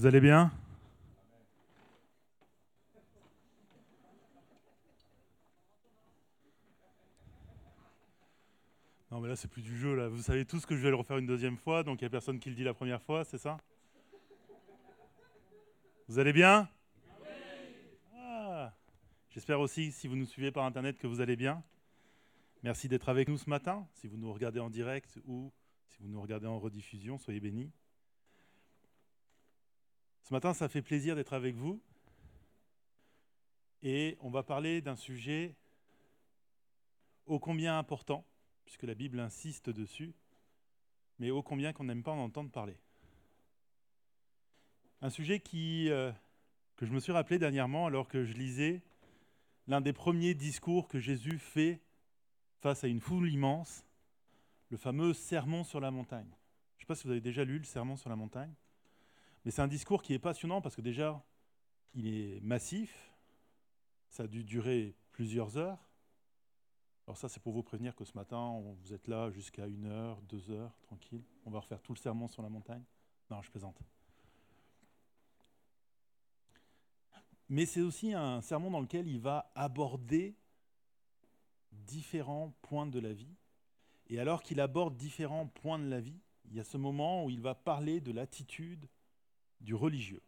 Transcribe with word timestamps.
Vous 0.00 0.06
allez 0.06 0.22
bien? 0.22 0.50
Non 9.10 9.20
mais 9.20 9.28
là 9.28 9.36
c'est 9.36 9.46
plus 9.46 9.60
du 9.60 9.76
jeu 9.76 9.94
là. 9.94 10.08
Vous 10.08 10.22
savez 10.22 10.46
tous 10.46 10.64
que 10.64 10.74
je 10.74 10.80
vais 10.80 10.88
le 10.88 10.96
refaire 10.96 11.18
une 11.18 11.26
deuxième 11.26 11.58
fois, 11.58 11.82
donc 11.82 12.00
il 12.00 12.04
n'y 12.04 12.06
a 12.06 12.10
personne 12.10 12.40
qui 12.40 12.48
le 12.48 12.54
dit 12.54 12.64
la 12.64 12.72
première 12.72 13.02
fois, 13.02 13.26
c'est 13.26 13.36
ça? 13.36 13.58
Vous 16.08 16.18
allez 16.18 16.32
bien? 16.32 16.66
Ah. 18.16 18.72
J'espère 19.28 19.60
aussi, 19.60 19.92
si 19.92 20.08
vous 20.08 20.16
nous 20.16 20.24
suivez 20.24 20.50
par 20.50 20.64
internet, 20.64 20.96
que 20.96 21.06
vous 21.06 21.20
allez 21.20 21.36
bien. 21.36 21.62
Merci 22.62 22.88
d'être 22.88 23.10
avec 23.10 23.28
nous 23.28 23.36
ce 23.36 23.50
matin. 23.50 23.86
Si 23.92 24.08
vous 24.08 24.16
nous 24.16 24.32
regardez 24.32 24.60
en 24.60 24.70
direct 24.70 25.18
ou 25.26 25.52
si 25.88 25.98
vous 26.00 26.08
nous 26.08 26.22
regardez 26.22 26.46
en 26.46 26.58
rediffusion, 26.58 27.18
soyez 27.18 27.40
bénis. 27.40 27.70
Ce 30.30 30.34
matin, 30.36 30.54
ça 30.54 30.68
fait 30.68 30.80
plaisir 30.80 31.16
d'être 31.16 31.32
avec 31.32 31.56
vous. 31.56 31.82
Et 33.82 34.16
on 34.20 34.30
va 34.30 34.44
parler 34.44 34.80
d'un 34.80 34.94
sujet 34.94 35.56
ô 37.26 37.40
combien 37.40 37.76
important, 37.76 38.24
puisque 38.64 38.84
la 38.84 38.94
Bible 38.94 39.18
insiste 39.18 39.70
dessus, 39.70 40.14
mais 41.18 41.32
ô 41.32 41.42
combien 41.42 41.72
qu'on 41.72 41.82
n'aime 41.82 42.04
pas 42.04 42.12
en 42.12 42.20
entendre 42.20 42.48
parler. 42.48 42.76
Un 45.02 45.10
sujet 45.10 45.42
euh, 45.56 46.12
que 46.76 46.86
je 46.86 46.92
me 46.92 47.00
suis 47.00 47.10
rappelé 47.10 47.40
dernièrement 47.40 47.86
alors 47.86 48.06
que 48.06 48.24
je 48.24 48.34
lisais 48.34 48.82
l'un 49.66 49.80
des 49.80 49.92
premiers 49.92 50.34
discours 50.34 50.86
que 50.86 51.00
Jésus 51.00 51.40
fait 51.40 51.80
face 52.60 52.84
à 52.84 52.86
une 52.86 53.00
foule 53.00 53.32
immense, 53.32 53.84
le 54.68 54.76
fameux 54.76 55.12
Sermon 55.12 55.64
sur 55.64 55.80
la 55.80 55.90
montagne. 55.90 56.30
Je 56.76 56.76
ne 56.76 56.80
sais 56.82 56.86
pas 56.86 56.94
si 56.94 57.08
vous 57.08 57.10
avez 57.10 57.20
déjà 57.20 57.42
lu 57.42 57.58
le 57.58 57.64
Sermon 57.64 57.96
sur 57.96 58.10
la 58.10 58.14
montagne. 58.14 58.54
Mais 59.44 59.50
c'est 59.50 59.62
un 59.62 59.68
discours 59.68 60.02
qui 60.02 60.12
est 60.12 60.18
passionnant 60.18 60.60
parce 60.60 60.76
que 60.76 60.80
déjà, 60.82 61.24
il 61.94 62.06
est 62.06 62.40
massif, 62.40 63.12
ça 64.10 64.24
a 64.24 64.26
dû 64.26 64.44
durer 64.44 64.96
plusieurs 65.12 65.56
heures. 65.56 65.78
Alors 67.06 67.16
ça, 67.16 67.28
c'est 67.28 67.40
pour 67.40 67.52
vous 67.52 67.62
prévenir 67.62 67.96
que 67.96 68.04
ce 68.04 68.14
matin, 68.14 68.60
vous 68.82 68.92
êtes 68.92 69.08
là 69.08 69.30
jusqu'à 69.30 69.66
une 69.66 69.86
heure, 69.86 70.20
deux 70.22 70.50
heures, 70.50 70.76
tranquille. 70.82 71.24
On 71.44 71.50
va 71.50 71.60
refaire 71.60 71.80
tout 71.80 71.92
le 71.92 71.98
sermon 71.98 72.28
sur 72.28 72.42
la 72.42 72.48
montagne. 72.48 72.84
Non, 73.30 73.42
je 73.42 73.50
plaisante. 73.50 73.80
Mais 77.48 77.66
c'est 77.66 77.80
aussi 77.80 78.12
un 78.14 78.40
sermon 78.42 78.70
dans 78.70 78.80
lequel 78.80 79.08
il 79.08 79.20
va 79.20 79.50
aborder 79.56 80.36
différents 81.72 82.54
points 82.62 82.86
de 82.86 83.00
la 83.00 83.12
vie. 83.12 83.34
Et 84.06 84.20
alors 84.20 84.42
qu'il 84.42 84.60
aborde 84.60 84.96
différents 84.96 85.48
points 85.48 85.78
de 85.78 85.88
la 85.88 86.00
vie, 86.00 86.20
il 86.44 86.54
y 86.54 86.60
a 86.60 86.64
ce 86.64 86.76
moment 86.76 87.24
où 87.24 87.30
il 87.30 87.40
va 87.40 87.54
parler 87.54 88.00
de 88.00 88.12
l'attitude 88.12 88.88
du 89.60 89.74
religieux. 89.74 90.22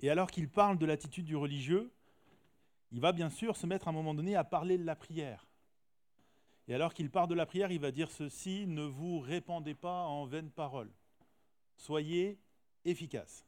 Et 0.00 0.10
alors 0.10 0.30
qu'il 0.30 0.48
parle 0.48 0.78
de 0.78 0.86
l'attitude 0.86 1.24
du 1.24 1.36
religieux, 1.36 1.90
il 2.92 3.00
va 3.00 3.12
bien 3.12 3.30
sûr 3.30 3.56
se 3.56 3.66
mettre 3.66 3.88
à 3.88 3.90
un 3.90 3.94
moment 3.94 4.14
donné 4.14 4.34
à 4.36 4.44
parler 4.44 4.78
de 4.78 4.84
la 4.84 4.96
prière. 4.96 5.46
Et 6.68 6.74
alors 6.74 6.94
qu'il 6.94 7.10
parle 7.10 7.28
de 7.28 7.34
la 7.34 7.46
prière, 7.46 7.72
il 7.72 7.80
va 7.80 7.90
dire 7.90 8.10
ceci, 8.10 8.66
ne 8.66 8.82
vous 8.82 9.20
répandez 9.20 9.74
pas 9.74 10.04
en 10.04 10.24
vaines 10.24 10.50
paroles. 10.50 10.90
Soyez 11.76 12.38
efficaces. 12.84 13.44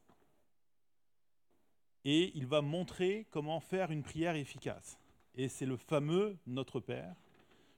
Et 2.05 2.31
il 2.35 2.45
va 2.45 2.61
montrer 2.61 3.27
comment 3.31 3.59
faire 3.59 3.91
une 3.91 4.03
prière 4.03 4.35
efficace. 4.35 4.99
Et 5.35 5.47
c'est 5.47 5.65
le 5.65 5.77
fameux 5.77 6.37
Notre 6.45 6.79
Père 6.79 7.15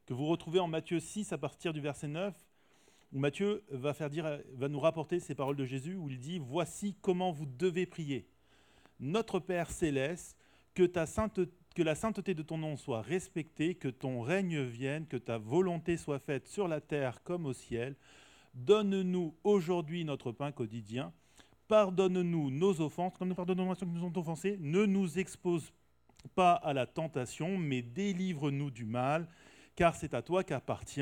que 0.06 0.14
vous 0.14 0.28
retrouvez 0.28 0.60
en 0.60 0.68
Matthieu 0.68 1.00
6 1.00 1.34
à 1.34 1.38
partir 1.38 1.74
du 1.74 1.82
verset 1.82 2.08
9 2.08 2.36
où 3.12 3.20
Matthieu 3.20 3.64
va, 3.70 3.94
nous 4.68 4.80
rapporter 4.80 5.20
ces 5.20 5.36
paroles 5.36 5.56
de 5.56 5.66
Jésus, 5.66 5.96
où 5.96 6.10
il 6.10 6.20
dit, 6.20 6.40
Voici 6.40 6.96
comment 7.02 7.32
vous 7.32 7.46
devez 7.46 7.86
prier. 7.86 8.28
Notre 9.00 9.40
Père 9.40 9.72
céleste, 9.72 10.38
que, 10.74 10.84
que 10.84 11.84
la 11.84 11.96
sainteté 11.96 12.34
de 12.34 12.42
ton 12.42 12.58
nom 12.58 12.78
soit 12.78 13.02
respectée, 13.02 13.76
que 13.76 13.88
ton 13.88 14.22
règne 14.22 14.62
vienne, 14.62 15.08
que 15.08 15.18
ta 15.18 15.38
volonté 15.38 15.98
soit 15.98 16.20
faite 16.20 16.48
sur 16.48 16.68
la 16.68 16.82
terre 16.82 17.24
comme 17.24 17.46
au 17.46 17.54
ciel. 17.54 17.96
Donne-nous 18.54 19.36
aujourd'hui 19.44 20.06
notre 20.06 20.32
pain 20.32 20.52
quotidien. 20.52 21.12
Pardonne-nous 21.68 22.52
nos 22.52 22.80
offenses, 22.82 23.18
comme 23.18 23.30
nous 23.30 23.36
pardonnons 23.36 23.72
à 23.72 23.76
ceux 23.76 23.86
qui 23.86 23.92
nous 23.92 24.06
ont 24.06 24.18
offensés. 24.18 24.58
Ne 24.60 24.86
nous 24.86 25.18
expose 25.18 25.74
pas 26.36 26.54
à 26.54 26.74
la 26.74 26.86
tentation, 26.86 27.58
mais 27.58 27.82
délivre-nous 27.82 28.72
du 28.72 28.86
mal, 28.86 29.28
car 29.76 29.96
c'est 29.96 30.14
à 30.14 30.22
toi 30.22 30.44
qu'appartient 30.44 31.02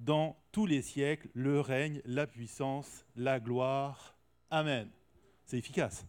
dans 0.00 0.36
tous 0.50 0.66
les 0.66 0.82
siècles 0.82 1.28
le 1.34 1.60
règne, 1.60 2.00
la 2.04 2.26
puissance, 2.26 3.04
la 3.16 3.38
gloire. 3.38 4.16
Amen. 4.50 4.90
C'est 5.44 5.58
efficace. 5.58 6.06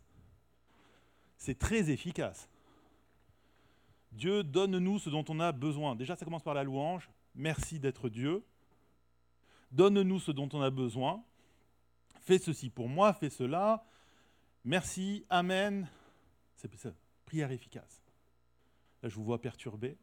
C'est 1.38 1.60
très 1.60 1.90
efficace. 1.92 2.50
Dieu, 4.12 4.44
donne-nous 4.44 5.00
ce 5.00 5.10
dont 5.10 5.26
on 5.30 5.40
a 5.40 5.52
besoin. 5.52 5.96
Déjà, 5.96 6.16
ça 6.16 6.26
commence 6.26 6.44
par 6.44 6.54
la 6.54 6.64
louange. 6.64 7.10
Merci 7.36 7.80
d'être 7.80 8.10
Dieu. 8.10 8.44
Donne-nous 9.72 10.20
ce 10.20 10.32
dont 10.32 10.50
on 10.54 10.62
a 10.62 10.70
besoin. 10.70 11.24
Fais 12.22 12.38
ceci 12.38 12.70
pour 12.70 12.90
moi, 12.90 13.14
fais 13.14 13.30
cela. 13.30 13.86
Merci, 14.64 15.26
Amen. 15.30 15.88
C'est 16.56 16.74
ça, 16.76 16.92
prière 17.26 17.52
efficace. 17.52 18.04
Là, 19.02 19.10
je 19.10 19.16
vous 19.16 19.24
vois 19.24 19.42
perturbé. 19.42 19.98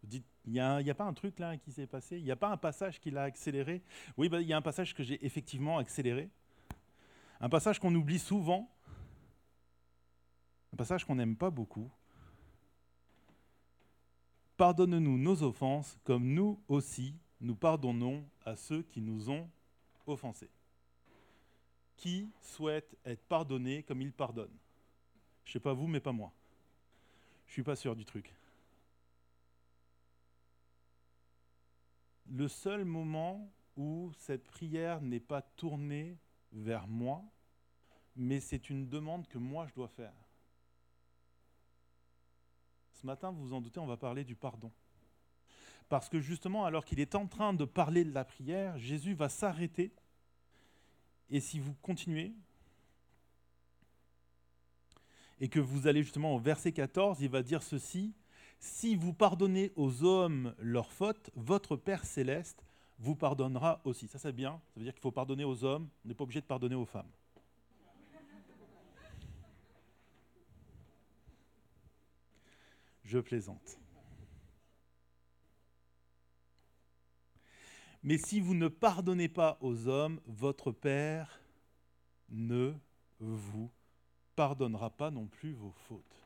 Vous 0.00 0.08
dites, 0.08 0.26
il 0.46 0.52
n'y 0.52 0.60
a, 0.60 0.94
pas 0.94 1.04
un 1.04 1.14
truc 1.14 1.38
là 1.38 1.56
qui 1.56 1.72
s'est 1.72 1.86
passé? 1.86 2.18
Il 2.18 2.24
n'y 2.24 2.30
a 2.30 2.36
pas 2.36 2.50
un 2.50 2.56
passage 2.56 3.00
qui 3.00 3.10
l'a 3.10 3.22
accéléré? 3.22 3.82
Oui, 4.16 4.28
bah, 4.28 4.40
il 4.40 4.46
y 4.46 4.52
a 4.52 4.56
un 4.56 4.62
passage 4.62 4.94
que 4.94 5.02
j'ai 5.02 5.24
effectivement 5.24 5.78
accéléré. 5.78 6.28
Un 7.40 7.48
passage 7.48 7.78
qu'on 7.78 7.94
oublie 7.94 8.18
souvent. 8.18 8.70
Un 10.72 10.76
passage 10.76 11.04
qu'on 11.04 11.14
n'aime 11.14 11.36
pas 11.36 11.50
beaucoup. 11.50 11.90
Pardonne-nous 14.56 15.18
nos 15.18 15.42
offenses, 15.42 15.98
comme 16.04 16.34
nous 16.34 16.60
aussi 16.68 17.14
nous 17.40 17.54
pardonnons 17.54 18.24
à 18.44 18.56
ceux 18.56 18.82
qui 18.82 19.00
nous 19.00 19.30
ont 19.30 19.48
offensés. 20.06 20.50
Qui 21.96 22.28
souhaite 22.40 22.96
être 23.04 23.22
pardonné 23.26 23.82
comme 23.82 24.02
il 24.02 24.12
pardonne? 24.12 24.54
Je 25.44 25.50
ne 25.50 25.52
sais 25.54 25.60
pas 25.60 25.72
vous, 25.72 25.86
mais 25.86 26.00
pas 26.00 26.12
moi. 26.12 26.32
Je 27.46 27.50
ne 27.50 27.54
suis 27.54 27.62
pas 27.62 27.76
sûr 27.76 27.94
du 27.94 28.04
truc. 28.04 28.34
Le 32.26 32.48
seul 32.48 32.84
moment 32.84 33.52
où 33.76 34.12
cette 34.18 34.44
prière 34.44 35.00
n'est 35.00 35.20
pas 35.20 35.42
tournée 35.42 36.18
vers 36.52 36.86
moi, 36.86 37.24
mais 38.16 38.40
c'est 38.40 38.70
une 38.70 38.88
demande 38.88 39.26
que 39.26 39.38
moi 39.38 39.66
je 39.66 39.74
dois 39.74 39.88
faire. 39.88 40.14
Ce 42.92 43.06
matin, 43.06 43.30
vous 43.30 43.48
vous 43.48 43.52
en 43.52 43.60
doutez, 43.60 43.80
on 43.80 43.86
va 43.86 43.96
parler 43.96 44.24
du 44.24 44.36
pardon. 44.36 44.72
Parce 45.88 46.08
que 46.08 46.20
justement, 46.20 46.64
alors 46.64 46.84
qu'il 46.84 47.00
est 47.00 47.14
en 47.14 47.26
train 47.26 47.52
de 47.52 47.64
parler 47.64 48.04
de 48.04 48.12
la 48.12 48.24
prière, 48.24 48.78
Jésus 48.78 49.14
va 49.14 49.28
s'arrêter. 49.28 49.92
Et 51.28 51.40
si 51.40 51.58
vous 51.58 51.74
continuez, 51.82 52.34
et 55.40 55.48
que 55.48 55.60
vous 55.60 55.86
allez 55.86 56.02
justement 56.02 56.34
au 56.34 56.38
verset 56.38 56.72
14, 56.72 57.20
il 57.20 57.28
va 57.28 57.42
dire 57.42 57.62
ceci, 57.62 58.14
si 58.58 58.96
vous 58.96 59.12
pardonnez 59.12 59.72
aux 59.76 60.04
hommes 60.04 60.54
leurs 60.58 60.92
fautes, 60.92 61.30
votre 61.34 61.76
Père 61.76 62.04
céleste 62.04 62.64
vous 62.98 63.14
pardonnera 63.14 63.80
aussi. 63.84 64.08
Ça 64.08 64.18
c'est 64.18 64.32
bien, 64.32 64.60
ça 64.72 64.80
veut 64.80 64.84
dire 64.84 64.94
qu'il 64.94 65.02
faut 65.02 65.10
pardonner 65.10 65.44
aux 65.44 65.64
hommes, 65.64 65.88
on 66.04 66.08
n'est 66.08 66.14
pas 66.14 66.24
obligé 66.24 66.40
de 66.40 66.46
pardonner 66.46 66.74
aux 66.74 66.86
femmes. 66.86 67.10
Je 73.04 73.18
plaisante. 73.18 73.78
Mais 78.02 78.18
si 78.18 78.40
vous 78.40 78.54
ne 78.54 78.68
pardonnez 78.68 79.28
pas 79.28 79.56
aux 79.60 79.88
hommes, 79.88 80.20
votre 80.26 80.72
Père 80.72 81.40
ne 82.28 82.74
vous 83.18 83.70
pardonnera 84.36 84.90
pas 84.90 85.10
non 85.10 85.26
plus 85.26 85.52
vos 85.52 85.72
fautes. 85.88 86.23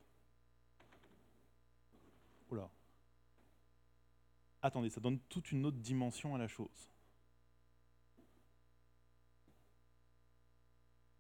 Attendez, 4.63 4.91
ça 4.91 5.01
donne 5.01 5.19
toute 5.29 5.53
une 5.53 5.67
autre 5.67 5.79
dimension 5.79 6.35
à 6.35 6.39
la 6.39 6.49
chose. 6.49 6.93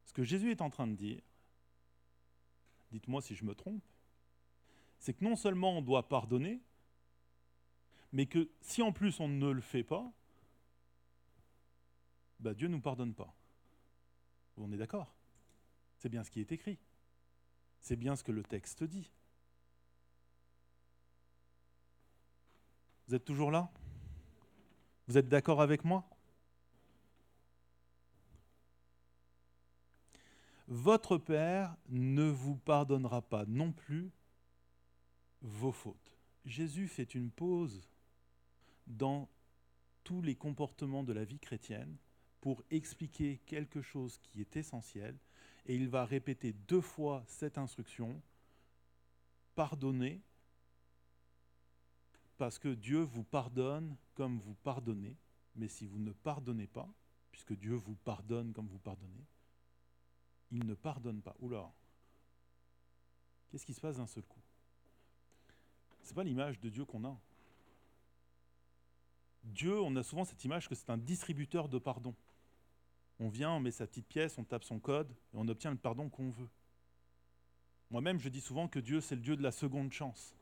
Ce 0.04 0.12
que 0.12 0.22
Jésus 0.22 0.50
est 0.50 0.60
en 0.60 0.70
train 0.70 0.86
de 0.86 0.94
dire, 0.94 1.20
dites-moi 2.90 3.22
si 3.22 3.34
je 3.34 3.44
me 3.44 3.54
trompe, 3.54 3.84
c'est 4.98 5.14
que 5.14 5.25
non 5.25 5.36
seulement 5.36 5.78
on 5.78 5.82
doit 5.82 6.08
pardonner, 6.08 6.60
mais 8.12 8.26
que 8.26 8.50
si 8.60 8.82
en 8.82 8.92
plus 8.92 9.20
on 9.20 9.28
ne 9.28 9.50
le 9.50 9.60
fait 9.60 9.84
pas, 9.84 10.10
bah 12.40 12.54
Dieu 12.54 12.69
ne 12.69 12.75
nous 12.75 12.80
pardonne 12.80 13.14
pas. 13.14 13.34
On 14.56 14.72
est 14.72 14.76
d'accord? 14.76 15.14
C'est 15.98 16.08
bien 16.08 16.25
ce 16.25 16.30
qui 16.30 16.40
est 16.40 16.50
écrit. 16.50 16.78
C'est 17.80 17.96
bien 17.96 18.16
ce 18.16 18.25
que 18.25 18.32
le 18.32 18.42
texte 18.42 18.82
dit. 18.82 19.12
Vous 23.08 23.14
êtes 23.14 23.25
toujours 23.25 23.50
là? 23.50 23.70
Vous 25.06 25.16
êtes 25.16 25.31
d'accord 25.31 25.62
avec 25.62 25.82
moi? 25.82 26.06
Votre 30.66 31.16
Père 31.16 31.75
ne 31.88 32.25
vous 32.25 32.56
pardonnera 32.56 33.22
pas 33.22 33.46
non 33.46 33.72
plus 33.72 34.10
vos 35.40 35.72
fautes. 35.72 36.19
Jésus 36.44 36.87
fait 36.87 37.14
une 37.14 37.31
pause 37.31 37.88
dans 38.87 39.31
tous 40.04 40.20
les 40.20 40.34
comportements 40.34 41.02
de 41.02 41.14
la 41.14 41.25
vie 41.25 41.38
chrétienne 41.38 41.96
pour 42.43 42.62
expliquer 42.70 43.38
quelque 43.46 43.81
chose 43.81 44.19
qui 44.19 44.43
est 44.43 44.56
essentiel 44.58 45.16
et 45.64 45.75
il 45.75 45.88
va 45.88 46.04
répéter 46.04 46.52
deux 46.52 46.82
fois 46.82 47.25
cette 47.26 47.56
instruction, 47.56 48.20
pardonnez, 49.54 50.20
parce 52.38 52.58
que 52.58 52.69
Dieu 52.69 53.00
vous 53.00 53.25
pardonne 53.25 53.96
comme 54.14 54.38
vous 54.38 54.55
pardonnez, 54.55 55.17
mais 55.56 55.69
si 55.69 55.87
vous 55.87 55.99
ne 55.99 56.12
pardonnez 56.12 56.69
pas, 56.69 56.88
puisque 57.32 57.52
Dieu 57.55 57.75
vous 57.75 57.96
pardonne 57.96 58.52
comme 58.52 58.69
vous 58.69 58.79
pardonnez, 58.79 59.26
il 60.50 60.64
ne 60.64 60.75
pardonne 60.75 61.20
pas. 61.20 61.35
Oula, 61.40 61.70
qu'est-ce 63.50 63.67
qui 63.67 63.75
se 63.75 63.81
passe 63.81 63.96
d'un 63.96 64.06
seul 64.06 64.23
coup? 64.23 64.40
Ce 66.02 66.08
n'est 66.08 66.14
pas 66.14 66.25
l'image 66.25 66.58
de 66.61 66.69
Dieu 66.69 66.85
qu'on 66.85 67.05
a. 67.05 67.19
Dieu, 69.43 69.79
on 69.81 69.94
a 69.96 70.02
souvent 70.02 70.25
cette 70.25 70.44
image 70.44 70.69
que 70.69 70.75
c'est 70.75 70.90
un 70.90 70.96
distributeur 70.96 71.69
de 71.69 71.79
pardon. 71.79 72.14
On 73.19 73.29
vient, 73.29 73.50
on 73.50 73.61
met 73.61 73.73
sa 73.73 73.87
petite 73.87 74.06
pièce, 74.06 74.38
on 74.38 74.44
tape 74.44 74.64
son 74.64 74.79
code 74.79 75.11
et 75.11 75.37
on 75.37 75.49
obtient 75.49 75.73
le 75.73 75.76
pardon 75.76 76.08
qu'on 76.08 76.31
veut. 76.31 76.49
Moi-même, 77.90 78.20
je 78.20 78.29
dis 78.29 78.40
souvent 78.40 78.69
que 78.69 78.79
Dieu, 78.79 79.00
c'est 79.00 79.17
le 79.17 79.23
Dieu 79.23 79.37
de 79.37 79.43
la 79.43 79.50
seconde 79.50 79.93
chance. 79.93 80.35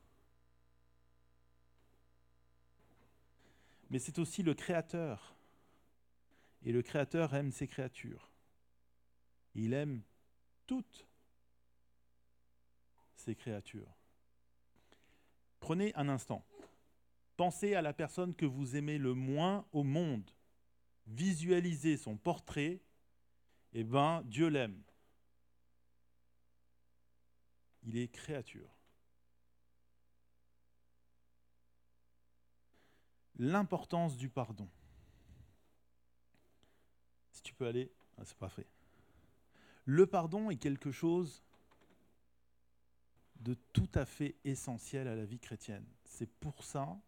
Mais 3.91 3.99
c'est 3.99 4.19
aussi 4.19 4.43
le 4.43 4.55
Créateur. 4.55 5.37
Et 6.63 6.73
le 6.73 6.83
Créateur 6.83 7.35
aime 7.35 7.53
ses 7.53 7.69
créatures. 7.69 8.33
Il 9.55 9.73
aime 9.73 10.03
toutes 10.67 11.07
ses 13.15 13.35
créatures. 13.35 13.97
Prenez 15.61 15.95
un 15.95 16.09
instant. 16.09 16.45
Pensez 17.37 17.75
à 17.75 17.83
la 17.83 17.93
personne 17.93 18.35
que 18.35 18.47
vous 18.47 18.77
aimez 18.77 18.99
le 18.99 19.15
moins 19.15 19.67
au 19.73 19.83
monde 19.83 20.31
visualiser 21.07 21.97
son 21.97 22.17
portrait, 22.17 22.81
eh 23.73 23.85
bien, 23.85 24.23
Dieu 24.25 24.49
l'aime. 24.49 24.83
Il 27.85 27.97
est 27.97 28.09
créature. 28.09 28.76
L'importance 33.39 34.17
du 34.17 34.29
pardon. 34.29 34.69
Si 37.33 37.43
tu 37.43 37.55
peux 37.55 37.67
aller, 37.67 37.93
ah, 38.19 38.23
c'est 38.25 38.39
pas 38.39 38.49
fait. 38.49 38.67
Le 39.85 40.07
pardon 40.07 40.51
est 40.51 40.57
quelque 40.57 40.91
chose 40.91 41.43
de 43.41 43.55
tout 43.73 43.91
à 43.95 44.07
fait 44.07 44.37
essentiel 44.45 45.07
à 45.07 45.15
la 45.15 45.25
vie 45.25 45.39
chrétienne. 45.39 45.87
C'est 46.05 46.31
pour 46.41 46.65
ça 46.65 46.99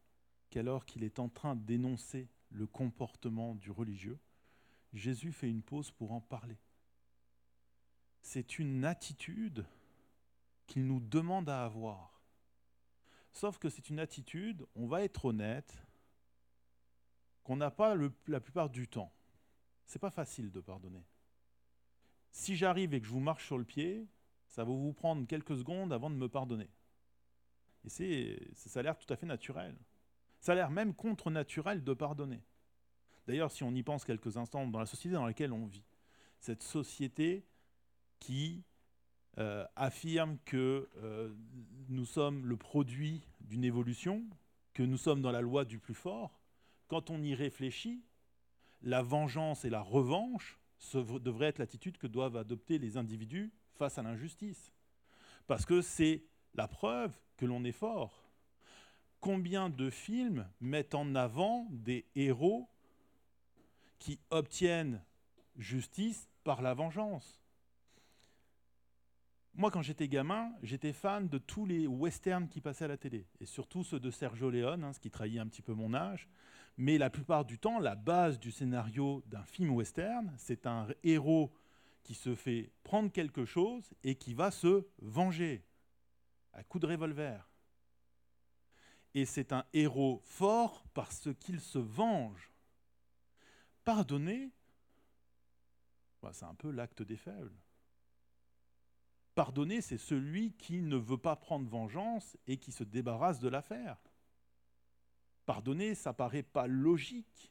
qu'alors 0.50 0.84
qu'il 0.84 1.02
est 1.02 1.19
en 1.19 1.28
train 1.28 1.56
d'énoncer 1.56 2.28
le 2.50 2.66
comportement 2.66 3.54
du 3.54 3.70
religieux, 3.70 4.19
Jésus 4.92 5.32
fait 5.32 5.50
une 5.50 5.62
pause 5.62 5.90
pour 5.90 6.12
en 6.12 6.20
parler. 6.20 6.58
C'est 8.22 8.58
une 8.58 8.84
attitude 8.84 9.64
qu'il 10.66 10.86
nous 10.86 11.00
demande 11.00 11.48
à 11.48 11.64
avoir. 11.64 12.22
Sauf 13.32 13.58
que 13.58 13.69
c'est 13.69 13.90
une 13.90 14.00
attitude, 14.00 14.66
on 14.75 14.86
va 14.86 15.02
être 15.02 15.26
honnête, 15.26 15.76
qu'on 17.48 17.56
n'a 17.56 17.70
pas 17.70 17.96
la 18.26 18.40
plupart 18.40 18.68
du 18.68 18.88
temps. 18.88 19.10
C'est 19.86 19.98
pas 19.98 20.10
facile 20.10 20.50
de 20.50 20.60
pardonner. 20.60 21.02
Si 22.30 22.56
j'arrive 22.56 22.92
et 22.92 23.00
que 23.00 23.06
je 23.06 23.10
vous 23.10 23.20
marche 23.20 23.46
sur 23.46 23.56
le 23.56 23.64
pied, 23.64 24.06
ça 24.48 24.64
va 24.64 24.70
vous 24.70 24.92
prendre 24.92 25.26
quelques 25.26 25.56
secondes 25.56 25.90
avant 25.90 26.10
de 26.10 26.14
me 26.14 26.28
pardonner. 26.28 26.68
Et 27.86 27.88
c'est, 27.88 28.38
ça 28.52 28.80
a 28.80 28.82
l'air 28.82 28.98
tout 28.98 29.10
à 29.10 29.16
fait 29.16 29.24
naturel. 29.24 29.74
Ça 30.40 30.52
a 30.52 30.56
l'air 30.56 30.70
même 30.70 30.92
contre-naturel 30.92 31.82
de 31.82 31.94
pardonner. 31.94 32.42
D'ailleurs, 33.26 33.50
si 33.50 33.62
on 33.62 33.74
y 33.74 33.82
pense 33.82 34.04
quelques 34.04 34.36
instants 34.36 34.66
dans 34.66 34.80
la 34.80 34.84
société 34.84 35.14
dans 35.14 35.24
laquelle 35.24 35.54
on 35.54 35.64
vit, 35.64 35.86
cette 36.40 36.62
société 36.62 37.46
qui 38.18 38.62
euh, 39.38 39.64
affirme 39.74 40.36
que 40.44 40.90
euh, 40.98 41.34
nous 41.88 42.04
sommes 42.04 42.44
le 42.44 42.58
produit 42.58 43.22
d'une 43.40 43.64
évolution, 43.64 44.22
que 44.74 44.82
nous 44.82 44.98
sommes 44.98 45.22
dans 45.22 45.32
la 45.32 45.40
loi 45.40 45.64
du 45.64 45.78
plus 45.78 45.94
fort, 45.94 46.38
quand 46.88 47.11
on 47.11 47.23
y 47.23 47.35
réfléchit, 47.35 48.02
la 48.82 49.02
vengeance 49.02 49.64
et 49.64 49.70
la 49.70 49.81
revanche 49.82 50.58
devraient 50.94 51.46
être 51.46 51.58
l'attitude 51.58 51.99
que 51.99 52.06
doivent 52.06 52.37
adopter 52.37 52.79
les 52.79 52.96
individus 52.96 53.52
face 53.75 53.99
à 53.99 54.02
l'injustice. 54.02 54.73
Parce 55.46 55.64
que 55.64 55.81
c'est 55.81 56.25
la 56.55 56.69
preuve 56.69 57.17
que 57.37 57.46
l'on 57.46 57.64
est 57.64 57.73
fort 57.73 58.29
combien 59.20 59.69
de 59.69 59.90
films 59.90 60.49
mettent 60.61 60.94
en 60.94 61.14
avant 61.14 61.67
des 61.70 62.06
héros 62.14 62.69
qui 63.99 64.20
obtiennent 64.31 65.02
justice 65.56 66.29
par 66.44 66.62
la 66.62 66.75
vengeance? 66.75 67.40
Moi, 69.55 69.73
quand 69.73 69.82
j'étais 69.82 70.06
gamin, 70.06 70.52
j'étais 70.62 70.93
fan 70.93 71.29
de 71.29 71.38
tous 71.38 71.67
les 71.67 71.88
westerns 71.88 72.49
qui 72.49 72.61
passaient 72.61 72.85
à 72.85 72.88
la 72.88 72.96
télé, 72.96 73.26
et 73.40 73.46
surtout 73.46 73.82
ceux 73.82 73.99
de 73.99 74.11
Sergio 74.11 74.50
Leone, 74.50 74.85
hein, 74.85 74.93
ce 74.93 75.00
qui 75.00 75.11
trahit 75.11 75.40
un 75.40 75.49
petit 75.49 75.62
peu 75.62 75.75
mon 75.75 75.94
âge. 75.94 76.29
Mais 76.78 76.96
la 76.96 77.10
plupart 77.10 77.44
du 77.44 77.58
temps, 77.58 77.78
la 77.78 77.94
base 77.94 78.38
du 78.38 78.50
scénario 78.50 79.22
d'un 79.26 79.44
film 79.44 79.70
western, 79.70 80.32
c'est 80.38 80.66
un 80.66 80.86
héros 81.02 81.52
qui 82.02 82.14
se 82.14 82.34
fait 82.34 82.72
prendre 82.82 83.12
quelque 83.12 83.44
chose 83.44 83.92
et 84.02 84.14
qui 84.14 84.32
va 84.32 84.50
se 84.50 84.86
venger 85.02 85.66
à 86.54 86.64
coups 86.64 86.82
de 86.82 86.86
revolver 86.86 87.48
et 89.14 89.25
c'est 89.25 89.52
un 89.52 89.64
héros 89.72 90.22
fort 90.25 90.84
parce 90.94 91.28
qu'il 91.40 91.60
se 91.60 91.78
venge. 91.78 92.52
Pardonner, 93.84 94.50
bah, 96.22 96.30
c'est 96.32 96.44
un 96.44 96.54
peu 96.54 96.70
l'acte 96.70 97.02
des 97.02 97.16
faibles. 97.16 97.56
Pardonner, 99.34 99.80
c'est 99.80 99.98
celui 99.98 100.52
qui 100.52 100.82
ne 100.82 100.96
veut 100.96 101.19
pas 101.19 101.36
prendre 101.36 101.69
vengeance 101.69 102.36
et 102.46 102.58
qui 102.58 102.72
se 102.72 102.84
débarrasse 102.84 103.40
de 103.40 103.48
l'affaire. 103.48 103.96
Pardonner, 105.48 105.94
ça 105.94 106.12
paraît 106.12 106.42
pas 106.42 106.66
logique. 106.66 107.50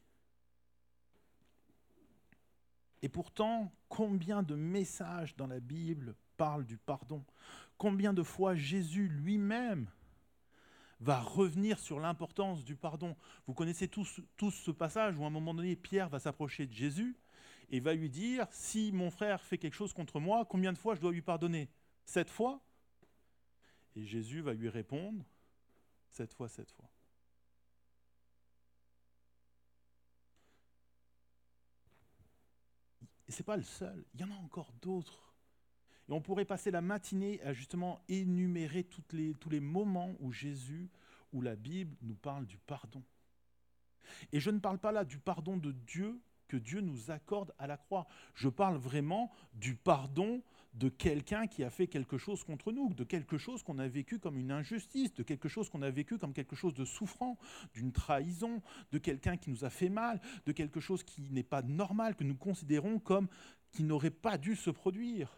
Et 3.02 3.10
pourtant, 3.10 3.72
combien 3.90 4.44
de 4.44 4.54
messages 4.54 5.36
dans 5.36 5.48
la 5.48 5.60
Bible 5.60 6.14
parlent 6.38 6.64
du 6.64 6.78
pardon? 6.78 7.26
Combien 7.80 8.14
de 8.14 8.22
fois 8.22 8.54
Jésus 8.54 9.08
lui-même 9.08 9.90
va 11.00 11.20
revenir 11.20 11.80
sur 11.80 12.00
l'importance 12.00 12.64
du 12.64 12.76
pardon? 12.76 13.16
Vous 13.48 13.56
connaissez 13.56 13.88
tous, 13.88 14.22
ce 14.38 14.70
passage 14.70 15.18
où 15.18 15.24
à 15.24 15.28
un 15.28 15.32
moment 15.32 15.56
donné, 15.56 15.76
Pierre 15.76 16.10
va 16.10 16.20
s'approcher 16.20 16.68
de 16.68 16.74
Jésus 16.74 17.18
et 17.72 17.80
va 17.80 17.96
lui 17.96 18.12
dire, 18.12 18.46
si 18.52 18.92
mon 18.92 19.10
frère 19.10 19.42
fait 19.42 19.58
quelque 19.58 19.74
chose 19.74 19.94
contre 19.94 20.20
moi, 20.20 20.46
combien 20.46 20.72
de 20.72 20.78
fois 20.78 20.94
je 20.94 21.02
dois 21.02 21.12
lui 21.12 21.24
pardonner? 21.24 21.68
Sept 22.06 22.30
fois? 22.30 22.62
Et 23.96 24.06
Jésus 24.06 24.42
va 24.42 24.54
lui 24.54 24.70
répondre, 24.70 25.26
sept 26.12 26.32
fois, 26.36 26.48
sept 26.48 26.70
fois. 26.70 26.92
Et 33.28 33.32
ce 33.32 33.42
n'est 33.42 33.46
pas 33.46 33.58
le 33.58 33.64
seul, 33.64 34.06
il 34.14 34.22
y 34.22 34.24
en 34.24 34.32
a 34.32 34.36
encore 34.36 34.72
d'autres 34.82 35.28
et 36.10 36.14
on 36.14 36.22
pourrait 36.22 36.46
passer 36.46 36.72
la 36.72 36.82
matinée 36.82 37.42
à 37.44 37.54
justement 37.54 38.00
énumérer 38.08 38.86
tous 38.86 39.50
les 39.50 39.60
moments 39.60 40.16
où 40.20 40.32
Jésus, 40.32 40.90
où 41.34 41.42
la 41.42 41.56
Bible 41.56 41.98
nous 42.02 42.16
parle 42.16 42.46
du 42.46 42.58
pardon. 42.58 43.04
Et 44.32 44.40
je 44.40 44.50
ne 44.50 44.60
parle 44.60 44.80
pas 44.80 44.94
là 44.94 45.04
du 45.04 45.20
pardon 45.20 45.58
de 45.58 45.72
Dieu 45.72 46.22
que 46.48 46.56
Dieu 46.56 46.80
nous 46.80 47.12
accorde 47.12 47.54
à 47.60 47.68
la 47.68 47.76
croix. 47.76 48.08
Je 48.36 48.48
parle 48.48 48.78
vraiment 48.78 49.30
du 49.54 49.76
pardon 49.76 50.42
de 50.78 50.90
quelqu'un 50.90 51.48
qui 51.48 51.64
a 51.64 51.70
fait 51.70 51.88
quelque 51.88 52.18
chose 52.18 52.44
contre 52.44 52.72
nous, 52.72 52.94
de 52.94 53.04
quelque 53.04 53.38
chose 53.38 53.64
qu'on 53.64 53.80
a 53.80 53.88
vécu 53.88 54.20
comme 54.20 54.38
une 54.38 54.52
injustice, 54.52 55.14
de 55.14 55.24
quelque 55.24 55.50
chose 55.50 55.70
qu'on 55.70 55.82
a 55.82 55.90
vécu 55.90 56.18
comme 56.18 56.34
quelque 56.34 56.56
chose 56.56 56.74
de 56.74 56.86
souffrant, 56.86 57.38
d'une 57.74 57.92
trahison, 57.92 58.62
de 58.92 58.98
quelqu'un 58.98 59.38
qui 59.38 59.50
nous 59.50 59.66
a 59.66 59.70
fait 59.70 59.90
mal, 59.90 60.22
de 60.46 60.52
quelque 60.52 60.80
chose 60.80 61.04
qui 61.04 61.30
n'est 61.32 61.44
pas 61.44 61.62
normal, 61.62 62.16
que 62.16 62.24
nous 62.24 62.36
considérons 62.36 63.00
comme 63.00 63.28
qui 63.72 63.84
n'aurait 63.84 64.12
pas 64.12 64.38
dû 64.38 64.56
se 64.56 64.70
produire. 64.70 65.38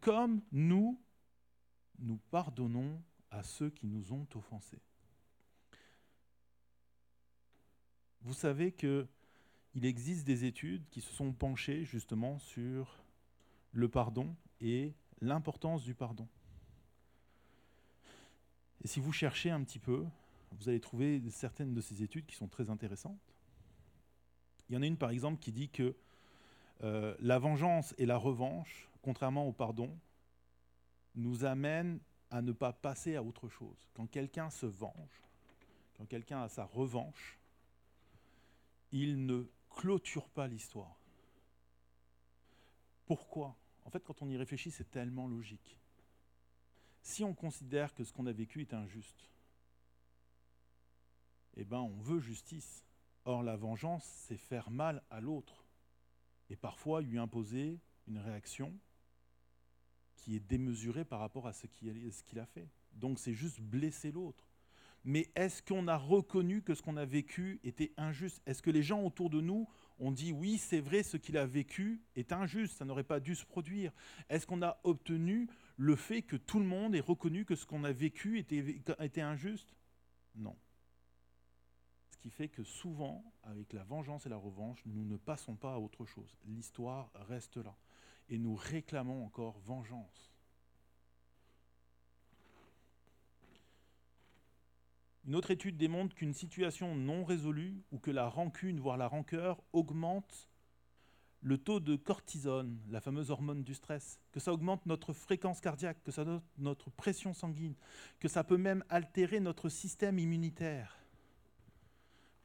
comme 0.00 0.40
nous, 0.50 0.98
nous 1.98 2.18
pardonnons 2.30 3.02
à 3.30 3.42
ceux 3.42 3.70
qui 3.70 3.86
nous 3.86 4.12
ont 4.12 4.26
offensés. 4.34 4.80
Vous 8.22 8.34
savez 8.34 8.72
qu'il 9.72 9.84
existe 9.84 10.26
des 10.26 10.44
études 10.44 10.82
qui 10.90 11.00
se 11.00 11.12
sont 11.12 11.32
penchées 11.32 11.84
justement 11.84 12.38
sur 12.38 13.02
le 13.72 13.88
pardon 13.88 14.34
et 14.60 14.94
l'importance 15.20 15.82
du 15.82 15.94
pardon. 15.94 16.26
Et 18.82 18.88
si 18.88 19.00
vous 19.00 19.12
cherchez 19.12 19.50
un 19.50 19.62
petit 19.62 19.78
peu, 19.78 20.04
vous 20.52 20.68
allez 20.68 20.80
trouver 20.80 21.20
certaines 21.30 21.74
de 21.74 21.80
ces 21.80 22.02
études 22.02 22.26
qui 22.26 22.34
sont 22.34 22.48
très 22.48 22.70
intéressantes. 22.70 23.20
Il 24.68 24.74
y 24.74 24.78
en 24.78 24.82
a 24.82 24.86
une 24.86 24.96
par 24.96 25.10
exemple 25.10 25.38
qui 25.38 25.52
dit 25.52 25.68
que 25.68 25.94
euh, 26.82 27.14
la 27.20 27.38
vengeance 27.38 27.94
et 27.98 28.06
la 28.06 28.16
revanche, 28.16 28.88
contrairement 29.02 29.46
au 29.46 29.52
pardon, 29.52 29.96
nous 31.14 31.44
amènent 31.44 32.00
à 32.30 32.42
ne 32.42 32.52
pas 32.52 32.72
passer 32.72 33.16
à 33.16 33.22
autre 33.22 33.48
chose. 33.48 33.88
Quand 33.94 34.06
quelqu'un 34.06 34.50
se 34.50 34.66
venge, 34.66 35.22
quand 35.96 36.06
quelqu'un 36.06 36.42
a 36.42 36.48
sa 36.48 36.64
revanche, 36.64 37.38
il 38.92 39.26
ne 39.26 39.44
clôture 39.70 40.28
pas 40.28 40.46
l'histoire. 40.46 41.00
Pourquoi? 43.06 43.56
En 43.84 43.90
fait, 43.90 44.04
quand 44.04 44.22
on 44.22 44.28
y 44.28 44.36
réfléchit, 44.36 44.70
c'est 44.70 44.90
tellement 44.90 45.26
logique. 45.26 45.78
Si 47.02 47.24
on 47.24 47.34
considère 47.34 47.94
que 47.94 48.04
ce 48.04 48.12
qu'on 48.12 48.26
a 48.26 48.32
vécu 48.32 48.60
est 48.60 48.74
injuste, 48.74 49.30
eh 51.56 51.64
ben 51.64 51.80
on 51.80 52.00
veut 52.00 52.20
justice. 52.20 52.84
Or, 53.24 53.42
la 53.42 53.56
vengeance, 53.56 54.04
c'est 54.04 54.36
faire 54.36 54.70
mal 54.70 55.02
à 55.10 55.20
l'autre. 55.20 55.66
Et 56.48 56.56
parfois 56.56 57.00
lui 57.00 57.18
imposer 57.18 57.80
une 58.06 58.18
réaction 58.18 58.78
qui 60.16 60.36
est 60.36 60.40
démesurée 60.40 61.04
par 61.04 61.20
rapport 61.20 61.46
à 61.46 61.52
ce 61.52 61.66
qu'il 61.66 62.38
a 62.38 62.46
fait. 62.46 62.68
Donc 62.92 63.18
c'est 63.18 63.34
juste 63.34 63.60
blesser 63.60 64.12
l'autre. 64.12 64.49
Mais 65.04 65.30
est-ce 65.34 65.62
qu'on 65.62 65.88
a 65.88 65.96
reconnu 65.96 66.62
que 66.62 66.74
ce 66.74 66.82
qu'on 66.82 66.96
a 66.96 67.04
vécu 67.04 67.60
était 67.64 67.92
injuste? 67.96 68.42
Est-ce 68.46 68.62
que 68.62 68.70
les 68.70 68.82
gens 68.82 69.02
autour 69.02 69.30
de 69.30 69.40
nous 69.40 69.68
ont 69.98 70.12
dit 70.12 70.32
oui, 70.32 70.58
c'est 70.58 70.80
vrai, 70.80 71.02
ce 71.02 71.16
qu'il 71.16 71.36
a 71.36 71.46
vécu 71.46 72.02
est 72.16 72.32
injuste, 72.32 72.76
ça 72.76 72.84
n'aurait 72.84 73.04
pas 73.04 73.20
dû 73.20 73.34
se 73.34 73.44
produire? 73.44 73.92
Est-ce 74.28 74.46
qu'on 74.46 74.62
a 74.62 74.78
obtenu 74.84 75.48
le 75.76 75.96
fait 75.96 76.22
que 76.22 76.36
tout 76.36 76.58
le 76.58 76.66
monde 76.66 76.94
ait 76.94 77.00
reconnu 77.00 77.44
que 77.44 77.54
ce 77.54 77.64
qu'on 77.64 77.84
a 77.84 77.92
vécu 77.92 78.38
était, 78.38 78.82
était 79.00 79.22
injuste? 79.22 79.74
Non 80.34 80.56
qui 82.20 82.30
fait 82.30 82.48
que 82.48 82.62
souvent, 82.62 83.24
avec 83.42 83.72
la 83.72 83.82
vengeance 83.82 84.26
et 84.26 84.28
la 84.28 84.36
revanche, 84.36 84.82
nous 84.86 85.04
ne 85.04 85.16
passons 85.16 85.56
pas 85.56 85.74
à 85.74 85.78
autre 85.78 86.04
chose. 86.04 86.36
L'histoire 86.44 87.10
reste 87.14 87.56
là. 87.56 87.74
Et 88.28 88.38
nous 88.38 88.54
réclamons 88.54 89.24
encore 89.24 89.58
vengeance. 89.60 90.29
Une 95.26 95.34
autre 95.34 95.50
étude 95.50 95.76
démontre 95.76 96.14
qu'une 96.14 96.34
situation 96.34 96.94
non 96.94 97.24
résolue 97.24 97.82
ou 97.92 97.98
que 97.98 98.10
la 98.10 98.28
rancune, 98.28 98.80
voire 98.80 98.96
la 98.96 99.06
rancœur, 99.06 99.62
augmente 99.72 100.48
le 101.42 101.56
taux 101.56 101.80
de 101.80 101.96
cortisone, 101.96 102.78
la 102.90 103.00
fameuse 103.00 103.30
hormone 103.30 103.64
du 103.64 103.74
stress, 103.74 104.20
que 104.32 104.40
ça 104.40 104.52
augmente 104.52 104.84
notre 104.86 105.12
fréquence 105.12 105.60
cardiaque, 105.60 106.02
que 106.04 106.10
ça 106.10 106.22
augmente 106.22 106.44
notre 106.58 106.90
pression 106.90 107.32
sanguine, 107.32 107.74
que 108.18 108.28
ça 108.28 108.44
peut 108.44 108.58
même 108.58 108.84
altérer 108.88 109.40
notre 109.40 109.68
système 109.68 110.18
immunitaire 110.18 111.00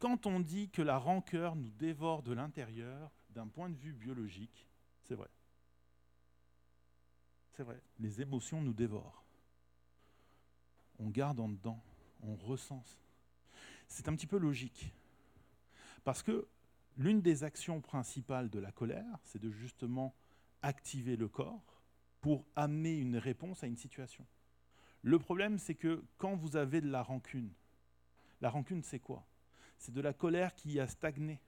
quand 0.06 0.28
on 0.28 0.40
dit 0.40 0.70
que 0.70 0.84
la 0.84 1.00
rancœur 1.00 1.56
nous 1.56 1.72
dévore 1.72 2.22
de 2.22 2.32
l'intérieur, 2.32 3.12
d'un 3.32 3.48
point 3.48 3.72
de 3.72 3.76
vue 3.76 3.94
biologique, 3.94 4.68
c'est 5.02 5.16
vrai. 5.16 5.30
C'est 7.54 7.64
vrai, 7.64 7.82
les 8.00 8.22
émotions 8.22 8.62
nous 8.62 8.74
dévorent. 8.74 9.24
On 11.00 11.10
garde 11.10 11.40
en 11.40 11.50
dedans, 11.50 11.82
on 12.28 12.36
recense. 12.36 13.00
C'est 13.88 14.08
un 14.08 14.16
petit 14.16 14.28
peu 14.28 14.38
logique. 14.38 14.94
Parce 16.04 16.24
que 16.24 16.48
l'une 16.98 17.22
des 17.22 17.44
actions 17.44 17.82
principales 17.82 18.50
de 18.50 18.60
la 18.60 18.72
colère, 18.72 19.20
c'est 19.24 19.42
de 19.42 19.52
justement 19.52 20.16
activer 20.62 21.16
le 21.16 21.28
corps 21.28 21.82
pour 22.22 22.46
amener 22.56 22.98
une 22.98 23.18
réponse 23.18 23.64
à 23.64 23.68
une 23.68 23.78
situation. 23.78 24.26
Le 25.02 25.20
problème, 25.20 25.60
c'est 25.60 25.76
que 25.76 26.04
quand 26.18 26.36
vous 26.36 26.56
avez 26.56 26.82
de 26.82 26.90
la 26.90 27.04
rancune, 27.04 27.52
la 28.42 28.50
rancune, 28.50 28.82
c'est 28.82 29.00
quoi? 29.00 29.26
C'est 29.78 29.94
de 29.94 30.02
la 30.02 30.14
colère 30.14 30.56
qui 30.56 30.80
a 30.80 30.88
stagné. 30.88 31.40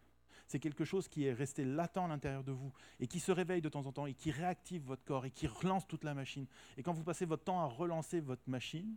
C'est 0.47 0.59
quelque 0.59 0.85
chose 0.85 1.07
qui 1.07 1.25
est 1.25 1.33
resté 1.33 1.65
latent 1.65 1.97
à 1.97 2.07
l'intérieur 2.07 2.43
de 2.43 2.51
vous 2.51 2.71
et 2.99 3.07
qui 3.07 3.19
se 3.19 3.31
réveille 3.31 3.61
de 3.61 3.69
temps 3.69 3.85
en 3.85 3.91
temps 3.91 4.05
et 4.05 4.13
qui 4.13 4.31
réactive 4.31 4.83
votre 4.83 5.03
corps 5.03 5.25
et 5.25 5.31
qui 5.31 5.47
relance 5.47 5.87
toute 5.87 6.03
la 6.03 6.13
machine. 6.13 6.45
Et 6.77 6.83
quand 6.83 6.93
vous 6.93 7.03
passez 7.03 7.25
votre 7.25 7.43
temps 7.43 7.59
à 7.59 7.65
relancer 7.65 8.21
votre 8.21 8.47
machine, 8.47 8.95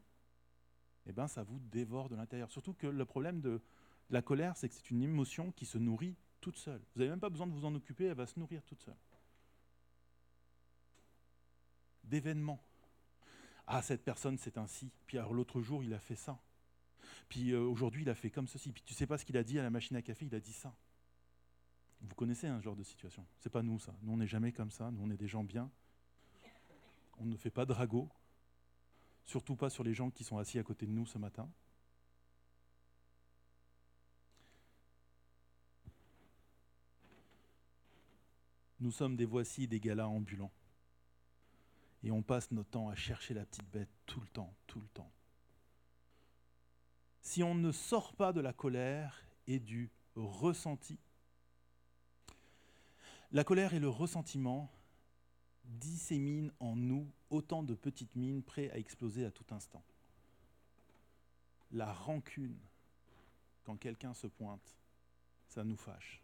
eh 1.07 1.12
ben, 1.12 1.28
ça 1.28 1.42
vous 1.42 1.59
dévore 1.59 2.09
de 2.09 2.16
l'intérieur. 2.16 2.50
Surtout 2.50 2.75
que 2.75 2.87
le 2.87 3.04
problème 3.04 3.40
de 3.40 3.61
la 4.11 4.23
colère, 4.23 4.57
c'est 4.57 4.69
que 4.69 4.75
c'est 4.75 4.90
une 4.90 5.02
émotion 5.02 5.52
qui 5.52 5.66
se 5.66 5.78
nourrit 5.78 6.16
toute 6.40 6.57
seule. 6.57 6.80
Vous 6.95 7.00
n'avez 7.00 7.11
même 7.11 7.21
pas 7.21 7.30
besoin 7.30 7.47
de 7.47 7.52
vous 7.52 7.64
en 7.64 7.75
occuper, 7.75 8.07
elle 8.07 8.14
va 8.16 8.26
se 8.26 8.38
nourrir 8.38 8.62
toute 8.64 8.80
seule. 8.83 8.97
D'événements. 12.04 12.62
Ah, 13.66 13.83
cette 13.83 14.02
personne, 14.02 14.37
c'est 14.37 14.59
ainsi. 14.59 14.90
Puis 15.07 15.19
l'autre 15.30 15.61
jour, 15.61 15.85
il 15.85 15.95
a 15.95 16.00
fait 16.00 16.16
ça. 16.16 16.40
Puis 17.28 17.52
euh, 17.52 17.61
aujourd'hui, 17.61 18.02
il 18.02 18.11
a 18.11 18.14
fait 18.14 18.30
comme 18.30 18.49
ceci. 18.49 18.73
Puis 18.73 18.83
tu 18.85 18.95
sais 18.95 19.07
pas 19.07 19.16
ce 19.16 19.25
qu'il 19.25 19.37
a 19.37 19.45
dit 19.45 19.59
à 19.59 19.62
la 19.62 19.71
machine 19.71 19.97
à 19.97 20.02
café, 20.02 20.26
il 20.26 20.35
a 20.35 20.40
dit 20.40 20.52
ça. 20.52 20.75
Vous 22.00 22.14
connaissez 22.14 22.47
un 22.47 22.61
genre 22.61 22.76
de 22.76 22.83
situation. 22.83 23.25
C'est 23.38 23.50
pas 23.50 23.62
nous 23.62 23.78
ça. 23.78 23.95
Nous 24.02 24.12
on 24.12 24.16
n'est 24.16 24.26
jamais 24.26 24.52
comme 24.52 24.71
ça. 24.71 24.90
Nous 24.90 25.00
on 25.02 25.11
est 25.11 25.16
des 25.16 25.28
gens 25.28 25.45
bien. 25.45 25.71
On 27.19 27.26
ne 27.26 27.37
fait 27.37 27.50
pas 27.50 27.66
de 27.66 27.73
ragot. 27.73 28.09
Surtout 29.30 29.54
pas 29.54 29.70
sur 29.70 29.84
les 29.84 29.94
gens 29.94 30.10
qui 30.10 30.25
sont 30.25 30.38
assis 30.38 30.58
à 30.58 30.64
côté 30.64 30.87
de 30.87 30.90
nous 30.90 31.06
ce 31.06 31.16
matin. 31.16 31.49
Nous 38.80 38.90
sommes 38.90 39.14
des 39.14 39.26
voici 39.26 39.68
des 39.68 39.78
galas 39.78 40.08
ambulants. 40.08 40.50
Et 42.02 42.10
on 42.10 42.22
passe 42.22 42.50
notre 42.50 42.70
temps 42.70 42.88
à 42.88 42.96
chercher 42.96 43.34
la 43.34 43.46
petite 43.46 43.70
bête 43.70 43.88
tout 44.04 44.18
le 44.18 44.26
temps, 44.26 44.52
tout 44.66 44.80
le 44.80 44.88
temps, 44.88 45.12
si 47.20 47.44
on 47.44 47.54
ne 47.54 47.70
sort 47.70 48.14
pas 48.14 48.32
de 48.32 48.40
la 48.40 48.52
colère 48.52 49.22
et 49.46 49.60
du 49.60 49.92
ressenti, 50.16 50.99
la 53.30 53.44
colère 53.44 53.75
et 53.75 53.78
le 53.78 53.88
ressentiment 53.88 54.72
disséminent 55.78 56.52
en 56.60 56.76
nous 56.76 57.10
autant 57.30 57.62
de 57.62 57.74
petites 57.74 58.16
mines 58.16 58.42
prêtes 58.42 58.72
à 58.72 58.78
exploser 58.78 59.24
à 59.24 59.30
tout 59.30 59.44
instant. 59.50 59.82
La 61.72 61.92
rancune, 61.92 62.58
quand 63.64 63.76
quelqu'un 63.76 64.12
se 64.14 64.26
pointe, 64.26 64.76
ça 65.46 65.64
nous 65.64 65.76
fâche. 65.76 66.22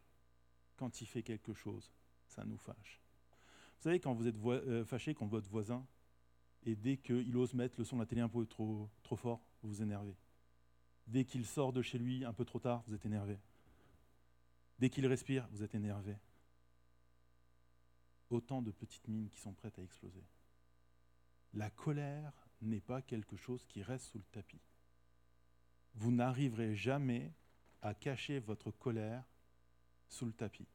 Quand 0.76 1.00
il 1.00 1.06
fait 1.06 1.22
quelque 1.22 1.54
chose, 1.54 1.92
ça 2.28 2.44
nous 2.44 2.58
fâche. 2.58 3.00
Vous 3.78 3.82
savez, 3.84 4.00
quand 4.00 4.14
vous 4.14 4.26
êtes 4.26 4.36
euh, 4.44 4.84
fâché 4.84 5.14
contre 5.14 5.30
votre 5.30 5.48
voisin, 5.48 5.86
et 6.64 6.74
dès 6.74 6.96
qu'il 6.96 7.36
ose 7.36 7.54
mettre 7.54 7.76
le 7.78 7.84
son 7.84 7.96
de 7.96 8.02
la 8.02 8.06
télé 8.06 8.20
un 8.20 8.28
peu 8.28 8.44
trop, 8.44 8.88
trop 9.02 9.16
fort, 9.16 9.40
vous 9.62 9.68
vous 9.68 9.82
énervez. 9.82 10.16
Dès 11.06 11.24
qu'il 11.24 11.46
sort 11.46 11.72
de 11.72 11.82
chez 11.82 11.98
lui 11.98 12.24
un 12.24 12.32
peu 12.32 12.44
trop 12.44 12.58
tard, 12.58 12.82
vous 12.88 12.94
êtes 12.94 13.06
énervé. 13.06 13.38
Dès 14.78 14.90
qu'il 14.90 15.06
respire, 15.06 15.46
vous 15.52 15.62
êtes 15.62 15.74
énervé. 15.74 16.16
Autant 18.30 18.62
de 18.62 18.70
petites 18.70 19.06
mines 19.08 19.28
qui 19.28 19.38
sont 19.38 19.52
prêtes 19.52 19.78
à 19.78 19.82
exploser. 19.82 20.24
La 21.54 21.70
colère 21.70 22.32
n'est 22.60 22.80
pas 22.80 23.02
quelque 23.02 23.36
chose 23.36 23.64
qui 23.66 23.82
reste 23.82 24.06
sous 24.06 24.18
le 24.18 24.24
tapis. 24.24 24.60
Vous 25.94 26.10
n'arriverez 26.10 26.74
jamais 26.74 27.32
à 27.82 27.94
cacher 27.94 28.40
votre 28.40 28.70
colère 28.70 29.24
sous 30.08 30.26
le 30.26 30.32
tapis. 30.32 30.66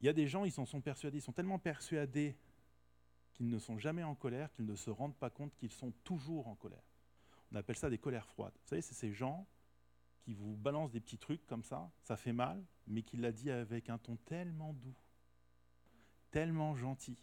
Il 0.00 0.06
y 0.06 0.08
a 0.08 0.12
des 0.12 0.26
gens, 0.26 0.44
ils 0.44 0.60
en 0.60 0.66
sont 0.66 0.80
persuadés, 0.80 1.18
ils 1.18 1.22
sont 1.22 1.32
tellement 1.32 1.58
persuadés 1.58 2.36
qu'ils 3.32 3.48
ne 3.48 3.58
sont 3.58 3.78
jamais 3.78 4.02
en 4.02 4.14
colère 4.14 4.52
qu'ils 4.52 4.66
ne 4.66 4.74
se 4.74 4.90
rendent 4.90 5.16
pas 5.16 5.30
compte 5.30 5.54
qu'ils 5.56 5.70
sont 5.70 5.92
toujours 6.04 6.48
en 6.48 6.54
colère. 6.56 6.82
On 7.50 7.56
appelle 7.56 7.76
ça 7.76 7.88
des 7.88 7.98
colères 7.98 8.26
froides. 8.26 8.54
Vous 8.62 8.68
savez, 8.68 8.82
c'est 8.82 8.94
ces 8.94 9.12
gens 9.12 9.46
qui 10.20 10.34
vous 10.34 10.56
balancent 10.56 10.92
des 10.92 11.00
petits 11.00 11.18
trucs 11.18 11.46
comme 11.46 11.64
ça, 11.64 11.90
ça 12.02 12.16
fait 12.16 12.32
mal, 12.32 12.64
mais 12.86 13.02
qui 13.02 13.16
l'a 13.16 13.32
dit 13.32 13.50
avec 13.50 13.90
un 13.90 13.98
ton 13.98 14.16
tellement 14.16 14.72
doux, 14.72 14.94
tellement 16.32 16.74
gentil. 16.74 17.16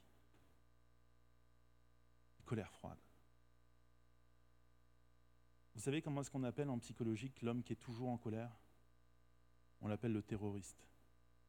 Colère 2.45 2.71
froide. 2.71 2.97
Vous 5.75 5.81
savez 5.81 6.01
comment 6.01 6.21
est-ce 6.21 6.31
qu'on 6.31 6.43
appelle 6.43 6.69
en 6.69 6.79
psychologique 6.79 7.41
l'homme 7.41 7.63
qui 7.63 7.73
est 7.73 7.77
toujours 7.77 8.09
en 8.09 8.17
colère? 8.17 8.51
On 9.81 9.87
l'appelle 9.87 10.13
le 10.13 10.21
terroriste, 10.21 10.87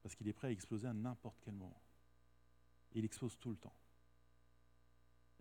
parce 0.03 0.15
qu'il 0.15 0.29
est 0.29 0.33
prêt 0.33 0.49
à 0.49 0.51
exploser 0.51 0.89
à 0.89 0.93
n'importe 0.93 1.41
quel 1.43 1.55
moment. 1.55 1.81
Il 2.93 3.05
explose 3.05 3.39
tout 3.39 3.51
le 3.51 3.57
temps. 3.57 3.75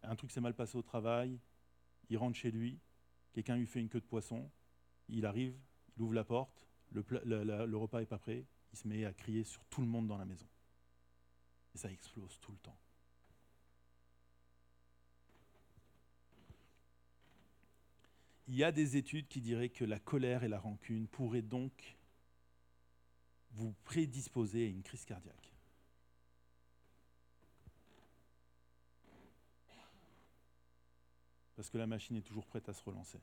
Un 0.03 0.15
truc 0.15 0.31
s'est 0.31 0.41
mal 0.41 0.55
passé 0.55 0.77
au 0.77 0.81
travail, 0.81 1.39
il 2.09 2.17
rentre 2.17 2.37
chez 2.37 2.51
lui, 2.51 2.79
quelqu'un 3.31 3.57
lui 3.57 3.67
fait 3.67 3.79
une 3.79 3.89
queue 3.89 4.01
de 4.01 4.05
poisson, 4.05 4.49
il 5.07 5.25
arrive, 5.25 5.59
il 5.95 6.01
ouvre 6.01 6.13
la 6.13 6.23
porte, 6.23 6.65
le 6.91 7.75
repas 7.75 7.99
n'est 7.99 8.05
pas 8.05 8.17
prêt, 8.17 8.45
il 8.71 8.77
se 8.77 8.87
met 8.87 9.05
à 9.05 9.13
crier 9.13 9.43
sur 9.43 9.63
tout 9.65 9.81
le 9.81 9.87
monde 9.87 10.07
dans 10.07 10.17
la 10.17 10.25
maison. 10.25 10.47
Et 11.75 11.77
ça 11.77 11.91
explose 11.91 12.39
tout 12.39 12.51
le 12.51 12.57
temps. 12.57 12.77
Il 18.47 18.55
y 18.55 18.63
a 18.63 18.71
des 18.71 18.97
études 18.97 19.27
qui 19.27 19.41
diraient 19.41 19.69
que 19.69 19.85
la 19.85 19.99
colère 19.99 20.43
et 20.43 20.47
la 20.47 20.59
rancune 20.59 21.07
pourraient 21.07 21.43
donc 21.43 21.97
vous 23.51 23.73
prédisposer 23.83 24.65
à 24.65 24.69
une 24.69 24.81
crise 24.81 25.05
cardiaque. 25.05 25.49
parce 31.59 31.69
que 31.69 31.77
la 31.77 31.87
machine 31.87 32.15
est 32.15 32.21
toujours 32.21 32.45
prête 32.45 32.69
à 32.69 32.73
se 32.73 32.81
relancer. 32.81 33.19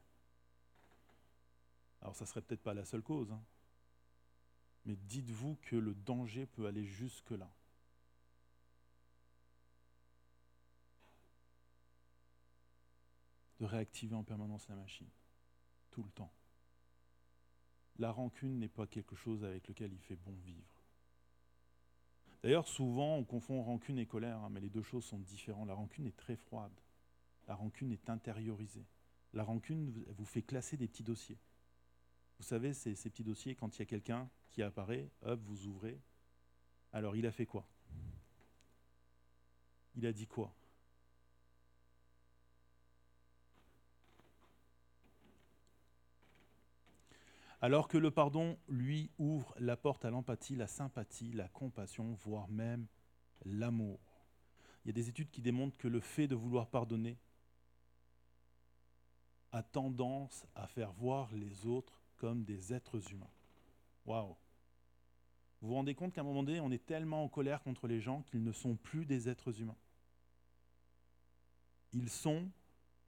Alors 2.03 2.15
ça 2.15 2.27
serait 2.27 2.43
peut-être 2.43 2.63
pas 2.63 2.75
la 2.75 2.85
seule 2.85 3.01
cause, 3.01 3.33
hein. 3.33 3.43
Mais 4.85 4.95
dites-vous 4.95 5.57
que 5.63 5.75
le 5.75 5.95
danger 5.95 6.45
peut 6.45 6.67
aller 6.67 6.85
jusque-là. 6.85 7.51
De 13.59 13.65
réactiver 13.65 14.15
en 14.15 14.23
permanence 14.23 14.69
la 14.69 14.77
machine, 14.77 15.09
tout 15.91 16.03
le 16.03 16.11
temps. 16.11 16.33
La 17.99 18.13
rancune 18.13 18.59
n'est 18.59 18.69
pas 18.69 18.87
quelque 18.87 19.17
chose 19.17 19.45
avec 19.45 19.67
lequel 19.69 19.93
il 19.93 20.01
fait 20.01 20.17
bon 20.17 20.37
vivre. 20.45 20.83
D'ailleurs, 22.43 22.69
souvent, 22.69 23.17
on 23.17 23.25
confond 23.25 23.63
rancune 23.63 23.99
et 23.99 24.07
colère, 24.07 24.39
hein, 24.39 24.51
mais 24.51 24.61
les 24.61 24.69
deux 24.69 24.83
choses 24.83 25.05
sont 25.05 25.19
différentes. 25.19 25.69
La 25.69 25.75
rancune 25.75 26.07
est 26.07 26.17
très 26.17 26.37
froide. 26.37 26.79
La 27.49 27.55
rancune 27.55 27.93
est 27.93 28.11
intériorisée. 28.11 28.87
La 29.33 29.43
rancune 29.43 30.05
vous 30.17 30.25
fait 30.25 30.43
classer 30.43 30.77
des 30.77 30.87
petits 30.87 31.03
dossiers. 31.03 31.39
Vous 32.39 32.45
savez, 32.45 32.75
ces, 32.75 32.95
ces 32.95 33.09
petits 33.09 33.25
dossiers, 33.25 33.55
quand 33.55 33.75
il 33.77 33.79
y 33.79 33.83
a 33.83 33.87
quelqu'un 33.87 34.29
qui 34.51 34.63
apparaît, 34.63 35.11
hop, 35.23 35.41
vous 35.45 35.67
ouvrez. 35.67 35.99
Alors, 36.93 37.17
il 37.17 37.27
a 37.27 37.33
fait 37.33 37.47
quoi? 37.47 37.67
Il 39.95 40.07
a 40.07 40.13
dit 40.13 40.27
quoi? 40.27 40.55
Alors 47.61 47.89
que 47.89 47.97
le 47.97 48.11
pardon, 48.11 48.59
lui, 48.69 49.11
ouvre 49.19 49.55
la 49.59 49.77
porte 49.77 50.05
à 50.05 50.11
l'empathie, 50.11 50.57
la 50.57 50.67
sympathie, 50.67 51.33
la 51.33 51.49
compassion, 51.49 52.13
voire 52.15 52.49
même 52.49 52.87
l'amour. 53.45 54.01
Il 54.85 54.89
y 54.89 54.91
a 54.91 54.93
des 54.93 55.09
études 55.09 55.31
qui 55.31 55.43
démontrent 55.43 55.77
que 55.77 55.89
le 55.89 56.01
fait 56.01 56.29
de 56.29 56.35
vouloir 56.35 56.69
pardonner 56.69 57.19
a 59.53 59.63
tendance 59.63 60.47
à 60.55 60.67
faire 60.67 60.93
voir 60.93 61.33
les 61.35 61.67
autres 61.67 62.03
comme 62.17 62.45
des 62.45 62.75
êtres 62.75 63.13
humains. 63.13 63.31
Waouh 64.05 64.37
Vous 65.61 65.69
vous 65.69 65.75
rendez 65.75 65.95
compte 65.95 66.13
qu'à 66.13 66.21
un 66.21 66.25
moment 66.25 66.43
donné, 66.43 66.61
on 66.61 66.71
est 66.71 66.85
tellement 66.85 67.25
en 67.25 67.29
colère 67.29 67.63
contre 67.63 67.89
les 67.89 68.01
gens 68.01 68.23
qu'ils 68.23 68.45
ne 68.45 68.53
sont 68.53 68.77
plus 68.77 69.07
des 69.07 69.29
êtres 69.29 69.61
humains. 69.61 69.79
Ils 71.93 72.11
sont 72.11 72.51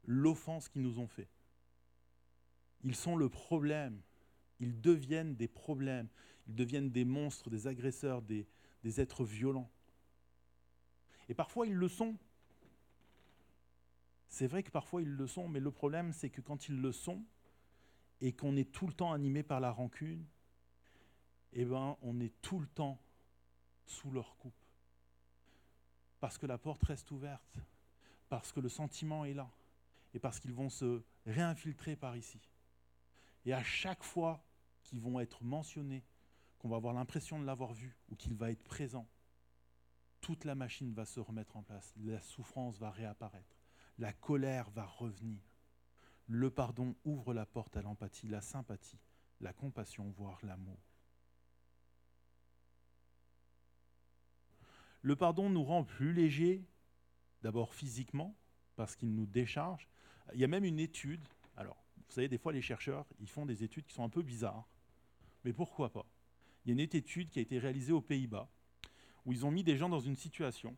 l'offense 0.05 0.69
qu'ils 0.69 0.83
nous 0.83 0.99
ont 0.99 1.07
fait. 1.07 1.29
Ils 2.83 2.97
sont 2.97 3.17
le 3.17 3.29
problème. 3.29 4.01
Ils 4.61 4.81
deviennent 4.81 5.35
des 5.37 5.49
problèmes. 5.49 6.09
Ils 6.47 6.55
deviennent 6.55 6.91
des 6.91 7.05
monstres, 7.05 7.51
des 7.51 7.67
agresseurs, 7.67 8.23
des, 8.23 8.47
êtres 9.01 9.25
violents. 9.25 9.71
Et 11.29 11.35
parfois, 11.35 11.67
ils 11.67 11.75
le 11.75 11.89
sont. 11.89 12.17
C'est 14.29 14.47
vrai 14.47 14.63
que 14.63 14.71
parfois 14.71 15.03
ils 15.03 15.11
le 15.11 15.27
sont, 15.27 15.49
mais 15.49 15.61
le 15.61 15.71
problème 15.71 16.13
c'est 16.13 16.31
que 16.31 16.41
quand 16.41 16.69
ils 16.69 16.81
le 16.81 16.93
sont 16.93 17.25
et 18.21 18.33
qu'on 18.33 18.57
est 18.57 18.71
tout 18.71 18.87
le 18.87 18.93
temps 18.93 19.13
animé 19.13 19.43
par 19.43 19.59
la 19.59 19.71
rancune, 19.71 20.25
eh 21.53 21.65
ben, 21.65 21.97
on 22.03 22.21
est 22.21 22.33
tout 22.43 22.59
le 22.59 22.67
temps 22.67 23.01
sous 23.87 24.11
leur 24.11 24.37
coupe. 24.37 24.55
Parce 26.21 26.37
que 26.37 26.47
la 26.47 26.59
porte 26.59 26.85
reste 26.85 27.11
ouverte, 27.11 27.59
parce 28.29 28.53
que 28.53 28.61
le 28.61 28.69
sentiment 28.69 29.25
est 29.25 29.35
là, 29.35 29.51
et 30.15 30.19
parce 30.19 30.41
qu'ils 30.41 30.53
vont 30.53 30.69
se 30.69 31.03
réinfiltrer 31.27 31.97
par 31.97 32.17
ici. 32.17 32.41
Et 33.45 33.53
à 33.53 33.63
chaque 33.63 34.03
fois 34.03 34.45
qu'ils 34.89 35.01
vont 35.01 35.21
être 35.21 35.45
mentionnés, 35.45 36.05
qu'on 36.59 36.69
va 36.69 36.77
avoir 36.77 36.95
l'impression 36.95 37.39
de 37.39 37.45
l'avoir 37.45 37.73
vu 37.73 37.97
ou 38.09 38.17
qu'il 38.17 38.35
va 38.35 38.51
être 38.51 38.65
présent, 38.65 39.09
toute 40.21 40.45
la 40.45 40.55
machine 40.55 40.93
va 40.93 41.05
se 41.05 41.21
remettre 41.21 41.57
en 41.57 41.63
place, 41.63 41.95
la 41.97 42.21
souffrance 42.21 42.79
va 42.79 42.91
réapparaître 42.91 43.59
la 43.99 44.13
colère 44.13 44.71
va 44.71 44.87
revenir. 44.87 45.43
Le 46.27 46.51
pardon 46.51 46.95
ouvre 47.05 47.35
la 47.35 47.47
porte 47.47 47.77
à 47.77 47.83
l'empathie, 47.83 48.29
la 48.29 48.41
sympathie, 48.41 49.01
la 49.41 49.53
compassion, 49.53 50.11
voire 50.11 50.39
l'amour. 50.45 50.79
Le 55.03 55.17
pardon 55.17 55.49
nous 55.49 55.65
rend 55.65 55.85
plus 55.85 56.13
légers, 56.13 56.65
d'abord 57.43 57.75
physiquement, 57.75 58.37
parce 58.77 58.95
qu'il 58.95 59.15
nous 59.15 59.27
décharge. 59.27 59.89
Il 60.35 60.41
y 60.41 60.45
a 60.45 60.49
même 60.49 60.65
une 60.65 60.81
étude, 60.81 61.27
alors 61.57 61.83
vous 61.97 62.13
savez, 62.13 62.29
des 62.29 62.39
fois 62.39 62.53
les 62.53 62.63
chercheurs, 62.63 63.07
ils 63.19 63.29
font 63.29 63.47
des 63.47 63.65
études 63.65 63.87
qui 63.87 63.95
sont 63.95 64.05
un 64.05 64.09
peu 64.09 64.23
bizarres, 64.23 64.69
mais 65.45 65.53
pourquoi 65.53 65.93
pas? 65.93 66.07
Il 66.65 66.69
y 66.69 66.73
a 66.73 66.75
une 66.75 66.81
étude 66.81 67.31
qui 67.31 67.39
a 67.39 67.43
été 67.43 67.59
réalisée 67.59 67.93
aux 67.93 68.01
Pays-Bas, 68.01 68.49
où 69.25 69.33
ils 69.33 69.47
ont 69.47 69.51
mis 69.51 69.65
des 69.65 69.77
gens 69.77 69.89
dans 69.89 70.01
une 70.01 70.17
situation 70.17 70.77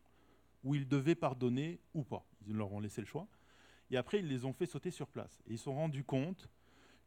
où 0.63 0.75
ils 0.75 0.87
devaient 0.87 1.15
pardonner 1.15 1.79
ou 1.93 2.03
pas. 2.03 2.25
Ils 2.47 2.55
leur 2.55 2.71
ont 2.71 2.79
laissé 2.79 3.01
le 3.01 3.07
choix. 3.07 3.27
Et 3.89 3.97
après, 3.97 4.19
ils 4.19 4.27
les 4.27 4.45
ont 4.45 4.53
fait 4.53 4.65
sauter 4.65 4.91
sur 4.91 5.07
place. 5.07 5.41
Et 5.47 5.53
ils 5.53 5.57
se 5.57 5.65
sont 5.65 5.75
rendus 5.75 6.03
compte 6.03 6.49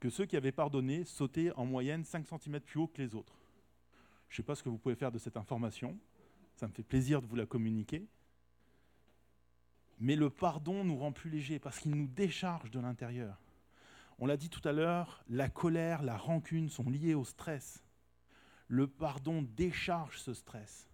que 0.00 0.10
ceux 0.10 0.26
qui 0.26 0.36
avaient 0.36 0.52
pardonné 0.52 1.04
sautaient 1.04 1.52
en 1.52 1.64
moyenne 1.64 2.04
5 2.04 2.26
cm 2.26 2.60
plus 2.60 2.80
haut 2.80 2.88
que 2.88 3.00
les 3.00 3.14
autres. 3.14 3.38
Je 4.28 4.34
ne 4.34 4.36
sais 4.38 4.42
pas 4.42 4.54
ce 4.54 4.62
que 4.62 4.68
vous 4.68 4.78
pouvez 4.78 4.96
faire 4.96 5.12
de 5.12 5.18
cette 5.18 5.36
information. 5.36 5.96
Ça 6.56 6.66
me 6.66 6.72
fait 6.72 6.82
plaisir 6.82 7.22
de 7.22 7.26
vous 7.26 7.36
la 7.36 7.46
communiquer. 7.46 8.06
Mais 9.98 10.16
le 10.16 10.28
pardon 10.28 10.84
nous 10.84 10.96
rend 10.96 11.12
plus 11.12 11.30
légers 11.30 11.58
parce 11.58 11.78
qu'il 11.78 11.94
nous 11.94 12.08
décharge 12.08 12.70
de 12.70 12.80
l'intérieur. 12.80 13.38
On 14.18 14.26
l'a 14.26 14.36
dit 14.36 14.48
tout 14.48 14.66
à 14.66 14.72
l'heure, 14.72 15.24
la 15.28 15.48
colère, 15.48 16.02
la 16.02 16.16
rancune 16.16 16.68
sont 16.68 16.88
liées 16.88 17.14
au 17.14 17.24
stress. 17.24 17.82
Le 18.68 18.86
pardon 18.86 19.42
décharge 19.42 20.18
ce 20.20 20.34
stress. 20.34 20.88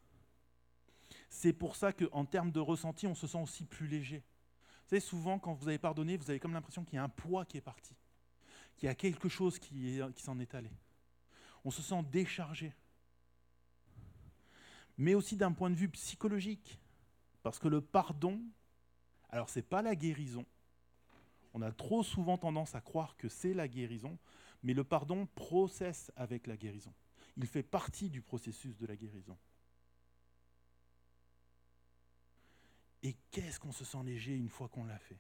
C'est 1.29 1.53
pour 1.53 1.77
ça 1.77 1.93
qu'en 1.93 2.25
termes 2.25 2.51
de 2.51 2.61
ressenti, 2.61 3.07
on 3.07 3.15
se 3.15 3.27
sent 3.27 3.41
aussi 3.41 3.65
plus 3.65 3.87
léger. 3.87 4.19
Vous 4.19 4.89
savez, 4.97 5.01
souvent, 5.01 5.39
quand 5.39 5.55
vous 5.55 5.69
avez 5.69 5.79
pardonné, 5.79 6.17
vous 6.17 6.31
avez 6.31 6.41
comme 6.41 6.53
l'impression 6.53 6.85
qu'il 6.85 6.97
y 6.97 6.99
a 6.99 7.05
un 7.05 7.09
poids 7.09 7.45
qui 7.45 7.57
est 7.57 7.63
parti, 7.63 7.95
qu'il 8.77 8.87
y 8.87 8.91
a 8.91 8.95
quelque 8.95 9.29
chose 9.29 9.59
qui, 9.59 10.01
s'en 10.17 10.39
est 10.41 10.55
allé. 10.55 10.73
On 11.65 11.71
se 11.71 11.83
sent 11.83 12.03
déchargé. 12.11 12.75
Mais 14.99 15.15
aussi 15.15 15.37
d'un 15.37 15.53
point 15.53 15.71
de 15.71 15.77
vue 15.77 15.89
psychologique. 15.89 16.81
Parce 17.43 17.59
que 17.59 17.69
le 17.69 17.81
pardon, 17.81 18.41
alors 19.31 19.49
ce 19.49 19.61
n'est 19.61 19.65
pas 19.65 19.83
la 19.83 19.95
guérison. 19.95 20.45
On 21.53 21.63
a 21.63 21.73
trop 21.73 22.03
souvent 22.03 22.39
tendance 22.39 22.75
à 22.75 22.81
croire 22.81 23.17
que 23.17 23.29
c'est 23.29 23.55
la 23.55 23.69
guérison, 23.69 24.19
mais 24.63 24.75
le 24.75 24.85
pardon 24.85 25.27
processe 25.35 26.13
avec 26.17 26.47
la 26.47 26.57
guérison. 26.57 26.93
Il 27.37 27.47
fait 27.47 27.63
partie 27.63 28.11
du 28.11 28.21
processus 28.21 28.77
de 28.77 28.87
la 28.87 28.97
guérison. 28.97 29.37
Et 33.03 33.17
qu'est-ce 33.31 33.59
qu'on 33.59 33.73
se 33.73 33.85
sent 33.85 34.03
léger 34.05 34.37
une 34.37 34.49
fois 34.49 34.69
qu'on 34.69 34.85
l'a 34.85 34.99
fait? 34.99 35.19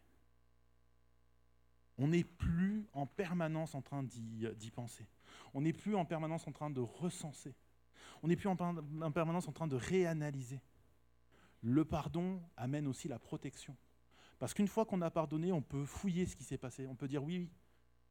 On 1.96 2.08
n'est 2.08 2.24
plus 2.24 2.86
en 2.92 3.06
permanence 3.06 3.74
en 3.74 3.82
train 3.82 4.02
d'y 4.02 4.70
penser. 4.70 5.06
On 5.54 5.60
n'est 5.62 5.72
plus 5.72 5.96
en 5.96 6.04
permanence 6.04 6.46
en 6.46 6.52
train 6.52 6.70
de 6.70 6.80
recenser. 6.80 7.54
On 8.22 8.28
n'est 8.28 8.36
plus 8.36 8.48
en, 8.48 8.56
en 8.58 9.12
permanence 9.12 9.48
en 9.48 9.52
train 9.52 9.66
de 9.66 9.76
réanalyser. 9.76 10.60
Le 11.62 11.84
pardon 11.84 12.42
amène 12.56 12.86
aussi 12.86 13.08
la 13.08 13.18
protection. 13.18 13.76
Parce 14.40 14.54
qu'une 14.54 14.68
fois 14.68 14.86
qu'on 14.86 15.02
a 15.02 15.10
pardonné, 15.10 15.52
on 15.52 15.60
peut 15.60 15.84
fouiller 15.84 16.24
ce 16.24 16.34
qui 16.34 16.44
s'est 16.44 16.58
passé. 16.58 16.86
On 16.86 16.96
peut 16.96 17.06
dire 17.06 17.22
oui, 17.22 17.38
oui, 17.38 17.50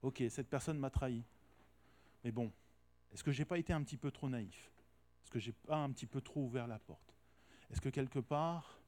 ok, 0.03 0.23
cette 0.29 0.47
personne 0.47 0.77
m'a 0.77 0.91
trahi. 0.91 1.25
Mais 2.23 2.31
bon, 2.31 2.53
est-ce 3.11 3.23
que 3.23 3.31
je 3.31 3.39
n'ai 3.39 3.45
pas 3.45 3.57
été 3.57 3.73
un 3.73 3.83
petit 3.83 3.97
peu 3.97 4.11
trop 4.11 4.29
naïf? 4.29 4.71
Est-ce 5.23 5.31
que 5.31 5.39
je 5.39 5.47
n'ai 5.47 5.55
pas 5.65 5.77
un 5.77 5.91
petit 5.91 6.05
peu 6.05 6.21
trop 6.21 6.45
ouvert 6.45 6.67
la 6.67 6.77
porte? 6.77 7.15
Est-ce 7.71 7.81
que 7.81 7.89
quelque 7.89 8.19
part, 8.19 8.79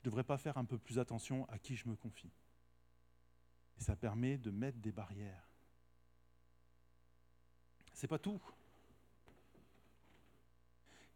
je 0.00 0.04
devrais 0.04 0.22
pas 0.22 0.36
faire 0.36 0.58
un 0.58 0.66
peu 0.66 0.76
plus 0.76 0.98
attention 0.98 1.48
à 1.48 1.58
qui 1.58 1.76
je 1.76 1.88
me 1.88 1.96
confie? 1.96 2.30
Et 3.78 3.82
ça 3.82 3.96
permet 3.96 4.36
de 4.36 4.50
mettre 4.50 4.78
des 4.78 4.92
barrières. 4.92 5.48
C'est 7.94 8.06
pas 8.06 8.18
tout. 8.18 8.40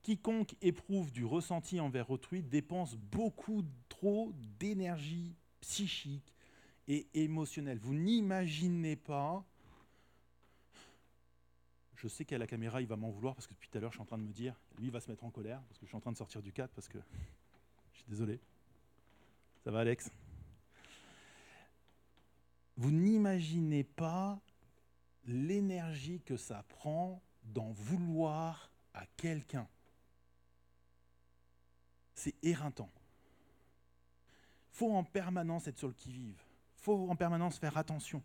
Quiconque 0.02 0.56
éprouve 0.62 1.12
du 1.12 1.26
ressenti 1.26 1.80
envers 1.80 2.10
autrui 2.10 2.42
dépense 2.42 2.96
beaucoup 2.96 3.62
trop 3.90 4.32
d'énergie 4.58 5.36
psychique 5.60 6.32
et 6.88 7.06
émotionnelle. 7.14 7.78
Vous 7.78 7.94
n'imaginez 7.94 8.96
pas. 8.96 9.44
Je 11.96 12.08
sais 12.08 12.24
qu'à 12.24 12.38
la 12.38 12.46
caméra, 12.46 12.80
il 12.80 12.86
va 12.86 12.96
m'en 12.96 13.10
vouloir 13.10 13.34
parce 13.34 13.46
que 13.46 13.54
depuis 13.54 13.68
tout 13.68 13.78
à 13.78 13.80
l'heure, 13.80 13.90
je 13.90 13.96
suis 13.96 14.02
en 14.02 14.06
train 14.06 14.18
de 14.18 14.22
me 14.22 14.32
dire, 14.32 14.54
lui, 14.78 14.86
il 14.86 14.92
va 14.92 15.00
se 15.00 15.10
mettre 15.10 15.24
en 15.24 15.30
colère 15.30 15.60
parce 15.62 15.78
que 15.78 15.86
je 15.86 15.88
suis 15.88 15.96
en 15.96 16.00
train 16.00 16.12
de 16.12 16.16
sortir 16.16 16.42
du 16.42 16.52
cadre 16.52 16.72
parce 16.74 16.88
que 16.88 16.98
je 17.92 17.98
suis 17.98 18.08
désolé. 18.08 18.38
Ça 19.64 19.70
va, 19.70 19.80
Alex? 19.80 20.10
Vous 22.76 22.90
n'imaginez 22.90 23.82
pas 23.82 24.38
l'énergie 25.24 26.20
que 26.20 26.36
ça 26.36 26.62
prend 26.68 27.22
d'en 27.42 27.72
vouloir 27.72 28.70
à 28.94 29.06
quelqu'un. 29.16 29.66
C'est 32.14 32.34
éreintant. 32.42 32.90
Faut 34.76 34.92
en 34.92 35.04
permanence 35.04 35.66
être 35.68 35.78
sur 35.78 35.88
le 35.88 35.94
qui-vive. 35.94 36.38
faut 36.76 37.08
en 37.08 37.16
permanence 37.16 37.58
faire 37.58 37.78
attention. 37.78 38.22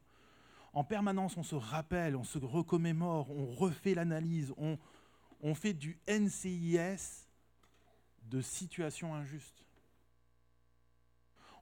En 0.74 0.84
permanence, 0.84 1.38
on 1.38 1.44
se 1.44 1.56
rappelle, 1.56 2.16
on 2.16 2.24
se 2.24 2.38
recommémore, 2.38 3.32
on 3.32 3.46
refait 3.54 3.94
l'analyse, 3.94 4.54
on, 4.58 5.56
fait 5.56 5.74
du 5.74 5.98
NCIS 6.08 7.28
de 8.24 8.42
situations 8.42 9.16
injustes 9.16 9.66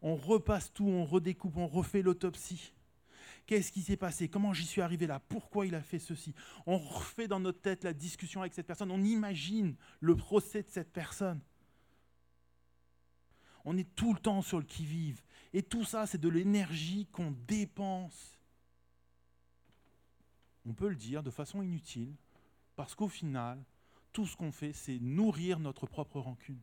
on 0.02 0.15
repasse 0.15 0.71
tout, 0.71 0.88
on 0.88 1.04
redécoupe, 1.04 1.58
on 1.58 1.67
refait 1.67 2.02
l'autopsie. 2.02 2.73
Qu'est-ce 3.45 3.71
qui 3.71 3.82
s'est 3.82 3.97
passé? 3.97 4.30
Comment 4.30 4.54
j'y 4.54 4.65
suis 4.65 4.82
arrivé 4.82 5.08
là? 5.08 5.19
Pourquoi 5.19 5.65
il 5.65 5.75
a 5.75 5.82
fait 5.82 5.99
ceci? 5.99 6.34
On 6.65 6.78
refait 6.78 7.28
dans 7.28 7.39
notre 7.39 7.60
tête 7.60 7.84
la 7.84 7.93
discussion 7.93 8.39
avec 8.39 8.54
cette 8.54 8.67
personne. 8.67 8.91
On 8.91 9.04
imagine 9.04 9.75
le 9.99 10.15
procès 10.15 10.63
de 10.63 10.69
cette 10.69 10.93
personne. 10.93 11.41
On 13.65 13.78
est 13.78 13.95
tout 13.95 14.13
le 14.13 14.19
temps 14.19 14.41
sur 14.41 14.60
le 14.60 14.65
qui-vive. 14.65 15.22
Et 15.54 15.63
tout 15.63 15.84
ça, 15.84 16.06
c'est 16.06 16.17
de 16.17 16.30
l'énergie 16.30 17.08
qu'on 17.12 17.32
dépense. 17.48 18.39
On 20.65 20.74
peut 20.74 20.89
le 20.89 20.95
dire 20.95 21.24
de 21.24 21.32
façon 21.32 21.62
inutile, 21.62 22.15
parce 22.76 22.95
qu'au 22.95 23.08
final, 23.08 23.63
tout 24.12 24.26
ce 24.26 24.36
qu'on 24.38 24.52
fait, 24.52 24.74
c'est 24.74 25.00
nourrir 25.00 25.60
notre 25.60 25.88
propre 25.88 26.19
rancune. 26.19 26.62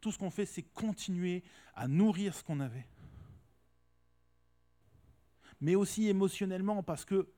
Tout 0.00 0.12
ce 0.12 0.18
qu'on 0.18 0.30
fait, 0.30 0.46
c'est 0.46 0.62
continuer 0.62 1.42
à 1.74 1.88
nourrir 1.88 2.34
ce 2.34 2.42
qu'on 2.42 2.60
avait. 2.60 2.86
Mais 5.60 5.74
aussi 5.74 6.08
émotionnellement, 6.08 6.82
parce 6.82 7.04
que 7.04 7.32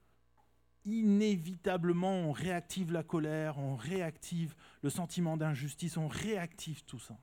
inévitablement, 0.85 2.13
on 2.13 2.33
réactive 2.33 2.93
la 2.93 3.03
colère, 3.03 3.59
on 3.59 3.77
réactive 3.77 4.55
le 4.83 4.91
sentiment 4.91 5.37
d'injustice, 5.37 5.97
on 5.97 6.09
réactive 6.09 6.85
tout 6.85 6.99
ça. 6.99 7.19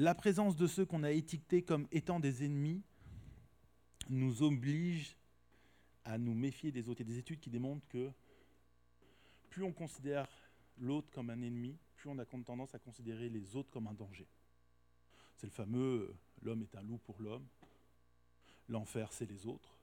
La 0.00 0.14
présence 0.14 0.56
de 0.56 0.66
ceux 0.66 0.86
qu'on 0.86 1.02
a 1.02 1.10
étiquetés 1.10 1.60
comme 1.60 1.86
étant 1.92 2.20
des 2.20 2.42
ennemis 2.42 2.82
nous 4.08 4.42
oblige 4.42 5.14
à 6.06 6.16
nous 6.16 6.32
méfier 6.32 6.72
des 6.72 6.88
autres. 6.88 7.02
Il 7.02 7.06
y 7.06 7.10
a 7.10 7.12
des 7.12 7.18
études 7.18 7.38
qui 7.38 7.50
démontrent 7.50 7.86
que 7.88 8.10
plus 9.50 9.62
on 9.62 9.72
considère 9.72 10.26
l'autre 10.78 11.10
comme 11.12 11.28
un 11.28 11.42
ennemi, 11.42 11.76
plus 11.96 12.08
on 12.08 12.18
a 12.18 12.24
tendance 12.24 12.74
à 12.74 12.78
considérer 12.78 13.28
les 13.28 13.56
autres 13.56 13.68
comme 13.68 13.88
un 13.88 13.92
danger. 13.92 14.26
C'est 15.36 15.48
le 15.48 15.52
fameux 15.52 16.08
euh, 16.08 16.16
l'homme 16.40 16.62
est 16.62 16.74
un 16.76 16.82
loup 16.82 16.96
pour 17.04 17.20
l'homme, 17.20 17.46
l'enfer 18.70 19.12
c'est 19.12 19.28
les 19.28 19.46
autres. 19.46 19.76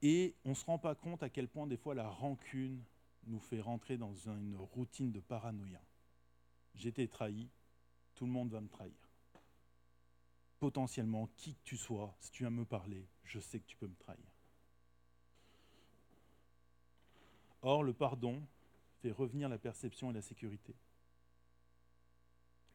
Et 0.00 0.36
on 0.44 0.50
ne 0.50 0.54
se 0.54 0.64
rend 0.64 0.78
pas 0.78 0.94
compte 0.94 1.24
à 1.24 1.28
quel 1.28 1.48
point 1.48 1.66
des 1.66 1.76
fois 1.76 1.96
la 1.96 2.08
rancune 2.08 2.84
nous 3.26 3.40
fait 3.40 3.60
rentrer 3.60 3.96
dans 3.96 4.14
une 4.14 4.54
routine 4.56 5.10
de 5.10 5.18
paranoïa 5.18 5.80
j'ai 6.74 6.88
été 6.88 7.08
trahi, 7.08 7.48
tout 8.14 8.26
le 8.26 8.32
monde 8.32 8.50
va 8.50 8.60
me 8.60 8.68
trahir. 8.68 8.94
Potentiellement, 10.58 11.28
qui 11.36 11.54
que 11.54 11.64
tu 11.64 11.76
sois, 11.76 12.14
si 12.20 12.30
tu 12.30 12.42
viens 12.42 12.50
me 12.50 12.64
parler, 12.64 13.06
je 13.24 13.40
sais 13.40 13.60
que 13.60 13.66
tu 13.66 13.76
peux 13.76 13.88
me 13.88 13.96
trahir. 13.96 14.24
Or, 17.62 17.82
le 17.82 17.92
pardon 17.92 18.42
fait 19.00 19.10
revenir 19.10 19.48
la 19.48 19.58
perception 19.58 20.10
et 20.10 20.14
la 20.14 20.22
sécurité 20.22 20.74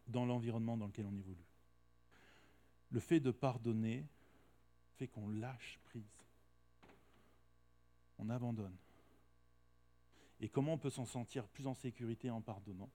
dans 0.07 0.25
l'environnement 0.25 0.77
dans 0.77 0.87
lequel 0.87 1.05
on 1.05 1.15
évolue. 1.15 1.45
Le 2.91 2.99
fait 2.99 3.19
de 3.19 3.31
pardonner 3.31 4.05
fait 4.97 5.07
qu'on 5.07 5.27
lâche 5.27 5.79
prise. 5.85 6.23
On 8.17 8.29
abandonne. 8.29 8.75
Et 10.39 10.49
comment 10.49 10.73
on 10.73 10.77
peut 10.77 10.89
s'en 10.89 11.05
sentir 11.05 11.47
plus 11.47 11.67
en 11.67 11.73
sécurité 11.73 12.29
en 12.29 12.41
pardonnant? 12.41 12.89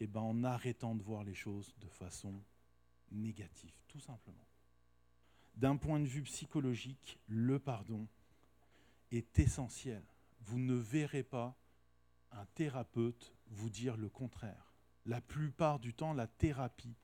Eh 0.00 0.06
ben, 0.06 0.20
en 0.20 0.44
arrêtant 0.44 0.94
de 0.94 1.02
voir 1.02 1.24
les 1.24 1.34
choses 1.34 1.74
de 1.80 1.88
façon 1.88 2.34
négative, 3.10 3.74
tout 3.88 4.00
simplement. 4.00 4.46
D'un 5.56 5.76
point 5.76 6.00
de 6.00 6.06
vue 6.06 6.22
psychologique, 6.22 7.18
le 7.26 7.58
pardon 7.58 8.06
est 9.10 9.38
essentiel. 9.38 10.02
Vous 10.40 10.58
ne 10.58 10.74
verrez 10.74 11.22
pas 11.22 11.54
un 12.32 12.46
thérapeute 12.54 13.34
vous 13.48 13.70
dire 13.70 13.96
le 13.96 14.08
contraire. 14.08 14.72
La 15.04 15.20
plupart 15.20 15.78
du 15.78 15.92
temps, 15.92 16.14
la 16.14 16.26
thérapie 16.26 16.96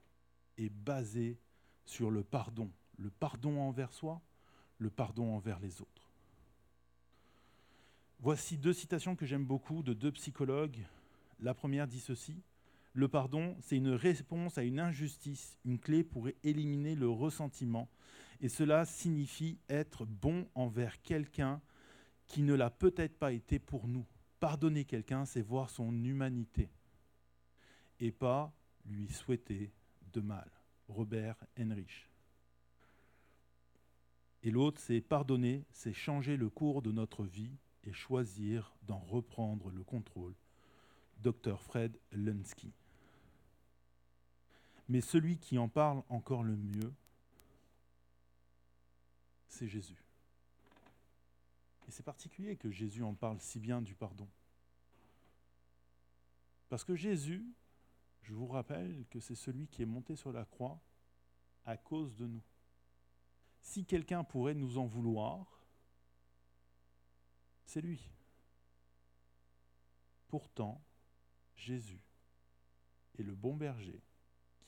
est 0.56 0.70
basée 0.70 1.38
sur 1.84 2.10
le 2.10 2.24
pardon. 2.24 2.70
Le 2.96 3.10
pardon 3.10 3.60
envers 3.60 3.92
soi, 3.92 4.20
le 4.78 4.90
pardon 4.90 5.34
envers 5.34 5.60
les 5.60 5.80
autres. 5.80 6.10
Voici 8.20 8.56
deux 8.56 8.72
citations 8.72 9.14
que 9.14 9.26
j'aime 9.26 9.44
beaucoup 9.44 9.82
de 9.82 9.92
deux 9.92 10.10
psychologues. 10.12 10.84
La 11.40 11.54
première 11.54 11.86
dit 11.86 12.00
ceci 12.00 12.42
le 12.98 13.06
pardon, 13.06 13.56
c'est 13.60 13.76
une 13.76 13.90
réponse 13.90 14.58
à 14.58 14.64
une 14.64 14.80
injustice, 14.80 15.56
une 15.64 15.78
clé 15.78 16.02
pour 16.02 16.28
éliminer 16.42 16.96
le 16.96 17.08
ressentiment. 17.08 17.88
Et 18.40 18.48
cela 18.48 18.84
signifie 18.84 19.56
être 19.68 20.04
bon 20.04 20.48
envers 20.56 21.00
quelqu'un 21.02 21.60
qui 22.26 22.42
ne 22.42 22.54
l'a 22.54 22.70
peut-être 22.70 23.16
pas 23.16 23.30
été 23.30 23.60
pour 23.60 23.86
nous. 23.86 24.04
Pardonner 24.40 24.84
quelqu'un, 24.84 25.26
c'est 25.26 25.42
voir 25.42 25.70
son 25.70 25.92
humanité 26.02 26.70
et 28.00 28.10
pas 28.10 28.52
lui 28.84 29.08
souhaiter 29.08 29.70
de 30.12 30.20
mal. 30.20 30.50
Robert 30.88 31.36
Henrich. 31.56 32.08
Et 34.42 34.50
l'autre, 34.50 34.80
c'est 34.80 35.00
pardonner, 35.00 35.64
c'est 35.70 35.92
changer 35.92 36.36
le 36.36 36.50
cours 36.50 36.82
de 36.82 36.90
notre 36.90 37.22
vie 37.22 37.54
et 37.84 37.92
choisir 37.92 38.74
d'en 38.82 38.98
reprendre 38.98 39.70
le 39.70 39.84
contrôle. 39.84 40.34
Dr 41.22 41.60
Fred 41.60 41.96
Lunsky 42.10 42.72
mais 44.88 45.00
celui 45.00 45.38
qui 45.38 45.58
en 45.58 45.68
parle 45.68 46.02
encore 46.08 46.42
le 46.42 46.56
mieux, 46.56 46.94
c'est 49.48 49.68
Jésus. 49.68 50.02
Et 51.86 51.90
c'est 51.90 52.02
particulier 52.02 52.56
que 52.56 52.70
Jésus 52.70 53.02
en 53.02 53.14
parle 53.14 53.40
si 53.40 53.60
bien 53.60 53.82
du 53.82 53.94
pardon. 53.94 54.28
Parce 56.68 56.84
que 56.84 56.94
Jésus, 56.94 57.46
je 58.22 58.34
vous 58.34 58.46
rappelle 58.46 59.06
que 59.10 59.20
c'est 59.20 59.34
celui 59.34 59.68
qui 59.68 59.82
est 59.82 59.86
monté 59.86 60.16
sur 60.16 60.32
la 60.32 60.44
croix 60.44 60.80
à 61.64 61.76
cause 61.76 62.14
de 62.16 62.26
nous. 62.26 62.42
Si 63.62 63.84
quelqu'un 63.84 64.24
pourrait 64.24 64.54
nous 64.54 64.78
en 64.78 64.86
vouloir, 64.86 65.66
c'est 67.64 67.80
lui. 67.80 68.10
Pourtant, 70.28 70.82
Jésus 71.56 72.00
est 73.18 73.22
le 73.22 73.34
bon 73.34 73.56
berger 73.56 74.02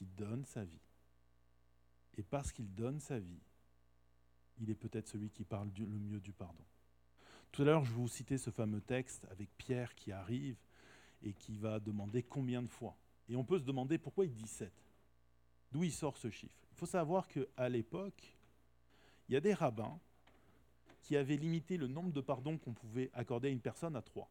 qui 0.01 0.07
donne 0.07 0.47
sa 0.47 0.65
vie. 0.65 0.81
Et 2.17 2.23
parce 2.23 2.53
qu'il 2.53 2.75
donne 2.75 3.01
sa 3.01 3.19
vie, 3.19 3.43
il 4.59 4.71
est 4.71 4.75
peut-être 4.75 5.09
celui 5.09 5.29
qui 5.29 5.45
parle 5.45 5.69
le 5.77 5.87
mieux 5.87 6.21
du 6.21 6.33
pardon. 6.33 6.65
Tout 7.53 7.63
à 7.63 7.65
l'heure, 7.67 7.85
je 7.85 7.93
vous 7.93 8.09
citais 8.09 8.39
ce 8.39 8.49
fameux 8.49 8.81
texte 8.81 9.27
avec 9.31 9.51
Pierre 9.59 9.95
qui 9.95 10.11
arrive 10.11 10.57
et 11.23 11.35
qui 11.35 11.59
va 11.59 11.81
demander 11.81 12.23
combien 12.23 12.63
de 12.63 12.69
fois. 12.69 12.97
Et 13.29 13.37
on 13.37 13.45
peut 13.45 13.59
se 13.59 13.65
demander 13.65 13.99
pourquoi 13.99 14.25
il 14.25 14.33
dit 14.33 14.47
7. 14.47 14.73
D'où 15.71 15.85
il 15.85 15.93
sort 15.93 16.17
ce 16.17 16.31
chiffre 16.31 16.57
Il 16.73 16.79
faut 16.79 16.87
savoir 16.87 17.29
qu'à 17.29 17.69
l'époque, 17.69 18.39
il 19.29 19.35
y 19.35 19.37
a 19.37 19.41
des 19.41 19.53
rabbins 19.53 20.01
qui 21.03 21.15
avaient 21.15 21.37
limité 21.37 21.77
le 21.77 21.89
nombre 21.89 22.13
de 22.13 22.23
pardons 22.23 22.57
qu'on 22.57 22.73
pouvait 22.73 23.11
accorder 23.13 23.49
à 23.49 23.51
une 23.51 23.61
personne 23.61 23.97
à 23.97 24.03
trois 24.03 24.31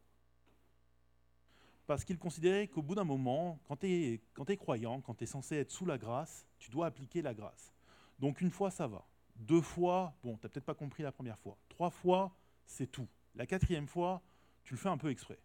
parce 1.89 2.06
qu'il 2.06 2.19
considérait 2.19 2.67
qu'au 2.67 2.84
bout 2.84 2.93
d'un 2.93 3.04
moment, 3.04 3.60
quand 3.67 3.78
tu 3.78 3.88
es, 3.88 4.58
croyant, 4.58 5.02
quand 5.02 5.15
tu 5.15 5.23
es 5.23 5.25
censé 5.25 5.56
être 5.56 5.71
sous 5.71 5.88
la 5.88 5.97
grâce, 5.97 6.45
tu 6.60 6.69
dois 6.69 6.86
appliquer 6.86 7.23
la 7.23 7.34
grâce. 7.34 7.73
Donc 8.19 8.41
une 8.41 8.52
fois, 8.52 8.69
ça 8.69 8.86
va. 8.86 9.08
Deux 9.36 9.62
fois, 9.62 10.13
bon, 10.23 10.38
tu 10.38 10.45
n'as 10.45 10.49
peut-être 10.49 10.67
pas 10.67 10.75
compris 10.75 11.02
la 11.02 11.12
première 11.12 11.39
fois. 11.39 11.58
Trois 11.67 11.89
fois, 11.89 12.38
c'est 12.67 12.86
tout. 12.86 13.08
La 13.34 13.47
quatrième 13.47 13.88
fois, 13.88 14.21
tu 14.63 14.75
le 14.75 14.80
fais 14.80 14.89
un 14.89 14.99
peu 14.99 15.10
exprès. 15.10 15.39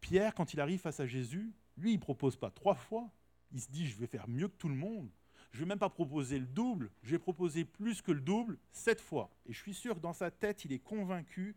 Pierre, 0.00 0.34
quand 0.34 0.52
il 0.52 0.58
arrive 0.58 0.80
face 0.80 0.98
à 0.98 1.06
Jésus, 1.06 1.52
lui, 1.76 1.92
il 1.92 2.00
propose 2.00 2.34
pas 2.34 2.50
trois 2.50 2.74
fois. 2.74 3.08
Il 3.52 3.60
se 3.60 3.70
dit, 3.70 3.86
je 3.86 3.96
vais 3.96 4.08
faire 4.08 4.28
mieux 4.28 4.48
que 4.48 4.56
tout 4.56 4.68
le 4.68 4.74
monde. 4.74 5.08
Je 5.52 5.60
vais 5.60 5.66
même 5.66 5.78
pas 5.78 5.90
proposer 5.90 6.40
le 6.40 6.46
double, 6.46 6.90
je 7.04 7.12
vais 7.12 7.20
proposer 7.20 7.64
plus 7.64 8.02
que 8.02 8.10
le 8.10 8.20
double, 8.20 8.58
sept 8.72 9.00
fois. 9.00 9.30
Et 9.46 9.52
je 9.52 9.58
suis 9.60 9.74
sûr 9.74 9.94
que 9.94 10.00
dans 10.00 10.12
sa 10.12 10.32
tête, 10.32 10.64
il 10.64 10.72
est 10.72 10.80
convaincu 10.80 11.54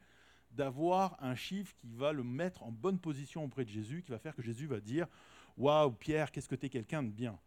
d'avoir 0.56 1.22
un 1.22 1.36
chiffre 1.36 1.76
qui 1.76 1.88
va 1.94 2.13
le 2.13 2.24
mettre 2.24 2.63
en 2.63 2.72
bonne 2.72 3.00
position 3.00 3.44
auprès 3.44 3.65
de 3.65 3.70
Jésus, 3.70 4.02
qui 4.04 4.12
va 4.12 4.20
faire 4.20 4.36
que 4.36 4.41
Jésus 4.41 4.68
va 4.68 4.80
dire 4.80 5.08
Waouh, 5.58 5.91
Pierre, 5.91 6.32
qu'est-ce 6.32 6.50
que 6.50 6.56
tu 6.56 6.65
es 6.65 6.70
quelqu'un 6.70 7.04
de 7.04 7.10
bien? 7.10 7.39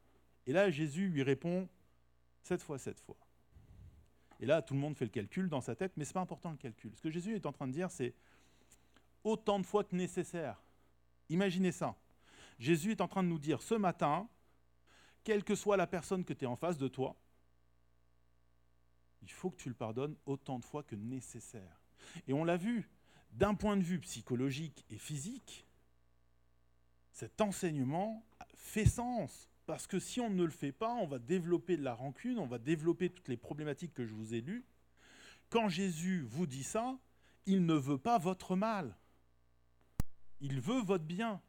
Et 0.47 0.53
là, 0.53 0.71
Jésus 0.71 1.09
lui 1.09 1.23
répond 1.23 1.68
Sept 2.42 2.62
fois, 2.62 2.79
sept 2.79 3.01
fois. 3.01 3.18
Et 4.40 4.47
là, 4.47 4.62
tout 4.62 4.75
le 4.75 4.81
monde 4.81 4.97
fait 4.97 5.05
le 5.05 5.11
calcul 5.11 5.49
dans 5.49 5.61
sa 5.61 5.75
tête, 5.75 5.92
mais 5.97 6.05
ce 6.05 6.11
n'est 6.11 6.14
pas 6.14 6.21
important 6.21 6.51
le 6.51 6.57
calcul. 6.57 6.92
Ce 6.94 7.03
que 7.03 7.11
Jésus 7.11 7.35
est 7.35 7.47
en 7.47 7.53
train 7.53 7.66
de 7.66 7.73
dire, 7.73 7.90
c'est 7.90 8.14
autant 9.25 9.59
de 9.59 9.66
fois 9.66 9.85
que 9.85 9.94
nécessaire. 9.97 10.62
Imaginez 11.29 11.73
ça. 11.73 11.97
Jésus 12.59 12.92
est 12.92 13.01
en 13.01 13.09
train 13.09 13.23
de 13.23 13.29
nous 13.29 13.38
dire 13.38 13.61
ce 13.62 13.75
matin, 13.75 14.29
quelle 15.25 15.44
que 15.44 15.55
soit 15.55 15.77
la 15.77 15.87
personne 15.87 16.25
que 16.25 16.33
tu 16.33 16.44
es 16.44 16.49
en 16.49 16.57
face 16.57 16.79
de 16.79 16.88
toi, 16.88 17.16
il 19.23 19.31
faut 19.31 19.51
que 19.51 19.57
tu 19.57 19.68
le 19.68 19.75
pardonnes 19.75 20.16
autant 20.25 20.59
de 20.59 20.64
fois 20.64 20.83
que 20.83 20.94
nécessaire. 20.94 21.83
Et 22.27 22.33
on 22.33 22.44
l'a 22.44 22.57
vu, 22.57 22.88
d'un 23.33 23.55
point 23.55 23.77
de 23.77 23.83
vue 23.83 24.01
psychologique 24.01 24.85
et 24.91 24.99
physique, 24.99 25.67
cet 27.12 27.41
enseignement 27.41 28.25
fait 28.55 28.87
sens. 28.87 29.49
Parce 29.67 29.87
que 29.87 29.99
si 29.99 30.21
on 30.21 30.31
ne 30.31 30.45
le 30.45 30.51
fait 30.51 30.73
pas, 30.73 30.95
on 30.95 31.07
va 31.07 31.19
développer 31.19 31.77
de 31.77 31.83
la 31.83 31.95
rancune, 31.95 32.38
on 32.38 32.47
va 32.47 32.59
développer 32.59 33.11
toutes 33.11 33.29
les 33.29 33.37
problématiques 33.37 33.93
que 33.93 34.07
je 34.07 34.14
vous 34.14 34.35
ai 34.35 34.41
lues. 34.41 34.64
Quand 35.51 35.69
Jésus 35.69 36.23
vous 36.23 36.47
dit 36.47 36.64
ça, 36.64 36.99
il 37.45 37.67
ne 37.67 37.75
veut 37.75 37.99
pas 37.99 38.19
votre 38.19 38.57
mal. 38.57 38.97
Il 40.41 40.61
veut 40.61 40.81
votre 40.81 41.05
bien. 41.05 41.43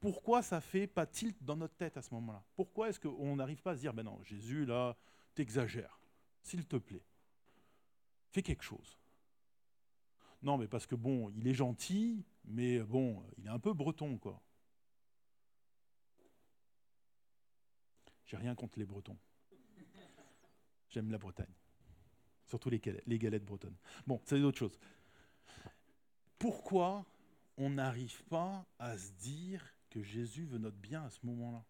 Pourquoi 0.00 0.42
ça 0.42 0.60
fait 0.60 0.88
pas 0.88 1.06
tilt 1.06 1.36
dans 1.44 1.56
notre 1.56 1.76
tête 1.76 1.96
à 1.96 2.02
ce 2.02 2.12
moment-là? 2.14 2.42
Pourquoi 2.56 2.88
est-ce 2.88 2.98
qu'on 2.98 3.36
n'arrive 3.36 3.62
pas 3.62 3.72
à 3.72 3.76
se 3.76 3.80
dire, 3.80 3.94
ben 3.94 4.02
non, 4.02 4.20
Jésus, 4.24 4.64
là, 4.66 4.96
t'exagères, 5.34 6.00
s'il 6.42 6.66
te 6.66 6.76
plaît, 6.76 7.04
fais 8.32 8.42
quelque 8.42 8.64
chose. 8.64 8.98
Non, 10.42 10.58
mais 10.58 10.66
parce 10.66 10.86
que 10.86 10.94
bon, 10.96 11.30
il 11.30 11.46
est 11.46 11.54
gentil, 11.54 12.24
mais 12.44 12.80
bon, 12.80 13.22
il 13.38 13.46
est 13.46 13.50
un 13.50 13.60
peu 13.60 13.72
breton, 13.72 14.18
quoi. 14.18 14.42
J'ai 18.26 18.36
rien 18.36 18.54
contre 18.54 18.78
les 18.78 18.86
Bretons. 18.86 19.18
J'aime 20.88 21.10
la 21.10 21.18
Bretagne. 21.18 21.54
Surtout 22.46 22.70
les 22.70 22.80
galettes, 22.80 23.44
bretonnes. 23.44 23.76
Bon, 24.06 24.20
c'est 24.24 24.40
autre 24.42 24.58
chose. 24.58 24.78
Pourquoi 26.38 27.06
on 27.56 27.70
n'arrive 27.70 28.24
pas 28.24 28.66
à 28.78 28.98
se 28.98 29.12
dire 29.12 29.74
que 29.90 30.02
Jésus 30.02 30.44
veut 30.44 30.58
notre 30.58 30.76
bien 30.76 31.04
à 31.04 31.10
ce 31.10 31.24
moment-là? 31.24 31.64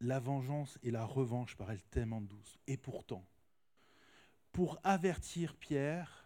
La 0.00 0.20
vengeance 0.20 0.78
et 0.82 0.90
la 0.90 1.04
revanche 1.04 1.56
paraissent 1.56 1.88
tellement 1.90 2.20
douces. 2.20 2.58
Et 2.66 2.76
pourtant, 2.76 3.24
pour 4.54 4.78
avertir 4.84 5.56
Pierre, 5.56 6.24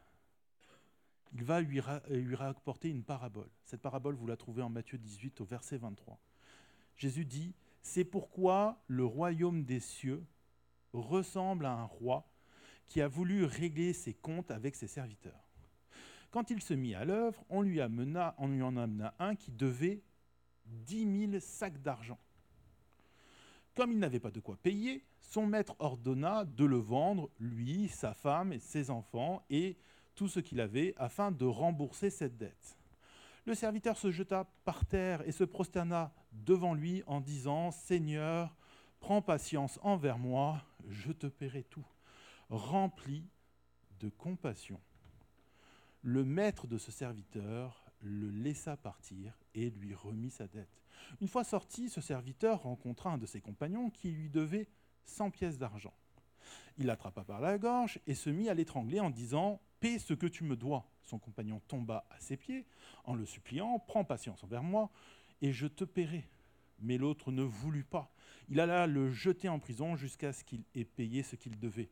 il 1.32 1.42
va 1.42 1.62
lui, 1.62 1.80
lui 2.10 2.34
rapporter 2.36 2.90
une 2.90 3.02
parabole. 3.02 3.48
Cette 3.64 3.80
parabole, 3.80 4.14
vous 4.14 4.26
la 4.26 4.36
trouvez 4.36 4.62
en 4.62 4.68
Matthieu 4.68 4.98
18 4.98 5.40
au 5.40 5.44
verset 5.46 5.78
23. 5.78 6.20
Jésus 6.96 7.24
dit, 7.24 7.54
C'est 7.80 8.04
pourquoi 8.04 8.82
le 8.86 9.04
royaume 9.06 9.64
des 9.64 9.80
cieux 9.80 10.26
ressemble 10.92 11.64
à 11.64 11.72
un 11.72 11.84
roi 11.84 12.30
qui 12.86 13.00
a 13.00 13.08
voulu 13.08 13.44
régler 13.44 13.94
ses 13.94 14.12
comptes 14.12 14.50
avec 14.50 14.76
ses 14.76 14.88
serviteurs. 14.88 15.48
Quand 16.30 16.50
il 16.50 16.62
se 16.62 16.74
mit 16.74 16.94
à 16.94 17.06
l'œuvre, 17.06 17.42
on, 17.48 17.60
on 17.60 17.62
lui 17.62 17.80
en 17.80 18.76
amena 18.76 19.14
un 19.18 19.36
qui 19.36 19.50
devait 19.52 20.02
dix 20.66 21.06
mille 21.06 21.40
sacs 21.40 21.80
d'argent. 21.80 22.18
Comme 23.78 23.92
il 23.92 24.00
n'avait 24.00 24.18
pas 24.18 24.32
de 24.32 24.40
quoi 24.40 24.56
payer, 24.56 25.04
son 25.20 25.46
maître 25.46 25.76
ordonna 25.78 26.44
de 26.44 26.64
le 26.64 26.78
vendre, 26.78 27.30
lui, 27.38 27.86
sa 27.86 28.12
femme 28.12 28.52
et 28.52 28.58
ses 28.58 28.90
enfants, 28.90 29.44
et 29.50 29.76
tout 30.16 30.26
ce 30.26 30.40
qu'il 30.40 30.60
avait, 30.60 30.94
afin 30.96 31.30
de 31.30 31.44
rembourser 31.44 32.10
cette 32.10 32.36
dette. 32.36 32.76
Le 33.44 33.54
serviteur 33.54 33.96
se 33.96 34.10
jeta 34.10 34.50
par 34.64 34.84
terre 34.84 35.22
et 35.28 35.30
se 35.30 35.44
prosterna 35.44 36.12
devant 36.32 36.74
lui 36.74 37.04
en 37.06 37.20
disant, 37.20 37.70
Seigneur, 37.70 38.56
prends 38.98 39.22
patience 39.22 39.78
envers 39.82 40.18
moi, 40.18 40.60
je 40.88 41.12
te 41.12 41.28
paierai 41.28 41.62
tout 41.62 41.86
rempli 42.50 43.28
de 44.00 44.08
compassion. 44.08 44.80
Le 46.02 46.24
maître 46.24 46.66
de 46.66 46.78
ce 46.78 46.90
serviteur 46.90 47.84
le 48.00 48.28
laissa 48.30 48.76
partir 48.76 49.38
et 49.54 49.70
lui 49.70 49.94
remit 49.94 50.30
sa 50.30 50.48
dette. 50.48 50.82
Une 51.20 51.28
fois 51.28 51.44
sorti, 51.44 51.88
ce 51.88 52.00
serviteur 52.00 52.62
rencontra 52.62 53.10
un 53.10 53.18
de 53.18 53.26
ses 53.26 53.40
compagnons 53.40 53.90
qui 53.90 54.10
lui 54.10 54.30
devait 54.30 54.68
100 55.04 55.30
pièces 55.30 55.58
d'argent. 55.58 55.94
Il 56.78 56.86
l'attrapa 56.86 57.24
par 57.24 57.40
la 57.40 57.58
gorge 57.58 57.98
et 58.06 58.14
se 58.14 58.30
mit 58.30 58.48
à 58.48 58.54
l'étrangler 58.54 59.00
en 59.00 59.10
disant 59.10 59.60
Paie 59.80 59.98
ce 59.98 60.14
que 60.14 60.26
tu 60.26 60.44
me 60.44 60.56
dois. 60.56 60.88
Son 61.02 61.18
compagnon 61.18 61.60
tomba 61.68 62.04
à 62.10 62.20
ses 62.20 62.36
pieds 62.36 62.66
en 63.04 63.14
le 63.14 63.26
suppliant 63.26 63.78
Prends 63.78 64.04
patience 64.04 64.44
envers 64.44 64.62
moi 64.62 64.90
et 65.42 65.52
je 65.52 65.66
te 65.66 65.84
paierai. 65.84 66.28
Mais 66.80 66.98
l'autre 66.98 67.32
ne 67.32 67.42
voulut 67.42 67.84
pas. 67.84 68.12
Il 68.48 68.60
alla 68.60 68.86
le 68.86 69.10
jeter 69.10 69.48
en 69.48 69.58
prison 69.58 69.96
jusqu'à 69.96 70.32
ce 70.32 70.44
qu'il 70.44 70.62
ait 70.74 70.84
payé 70.84 71.22
ce 71.22 71.36
qu'il 71.36 71.58
devait. 71.58 71.90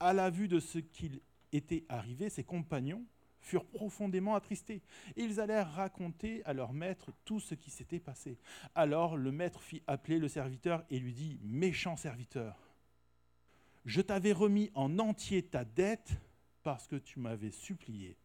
À 0.00 0.12
la 0.12 0.30
vue 0.30 0.48
de 0.48 0.58
ce 0.58 0.78
qu'il 0.78 1.20
était 1.52 1.84
arrivé, 1.88 2.28
ses 2.28 2.44
compagnons 2.44 3.04
furent 3.44 3.66
profondément 3.66 4.34
attristés. 4.34 4.82
Et 5.16 5.22
ils 5.22 5.40
allèrent 5.40 5.70
raconter 5.70 6.44
à 6.44 6.52
leur 6.52 6.72
maître 6.72 7.12
tout 7.24 7.40
ce 7.40 7.54
qui 7.54 7.70
s'était 7.70 8.00
passé. 8.00 8.38
Alors 8.74 9.16
le 9.16 9.30
maître 9.30 9.62
fit 9.62 9.82
appeler 9.86 10.18
le 10.18 10.28
serviteur 10.28 10.84
et 10.90 10.98
lui 10.98 11.12
dit, 11.12 11.38
Méchant 11.42 11.96
serviteur, 11.96 12.58
je 13.84 14.00
t'avais 14.00 14.32
remis 14.32 14.70
en 14.74 14.98
entier 14.98 15.42
ta 15.42 15.64
dette 15.64 16.18
parce 16.62 16.88
que 16.88 16.96
tu 16.96 17.20
m'avais 17.20 17.50
supplié. 17.50 18.16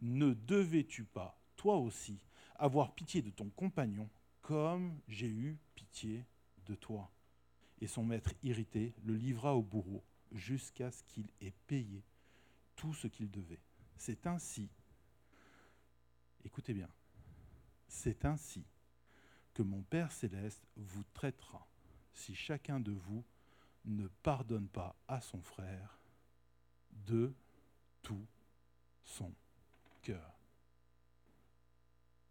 Ne 0.00 0.34
devais-tu 0.34 1.04
pas, 1.04 1.40
toi 1.56 1.76
aussi, 1.76 2.18
avoir 2.56 2.94
pitié 2.94 3.22
de 3.22 3.30
ton 3.30 3.48
compagnon 3.50 4.08
comme 4.42 4.98
j'ai 5.06 5.28
eu 5.28 5.58
pitié 5.74 6.24
de 6.66 6.74
toi. 6.74 7.10
Et 7.80 7.86
son 7.86 8.04
maître 8.04 8.32
irrité 8.42 8.94
le 9.04 9.14
livra 9.14 9.54
au 9.54 9.62
bourreau 9.62 10.02
jusqu'à 10.32 10.90
ce 10.90 11.04
qu'il 11.04 11.28
ait 11.40 11.54
payé 11.68 12.02
tout 12.74 12.94
ce 12.94 13.06
qu'il 13.06 13.30
devait. 13.30 13.60
C'est 13.98 14.28
ainsi, 14.28 14.70
écoutez 16.44 16.72
bien, 16.72 16.88
c'est 17.88 18.24
ainsi 18.24 18.64
que 19.52 19.62
mon 19.62 19.82
Père 19.82 20.12
céleste 20.12 20.62
vous 20.76 21.02
traitera 21.12 21.66
si 22.14 22.36
chacun 22.36 22.78
de 22.78 22.92
vous 22.92 23.24
ne 23.84 24.06
pardonne 24.06 24.68
pas 24.68 24.94
à 25.08 25.20
son 25.20 25.42
frère 25.42 25.98
de 27.06 27.34
tout 28.02 28.24
son 29.02 29.34
cœur. 30.02 30.38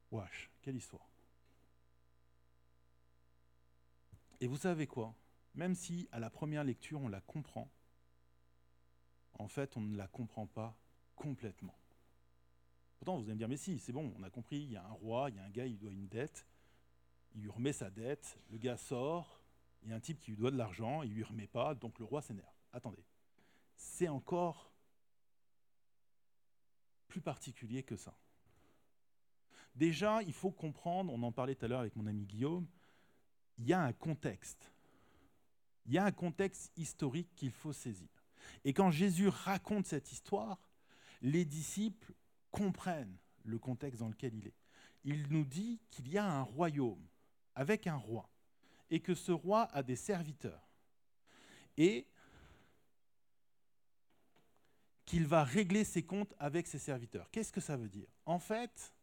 Wesh, 0.09 0.49
quelle 0.61 0.77
histoire. 0.77 1.09
Et 4.39 4.47
vous 4.47 4.57
savez 4.57 4.87
quoi? 4.87 5.13
Même 5.53 5.75
si 5.75 6.07
à 6.13 6.19
la 6.19 6.29
première 6.29 6.63
lecture 6.63 7.01
on 7.01 7.09
la 7.09 7.21
comprend, 7.21 7.69
en 9.33 9.49
fait 9.49 9.75
on 9.75 9.81
ne 9.81 9.97
la 9.97 10.07
comprend 10.07 10.47
pas 10.47 10.77
complètement. 11.17 11.75
Pourtant 12.99 13.17
vous 13.17 13.23
allez 13.23 13.33
me 13.33 13.37
dire, 13.37 13.49
mais 13.49 13.57
si, 13.57 13.77
c'est 13.79 13.91
bon, 13.91 14.13
on 14.17 14.23
a 14.23 14.29
compris, 14.29 14.57
il 14.57 14.71
y 14.71 14.77
a 14.77 14.85
un 14.85 14.91
roi, 14.91 15.29
il 15.29 15.35
y 15.35 15.39
a 15.39 15.43
un 15.43 15.49
gars, 15.49 15.65
il 15.65 15.77
doit 15.77 15.91
une 15.91 16.07
dette, 16.07 16.47
il 17.35 17.41
lui 17.41 17.49
remet 17.49 17.73
sa 17.73 17.89
dette, 17.89 18.39
le 18.49 18.57
gars 18.57 18.77
sort, 18.77 19.41
il 19.83 19.89
y 19.89 19.93
a 19.93 19.95
un 19.95 19.99
type 19.99 20.19
qui 20.19 20.31
lui 20.31 20.37
doit 20.37 20.51
de 20.51 20.57
l'argent, 20.57 21.03
il 21.03 21.13
lui 21.13 21.23
remet 21.23 21.47
pas, 21.47 21.75
donc 21.75 21.99
le 21.99 22.05
roi 22.05 22.21
s'énerve. 22.21 22.47
Attendez, 22.71 23.03
c'est 23.75 24.07
encore 24.07 24.71
plus 27.07 27.21
particulier 27.21 27.83
que 27.83 27.95
ça. 27.95 28.17
Déjà, 29.75 30.23
il 30.23 30.33
faut 30.33 30.51
comprendre, 30.51 31.13
on 31.13 31.21
en 31.21 31.31
parlait 31.31 31.55
tout 31.55 31.65
à 31.65 31.67
l'heure 31.67 31.81
avec 31.81 31.95
mon 31.95 32.07
ami 32.07 32.25
Guillaume, 32.25 32.65
il 33.59 33.67
y 33.67 33.73
a 33.73 33.81
un 33.81 33.93
contexte. 33.93 34.71
Il 35.85 35.93
y 35.93 35.97
a 35.97 36.05
un 36.05 36.11
contexte 36.11 36.71
historique 36.77 37.29
qu'il 37.35 37.51
faut 37.51 37.73
saisir. 37.73 38.09
Et 38.65 38.73
quand 38.73 38.91
Jésus 38.91 39.29
raconte 39.29 39.85
cette 39.85 40.11
histoire, 40.11 40.66
les 41.21 41.45
disciples 41.45 42.13
comprennent 42.51 43.17
le 43.43 43.59
contexte 43.59 43.99
dans 43.99 44.09
lequel 44.09 44.33
il 44.35 44.47
est. 44.47 44.55
Il 45.03 45.27
nous 45.29 45.45
dit 45.45 45.79
qu'il 45.89 46.09
y 46.09 46.17
a 46.17 46.25
un 46.25 46.41
royaume 46.41 47.05
avec 47.55 47.87
un 47.87 47.95
roi 47.95 48.29
et 48.89 48.99
que 48.99 49.15
ce 49.15 49.31
roi 49.31 49.63
a 49.73 49.83
des 49.83 49.95
serviteurs 49.95 50.67
et 51.77 52.07
qu'il 55.05 55.25
va 55.25 55.43
régler 55.43 55.83
ses 55.83 56.03
comptes 56.03 56.33
avec 56.37 56.67
ses 56.67 56.79
serviteurs. 56.79 57.29
Qu'est-ce 57.31 57.53
que 57.53 57.61
ça 57.61 57.77
veut 57.77 57.87
dire? 57.87 58.09
En 58.25 58.39
fait, 58.39 58.93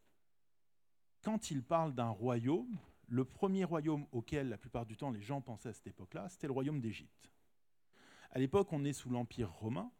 quand 1.23 1.49
il 1.49 1.63
parle 1.63 1.95
d'un 1.95 2.09
royaume, 2.09 2.77
le 3.07 3.25
premier 3.25 3.63
royaume 3.63 4.05
auquel 4.11 4.49
la 4.49 4.57
plupart 4.57 4.85
du 4.85 4.95
temps 4.95 5.09
les 5.09 5.21
gens 5.21 5.41
pensaient 5.41 5.69
à 5.69 5.73
cette 5.73 5.87
époque-là, 5.87 6.29
c'était 6.29 6.47
le 6.47 6.53
royaume 6.53 6.79
d'Égypte. 6.79 7.31
À 8.31 8.39
l'époque, 8.39 8.71
on 8.71 8.83
est 8.85 8.93
sous 8.93 9.09
l'Empire 9.09 9.51
romain, 9.51 9.91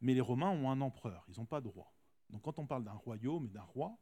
mais 0.00 0.14
les 0.14 0.20
Romains 0.20 0.50
ont 0.50 0.70
un 0.70 0.80
empereur, 0.80 1.24
ils 1.28 1.38
n'ont 1.38 1.46
pas 1.46 1.60
de 1.60 1.68
roi. 1.68 1.92
Donc 2.30 2.42
quand 2.42 2.58
on 2.58 2.66
parle 2.66 2.84
d'un 2.84 2.92
royaume 2.92 3.46
et 3.46 3.50
d'un 3.50 3.62
roi, 3.62 3.98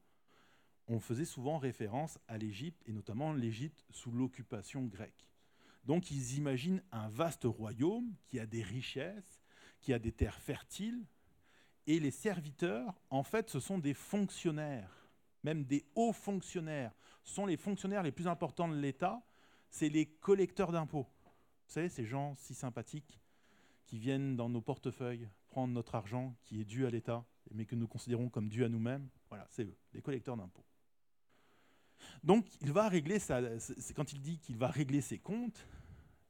on 0.88 1.00
faisait 1.00 1.24
souvent 1.24 1.58
référence 1.58 2.18
à 2.28 2.38
l'Égypte, 2.38 2.82
et 2.86 2.92
notamment 2.92 3.32
l'Égypte 3.32 3.84
sous 3.90 4.12
l'occupation 4.12 4.84
grecque. 4.84 5.28
Donc 5.84 6.10
ils 6.10 6.36
imaginent 6.36 6.82
un 6.92 7.08
vaste 7.08 7.44
royaume 7.44 8.14
qui 8.26 8.38
a 8.38 8.46
des 8.46 8.62
richesses, 8.62 9.40
qui 9.80 9.92
a 9.92 9.98
des 9.98 10.12
terres 10.12 10.40
fertiles, 10.40 11.06
et 11.88 12.00
les 12.00 12.10
serviteurs, 12.10 13.00
en 13.10 13.22
fait, 13.22 13.48
ce 13.48 13.60
sont 13.60 13.78
des 13.78 13.94
fonctionnaires 13.94 15.06
même 15.46 15.64
des 15.64 15.86
hauts 15.94 16.12
fonctionnaires, 16.12 16.92
sont 17.22 17.46
les 17.46 17.56
fonctionnaires 17.56 18.02
les 18.02 18.10
plus 18.10 18.26
importants 18.26 18.66
de 18.66 18.74
l'État, 18.74 19.22
c'est 19.70 19.88
les 19.88 20.06
collecteurs 20.06 20.72
d'impôts. 20.72 21.06
Vous 21.66 21.72
savez, 21.72 21.88
ces 21.88 22.04
gens 22.04 22.34
si 22.34 22.52
sympathiques 22.52 23.20
qui 23.84 23.98
viennent 23.98 24.34
dans 24.34 24.48
nos 24.48 24.60
portefeuilles 24.60 25.28
notre 25.66 25.94
argent 25.94 26.34
qui 26.42 26.60
est 26.60 26.64
dû 26.64 26.86
à 26.86 26.90
l'État, 26.90 27.24
mais 27.52 27.64
que 27.64 27.74
nous 27.74 27.88
considérons 27.88 28.28
comme 28.28 28.48
dû 28.48 28.64
à 28.64 28.68
nous-mêmes, 28.68 29.08
voilà, 29.28 29.46
c'est 29.50 29.64
eux, 29.64 29.76
les 29.94 30.02
collecteurs 30.02 30.36
d'impôts. 30.36 30.64
Donc, 32.22 32.46
il 32.60 32.72
va 32.72 32.88
régler 32.88 33.18
ça. 33.18 33.40
Quand 33.94 34.12
il 34.12 34.20
dit 34.20 34.38
qu'il 34.38 34.56
va 34.58 34.68
régler 34.68 35.00
ses 35.00 35.18
comptes 35.18 35.66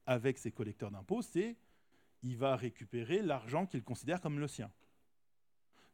avec 0.07 0.39
ses 0.39 0.53
collecteurs 0.53 0.91
d'impôts, 0.91 1.23
c'est 1.23 1.57
il 2.23 2.37
va 2.37 2.57
récupérer 2.57 3.23
l'argent 3.23 3.67
qu'il 3.67 3.83
considère 3.83 4.21
comme 4.21 4.39
le 4.39 4.49
sien. 4.49 4.71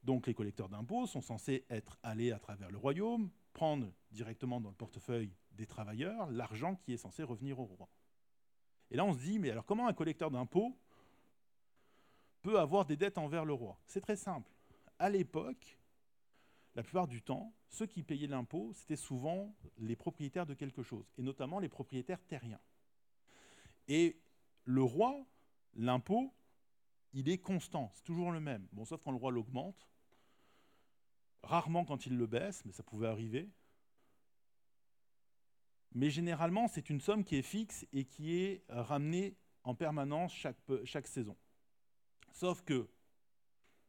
Donc 0.02 0.26
les 0.26 0.34
collecteurs 0.34 0.68
d'impôts 0.68 1.06
sont 1.06 1.20
censés 1.20 1.64
être 1.70 1.98
allés 2.02 2.32
à 2.32 2.38
travers 2.38 2.70
le 2.70 2.78
royaume, 2.78 3.30
prendre 3.52 3.92
directement 4.10 4.60
dans 4.60 4.70
le 4.70 4.74
portefeuille 4.74 5.32
des 5.52 5.66
travailleurs 5.66 6.30
l'argent 6.30 6.76
qui 6.76 6.92
est 6.92 6.96
censé 6.96 7.22
revenir 7.22 7.60
au 7.60 7.64
roi. 7.64 7.88
Et 8.90 8.96
là 8.96 9.04
on 9.04 9.12
se 9.12 9.18
dit, 9.18 9.38
mais 9.38 9.50
alors 9.50 9.64
comment 9.64 9.86
un 9.86 9.92
collecteur 9.92 10.30
d'impôts 10.30 10.76
peut 12.42 12.58
avoir 12.58 12.84
des 12.84 12.96
dettes 12.96 13.18
envers 13.18 13.44
le 13.44 13.52
roi 13.52 13.78
C'est 13.86 14.00
très 14.00 14.16
simple. 14.16 14.50
À 14.98 15.08
l'époque, 15.08 15.78
la 16.74 16.82
plupart 16.82 17.06
du 17.06 17.22
temps, 17.22 17.52
ceux 17.68 17.86
qui 17.86 18.02
payaient 18.02 18.26
l'impôt, 18.26 18.72
c'était 18.74 18.96
souvent 18.96 19.54
les 19.78 19.96
propriétaires 19.96 20.46
de 20.46 20.54
quelque 20.54 20.82
chose, 20.82 21.10
et 21.18 21.22
notamment 21.22 21.58
les 21.58 21.68
propriétaires 21.68 22.22
terriens. 22.26 22.60
Et 23.88 24.20
le 24.64 24.82
roi, 24.82 25.24
l'impôt, 25.74 26.32
il 27.12 27.28
est 27.28 27.38
constant, 27.38 27.90
c'est 27.94 28.04
toujours 28.04 28.30
le 28.30 28.40
même. 28.40 28.66
Bon, 28.72 28.84
sauf 28.84 29.02
quand 29.02 29.10
le 29.10 29.16
roi 29.16 29.30
l'augmente, 29.30 29.88
rarement 31.42 31.84
quand 31.84 32.06
il 32.06 32.16
le 32.16 32.26
baisse, 32.26 32.64
mais 32.64 32.72
ça 32.72 32.82
pouvait 32.82 33.08
arriver. 33.08 33.50
Mais 35.94 36.08
généralement, 36.08 36.68
c'est 36.68 36.88
une 36.88 37.00
somme 37.00 37.22
qui 37.22 37.36
est 37.36 37.42
fixe 37.42 37.86
et 37.92 38.04
qui 38.04 38.34
est 38.34 38.64
ramenée 38.68 39.36
en 39.64 39.74
permanence 39.74 40.32
chaque, 40.32 40.56
chaque 40.84 41.06
saison. 41.06 41.36
Sauf 42.32 42.62
que 42.62 42.88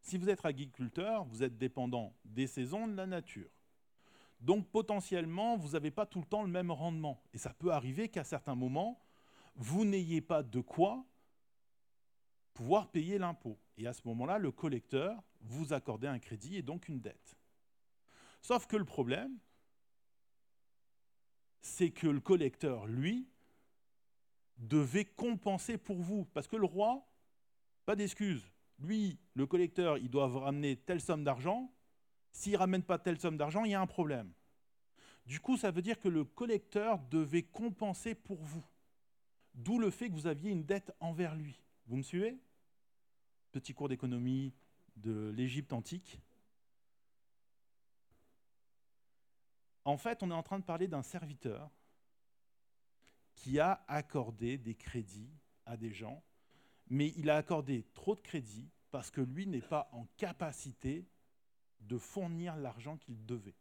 si 0.01 0.17
vous 0.17 0.29
êtes 0.29 0.45
agriculteur, 0.45 1.23
vous 1.25 1.43
êtes 1.43 1.57
dépendant 1.57 2.13
des 2.25 2.47
saisons, 2.47 2.87
de 2.87 2.95
la 2.95 3.07
nature. 3.07 3.49
Donc 4.41 4.69
potentiellement, 4.69 5.55
vous 5.55 5.71
n'avez 5.71 5.91
pas 5.91 6.05
tout 6.05 6.19
le 6.19 6.25
temps 6.25 6.43
le 6.43 6.49
même 6.49 6.69
rendement. 6.69 7.23
Et 7.33 7.37
ça 7.37 7.53
peut 7.53 7.71
arriver 7.71 8.09
qu'à 8.09 8.25
certains 8.25 8.55
moments, 8.55 8.99
vous 9.55 9.85
n'ayez 9.85 10.19
pas 10.19 10.43
de 10.43 10.59
quoi 10.59 11.05
pouvoir 12.53 12.91
payer 12.91 13.17
l'impôt. 13.17 13.57
Et 13.77 13.87
à 13.87 13.93
ce 13.93 14.01
moment-là, 14.05 14.37
le 14.37 14.51
collecteur 14.51 15.23
vous 15.39 15.71
accorde 15.71 16.05
un 16.05 16.19
crédit 16.19 16.57
et 16.57 16.61
donc 16.61 16.89
une 16.89 16.99
dette. 16.99 17.37
Sauf 18.41 18.67
que 18.67 18.75
le 18.75 18.85
problème, 18.85 19.37
c'est 21.61 21.91
que 21.91 22.07
le 22.07 22.19
collecteur, 22.19 22.85
lui, 22.85 23.29
devait 24.57 25.05
compenser 25.05 25.77
pour 25.77 26.01
vous. 26.01 26.25
Parce 26.25 26.47
que 26.47 26.57
le 26.57 26.65
roi, 26.65 27.07
pas 27.85 27.95
d'excuse. 27.95 28.43
Lui, 28.79 29.19
le 29.33 29.45
collecteur, 29.45 29.97
il 29.97 30.09
doit 30.09 30.27
ramener 30.27 30.77
telle 30.77 31.01
somme 31.01 31.23
d'argent. 31.23 31.71
S'il 32.31 32.53
ne 32.53 32.57
ramène 32.57 32.83
pas 32.83 32.97
telle 32.97 33.19
somme 33.19 33.37
d'argent, 33.37 33.63
il 33.63 33.71
y 33.71 33.75
a 33.75 33.81
un 33.81 33.87
problème. 33.87 34.33
Du 35.25 35.39
coup, 35.39 35.55
ça 35.57 35.71
veut 35.71 35.81
dire 35.81 35.99
que 35.99 36.09
le 36.09 36.25
collecteur 36.25 36.99
devait 36.99 37.43
compenser 37.43 38.15
pour 38.15 38.41
vous. 38.43 38.65
D'où 39.53 39.79
le 39.79 39.89
fait 39.89 40.09
que 40.09 40.13
vous 40.13 40.27
aviez 40.27 40.51
une 40.51 40.65
dette 40.65 40.91
envers 40.99 41.35
lui. 41.35 41.61
Vous 41.85 41.95
me 41.95 42.01
suivez? 42.01 42.37
Petit 43.51 43.73
cours 43.73 43.87
d'économie 43.87 44.53
de 44.95 45.31
l'Égypte 45.35 45.73
antique. 45.73 46.19
En 49.85 49.97
fait, 49.97 50.23
on 50.23 50.31
est 50.31 50.33
en 50.33 50.43
train 50.43 50.59
de 50.59 50.63
parler 50.63 50.87
d'un 50.87 51.03
serviteur 51.03 51.69
qui 53.35 53.59
a 53.59 53.83
accordé 53.87 54.57
des 54.57 54.75
crédits 54.75 55.33
à 55.65 55.77
des 55.77 55.91
gens, 55.91 56.23
mais 56.87 57.13
il 57.17 57.29
a 57.29 57.37
accordé 57.37 57.85
trop 57.93 58.15
de 58.15 58.21
crédits 58.21 58.69
parce 58.91 59.09
que 59.09 59.21
lui 59.21 59.47
n'est 59.47 59.61
pas 59.61 59.89
en 59.91 60.05
capacité 60.17 61.07
de 61.79 61.97
fournir 61.97 62.55
l'argent 62.55 62.97
qu'il 62.97 63.25
devait. 63.25 63.55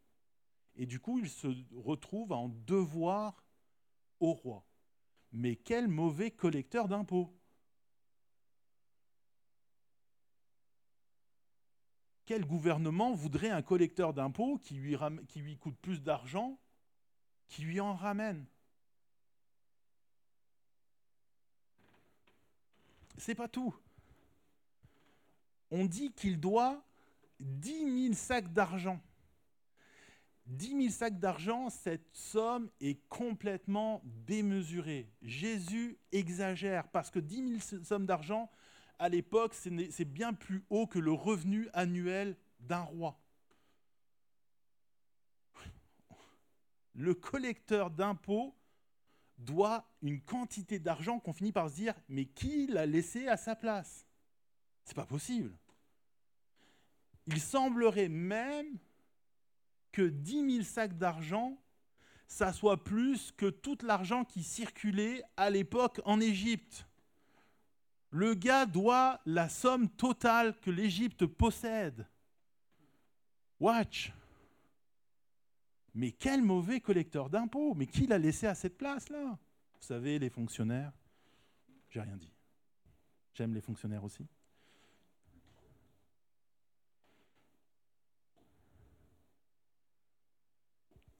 Et 0.75 0.85
du 0.85 0.99
coup, 0.99 1.19
il 1.19 1.29
se 1.29 1.47
retrouve 1.75 2.31
en 2.31 2.49
devoir 2.49 3.43
au 4.19 4.33
roi. 4.33 4.65
Mais 5.31 5.55
quel 5.55 5.87
mauvais 5.87 6.31
collecteur 6.31 6.87
d'impôts 6.87 7.35
Quel 12.25 12.45
gouvernement 12.45 13.13
voudrait 13.13 13.49
un 13.49 13.61
collecteur 13.61 14.13
d'impôts 14.13 14.57
qui 14.57 14.75
lui, 14.75 14.95
qui 15.27 15.39
lui 15.39 15.57
coûte 15.57 15.77
plus 15.81 16.01
d'argent, 16.01 16.57
qui 17.47 17.63
lui 17.63 17.79
en 17.81 17.93
ramène? 17.93 18.45
C'est 23.17 23.35
pas 23.35 23.47
tout. 23.47 23.75
On 25.71 25.85
dit 25.85 26.11
qu'il 26.13 26.39
doit 26.39 26.83
10 27.39 28.07
000 28.09 28.13
sacs 28.13 28.51
d'argent. 28.53 29.01
10 30.45 30.69
000 30.69 30.89
sacs 30.89 31.19
d'argent, 31.19 31.69
cette 31.69 32.09
somme 32.13 32.69
est 32.81 32.99
complètement 33.07 34.01
démesurée. 34.03 35.09
Jésus 35.21 35.97
exagère 36.11 36.89
parce 36.89 37.09
que 37.09 37.19
10 37.19 37.59
000 37.59 37.83
sommes 37.83 38.05
d'argent, 38.05 38.51
à 38.99 39.09
l'époque, 39.09 39.53
c'est 39.53 40.05
bien 40.05 40.33
plus 40.33 40.63
haut 40.69 40.85
que 40.85 40.99
le 40.99 41.11
revenu 41.11 41.69
annuel 41.73 42.37
d'un 42.59 42.81
roi. 42.81 43.19
Le 46.93 47.15
collecteur 47.15 47.89
d'impôts 47.89 48.53
doit 49.37 49.85
une 50.01 50.21
quantité 50.21 50.79
d'argent 50.79 51.19
qu'on 51.19 51.33
finit 51.33 51.51
par 51.51 51.69
se 51.69 51.75
dire 51.75 51.93
mais 52.09 52.25
qui 52.25 52.67
l'a 52.67 52.85
laissé 52.85 53.27
à 53.27 53.37
sa 53.37 53.55
place? 53.55 54.05
C'est 54.83 54.95
pas 54.95 55.05
possible. 55.05 55.55
Il 57.27 57.39
semblerait 57.39 58.09
même 58.09 58.77
que 59.91 60.01
10 60.01 60.51
000 60.55 60.63
sacs 60.63 60.97
d'argent, 60.97 61.57
ça 62.27 62.51
soit 62.51 62.83
plus 62.83 63.31
que 63.31 63.45
tout 63.45 63.77
l'argent 63.83 64.25
qui 64.25 64.43
circulait 64.43 65.23
à 65.37 65.49
l'époque 65.49 66.01
en 66.05 66.19
Égypte. 66.19 66.87
Le 68.09 68.33
gars 68.33 68.65
doit 68.65 69.21
la 69.25 69.49
somme 69.49 69.89
totale 69.89 70.59
que 70.59 70.71
l'Égypte 70.71 71.25
possède. 71.25 72.07
Watch. 73.59 74.11
Mais 75.95 76.11
quel 76.11 76.41
mauvais 76.41 76.79
collecteur 76.79 77.29
d'impôts. 77.29 77.73
Mais 77.75 77.87
qui 77.87 78.07
l'a 78.07 78.17
laissé 78.17 78.47
à 78.47 78.55
cette 78.55 78.77
place-là? 78.77 79.37
Vous 79.79 79.87
savez, 79.87 80.19
les 80.19 80.29
fonctionnaires. 80.29 80.93
J'ai 81.89 82.01
rien 82.01 82.17
dit. 82.17 82.33
J'aime 83.33 83.53
les 83.53 83.61
fonctionnaires 83.61 84.03
aussi. 84.03 84.25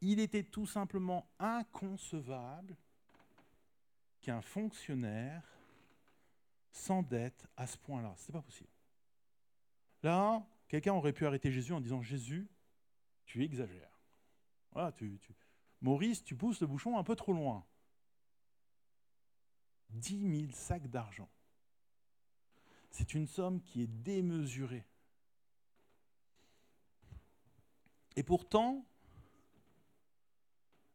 Il 0.02 0.20
était 0.20 0.44
tout 0.44 0.66
simplement 0.66 1.30
inconcevable 1.40 2.76
qu'un 4.22 4.42
fonctionnaire 4.42 5.44
s'endette 6.72 7.48
à 7.56 7.68
ce 7.68 7.78
point-là. 7.78 8.14
Ce 8.18 8.28
n'est 8.28 8.34
pas 8.34 8.42
possible. 8.42 8.70
Là, 10.02 10.46
quelqu'un 10.68 10.94
aurait 10.94 11.14
pu 11.14 11.26
arrêter 11.26 11.52
Jésus 11.52 11.72
en 11.72 11.80
disant 11.80 12.02
Jésus, 12.02 12.50
tu 13.26 13.44
exagères. 13.44 13.93
Maurice, 15.82 16.24
tu 16.24 16.36
pousses 16.36 16.62
le 16.62 16.68
bouchon 16.68 16.98
un 16.98 17.04
peu 17.04 17.16
trop 17.16 17.34
loin. 17.34 17.66
10 19.90 20.48
000 20.48 20.52
sacs 20.54 20.88
d'argent. 20.88 21.30
C'est 22.90 23.14
une 23.14 23.28
somme 23.28 23.62
qui 23.62 23.82
est 23.82 23.88
démesurée. 23.88 24.86
Et 28.16 28.24
pourtant, 28.24 28.86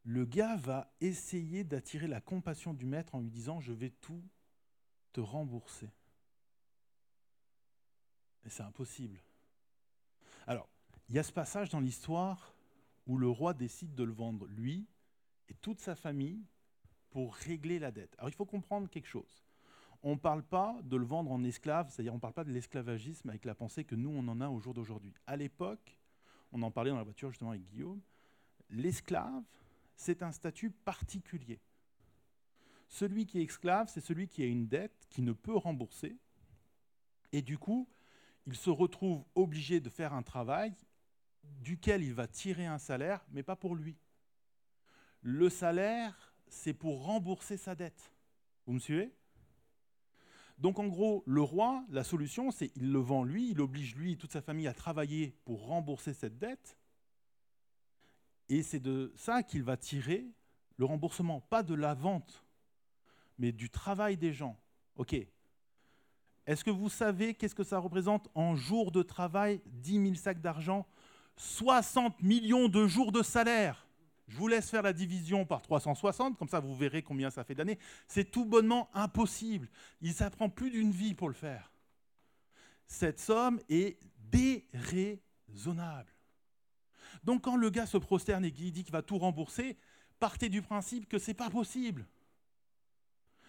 le 0.04 0.24
gars 0.24 0.56
va 0.56 0.90
essayer 1.00 1.64
d'attirer 1.64 2.06
la 2.06 2.20
compassion 2.20 2.72
du 2.72 2.86
maître 2.86 3.14
en 3.14 3.20
lui 3.20 3.30
disant 3.30 3.60
Je 3.60 3.72
vais 3.72 3.90
tout 3.90 4.22
te 5.12 5.20
rembourser. 5.20 5.90
Et 8.44 8.50
c'est 8.50 8.62
impossible. 8.62 9.20
Alors, 10.46 10.68
il 11.08 11.16
y 11.16 11.18
a 11.18 11.22
ce 11.22 11.32
passage 11.32 11.68
dans 11.68 11.80
l'histoire 11.80 12.54
où 13.08 13.16
le 13.16 13.28
roi 13.28 13.54
décide 13.54 13.94
de 13.94 14.04
le 14.04 14.12
vendre, 14.12 14.46
lui 14.46 14.86
et 15.48 15.54
toute 15.54 15.80
sa 15.80 15.96
famille, 15.96 16.44
pour 17.10 17.34
régler 17.34 17.78
la 17.78 17.90
dette. 17.90 18.14
Alors 18.18 18.28
il 18.28 18.34
faut 18.34 18.44
comprendre 18.44 18.88
quelque 18.88 19.08
chose. 19.08 19.44
On 20.02 20.12
ne 20.12 20.20
parle 20.20 20.44
pas 20.44 20.78
de 20.84 20.96
le 20.96 21.04
vendre 21.04 21.32
en 21.32 21.42
esclave, 21.42 21.90
c'est-à-dire 21.90 22.12
on 22.12 22.16
ne 22.16 22.20
parle 22.20 22.34
pas 22.34 22.44
de 22.44 22.52
l'esclavagisme 22.52 23.30
avec 23.30 23.44
la 23.44 23.54
pensée 23.54 23.82
que 23.82 23.94
nous, 23.94 24.10
on 24.10 24.28
en 24.28 24.40
a 24.40 24.48
au 24.48 24.60
jour 24.60 24.74
d'aujourd'hui. 24.74 25.14
À 25.26 25.36
l'époque, 25.36 25.98
on 26.52 26.62
en 26.62 26.70
parlait 26.70 26.90
dans 26.90 26.96
la 26.98 27.02
voiture 27.02 27.30
justement 27.30 27.50
avec 27.50 27.64
Guillaume, 27.64 28.00
l'esclave, 28.70 29.42
c'est 29.96 30.22
un 30.22 30.30
statut 30.30 30.70
particulier. 30.70 31.60
Celui 32.88 33.26
qui 33.26 33.40
est 33.40 33.42
esclave, 33.42 33.90
c'est 33.92 34.00
celui 34.00 34.28
qui 34.28 34.42
a 34.42 34.46
une 34.46 34.68
dette 34.68 35.06
qui 35.10 35.22
ne 35.22 35.32
peut 35.32 35.56
rembourser. 35.56 36.16
Et 37.32 37.42
du 37.42 37.58
coup, 37.58 37.88
il 38.46 38.54
se 38.54 38.70
retrouve 38.70 39.24
obligé 39.34 39.80
de 39.80 39.90
faire 39.90 40.12
un 40.12 40.22
travail 40.22 40.74
duquel 41.60 42.02
il 42.02 42.14
va 42.14 42.26
tirer 42.26 42.66
un 42.66 42.78
salaire, 42.78 43.24
mais 43.30 43.42
pas 43.42 43.56
pour 43.56 43.74
lui. 43.74 43.96
Le 45.22 45.48
salaire, 45.48 46.32
c'est 46.48 46.74
pour 46.74 47.04
rembourser 47.04 47.56
sa 47.56 47.74
dette. 47.74 48.12
Vous 48.66 48.72
me 48.74 48.78
suivez? 48.78 49.12
Donc 50.58 50.78
en 50.78 50.86
gros, 50.86 51.22
le 51.26 51.42
roi, 51.42 51.84
la 51.88 52.04
solution, 52.04 52.50
c'est 52.50 52.72
il 52.74 52.92
le 52.92 52.98
vend 52.98 53.22
lui, 53.22 53.50
il 53.50 53.60
oblige 53.60 53.94
lui 53.94 54.12
et 54.12 54.16
toute 54.16 54.32
sa 54.32 54.42
famille 54.42 54.66
à 54.66 54.74
travailler 54.74 55.36
pour 55.44 55.66
rembourser 55.66 56.14
cette 56.14 56.38
dette. 56.38 56.76
Et 58.48 58.62
c'est 58.62 58.80
de 58.80 59.12
ça 59.16 59.42
qu'il 59.42 59.62
va 59.62 59.76
tirer 59.76 60.26
le 60.76 60.84
remboursement, 60.84 61.40
pas 61.42 61.62
de 61.62 61.74
la 61.74 61.94
vente 61.94 62.44
mais 63.38 63.52
du 63.52 63.70
travail 63.70 64.16
des 64.16 64.32
gens. 64.32 64.58
OK. 64.96 65.14
Est-ce 66.46 66.64
que 66.64 66.70
vous 66.70 66.88
savez 66.88 67.34
qu'est-ce 67.34 67.54
que 67.54 67.64
ça 67.64 67.78
représente? 67.78 68.28
En 68.34 68.56
jours 68.56 68.90
de 68.90 69.02
travail 69.02 69.60
10 69.66 70.02
000 70.02 70.14
sacs 70.14 70.40
d'argent 70.40 70.86
60 71.38 72.22
millions 72.22 72.68
de 72.68 72.86
jours 72.86 73.12
de 73.12 73.22
salaire. 73.22 73.86
Je 74.28 74.36
vous 74.36 74.48
laisse 74.48 74.68
faire 74.68 74.82
la 74.82 74.92
division 74.92 75.46
par 75.46 75.62
360, 75.62 76.36
comme 76.38 76.48
ça 76.48 76.60
vous 76.60 76.76
verrez 76.76 77.02
combien 77.02 77.30
ça 77.30 77.44
fait 77.44 77.54
d'années. 77.54 77.78
C'est 78.06 78.30
tout 78.30 78.44
bonnement 78.44 78.90
impossible. 78.92 79.68
Il 80.02 80.12
s'apprend 80.12 80.50
plus 80.50 80.70
d'une 80.70 80.90
vie 80.90 81.14
pour 81.14 81.28
le 81.28 81.34
faire. 81.34 81.72
Cette 82.86 83.20
somme 83.20 83.60
est 83.70 83.98
déraisonnable. 84.30 86.12
Donc 87.24 87.42
quand 87.42 87.56
le 87.56 87.70
gars 87.70 87.86
se 87.86 87.96
prosterne 87.96 88.44
et 88.44 88.50
dit 88.50 88.72
qu'il 88.72 88.92
va 88.92 89.02
tout 89.02 89.18
rembourser, 89.18 89.78
partez 90.18 90.50
du 90.50 90.60
principe 90.60 91.08
que 91.08 91.18
c'est 91.18 91.34
pas 91.34 91.50
possible. 91.50 92.06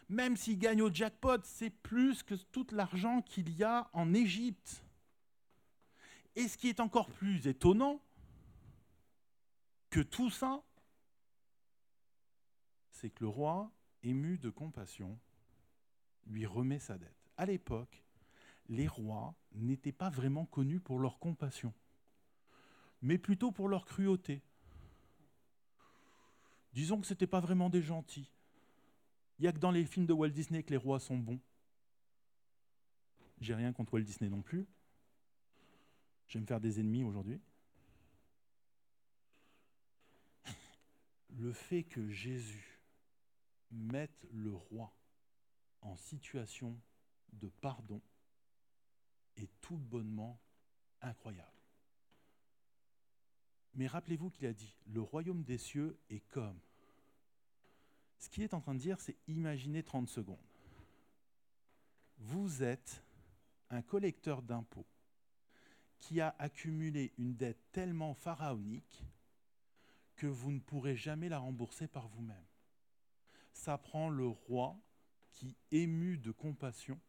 Même 0.08 0.38
s'il 0.38 0.58
gagne 0.58 0.82
au 0.82 0.92
jackpot, 0.92 1.40
c'est 1.44 1.70
plus 1.70 2.24
que 2.24 2.36
tout 2.36 2.68
l'argent 2.72 3.22
qu'il 3.22 3.56
y 3.56 3.64
a 3.64 3.90
en 3.94 4.14
Égypte. 4.14 4.84
Et 6.40 6.48
ce 6.48 6.58
qui 6.58 6.70
est 6.70 6.80
encore 6.80 7.10
plus 7.10 7.48
étonnant 7.48 8.00
que 9.90 10.00
tout 10.00 10.30
ça, 10.30 10.64
c'est 12.92 13.10
que 13.10 13.26
le 13.26 13.28
roi, 13.28 13.70
ému 14.04 14.38
de 14.38 14.50
compassion, 14.50 15.20
lui 16.28 16.46
remet 16.46 16.80
sa 16.80 16.98
dette. 16.98 17.30
À 17.36 17.46
l'époque, 17.46 18.06
les 18.70 18.88
rois 18.88 19.36
n'étaient 19.52 19.92
pas 19.92 20.10
vraiment 20.10 20.46
connus 20.46 20.80
pour 20.80 21.00
leur 21.00 21.20
compassion, 21.20 21.74
mais 23.02 23.18
plutôt 23.18 23.52
pour 23.52 23.68
leur 23.68 23.84
cruauté. 23.84 24.42
Disons 26.72 27.02
que 27.02 27.08
ce 27.08 27.16
n'étaient 27.16 27.28
pas 27.28 27.42
vraiment 27.42 27.70
des 27.70 27.82
gentils. 27.82 28.32
Il 29.40 29.42
n'y 29.42 29.50
a 29.50 29.52
que 29.52 29.60
dans 29.60 29.72
les 29.72 29.84
films 29.84 30.06
de 30.06 30.14
Walt 30.14 30.30
Disney 30.30 30.64
que 30.64 30.72
les 30.72 30.78
rois 30.78 31.02
sont 31.02 31.18
bons. 31.18 31.42
J'ai 33.42 33.56
rien 33.56 33.74
contre 33.74 33.96
Walt 33.96 34.04
Disney 34.04 34.30
non 34.30 34.42
plus. 34.42 34.66
J'aime 36.30 36.46
faire 36.46 36.62
des 36.62 36.80
ennemis 36.80 37.04
aujourd'hui. 37.04 37.42
Le 41.30 41.52
fait 41.52 41.84
que 41.84 42.08
Jésus 42.08 42.80
mette 43.72 44.28
le 44.32 44.54
roi 44.54 44.94
en 45.82 45.96
situation 45.96 46.80
de 47.34 47.50
pardon 47.62 48.02
est 49.38 49.50
tout 49.62 49.78
bonnement 49.78 50.40
incroyable. 51.02 51.50
Mais 53.74 53.88
rappelez-vous 53.88 54.30
qu'il 54.30 54.46
a 54.46 54.54
dit, 54.54 54.76
le 54.86 55.02
royaume 55.02 55.44
des 55.44 55.58
cieux 55.58 55.98
est 56.10 56.28
comme. 56.30 56.60
Ce 58.20 58.30
qu'il 58.30 58.44
est 58.44 58.54
en 58.54 58.62
train 58.62 58.76
de 58.76 58.80
dire, 58.80 59.00
c'est 59.00 59.18
imaginez 59.28 59.82
30 59.82 60.08
secondes. 60.10 60.38
Vous 62.18 62.62
êtes 62.62 63.04
un 63.70 63.82
collecteur 63.82 64.42
d'impôts 64.42 64.86
qui 66.00 66.22
a 66.22 66.36
accumulé 66.40 67.14
une 67.18 67.36
dette 67.36 67.72
tellement 67.72 68.14
pharaonique 68.14 69.04
que 70.16 70.28
vous 70.28 70.52
ne 70.52 70.60
pourrez 70.60 70.96
jamais 70.96 71.30
la 71.30 71.40
rembourser 71.40 71.88
par 71.88 72.08
vous-même. 72.08 72.46
Ça 73.54 73.78
prend 73.78 74.10
le 74.10 74.28
roi 74.28 74.78
qui, 75.32 75.56
ému 75.72 76.18
de 76.18 76.32
compassion 76.32 77.00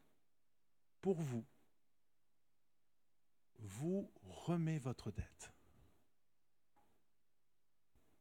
pour 1.01 1.19
vous, 1.19 1.45
vous 3.59 4.09
remet 4.23 4.79
votre 4.79 5.11
dette. 5.11 5.51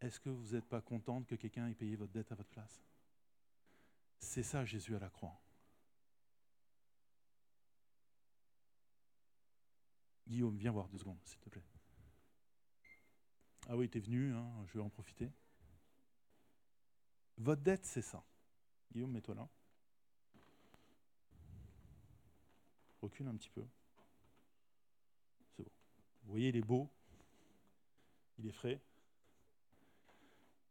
Est-ce 0.01 0.19
que 0.19 0.31
vous 0.31 0.55
n'êtes 0.55 0.69
pas 0.69 0.81
contente 0.81 1.27
que 1.27 1.35
quelqu'un 1.35 1.69
ait 1.69 1.75
payé 1.75 1.97
votre 1.97 2.13
dette 2.13 2.33
à 2.33 2.35
votre 2.35 2.49
place? 2.49 2.83
C'est 4.19 4.43
ça 4.43 4.65
Jésus 4.65 4.97
à 4.97 4.99
la 4.99 5.11
croix. 5.11 5.39
Guillaume, 10.31 10.57
viens 10.57 10.71
voir 10.71 10.89
deux 10.89 10.99
secondes, 10.99 11.19
s'il 11.25 11.41
te 11.41 11.49
plaît. 11.49 11.65
Ah 13.69 13.77
oui, 13.77 13.91
tu 13.91 13.99
es 13.99 14.01
venu, 14.01 14.33
hein, 14.33 14.49
je 14.69 14.75
vais 14.75 14.85
en 14.85 14.89
profiter. 14.89 15.29
Votre 17.37 17.63
dette, 17.63 17.85
c'est 17.85 18.03
ça. 18.03 18.23
Guillaume, 18.93 19.11
mets-toi 19.11 19.35
là. 19.35 19.49
Recule 23.03 23.27
un 23.27 23.35
petit 23.35 23.51
peu. 23.51 23.67
C'est 25.57 25.65
bon. 25.65 25.71
Vous 26.23 26.31
voyez, 26.31 26.51
il 26.51 26.57
est 26.57 26.63
beau. 26.63 26.89
Il 28.39 28.47
est 28.47 28.53
frais. 28.53 28.81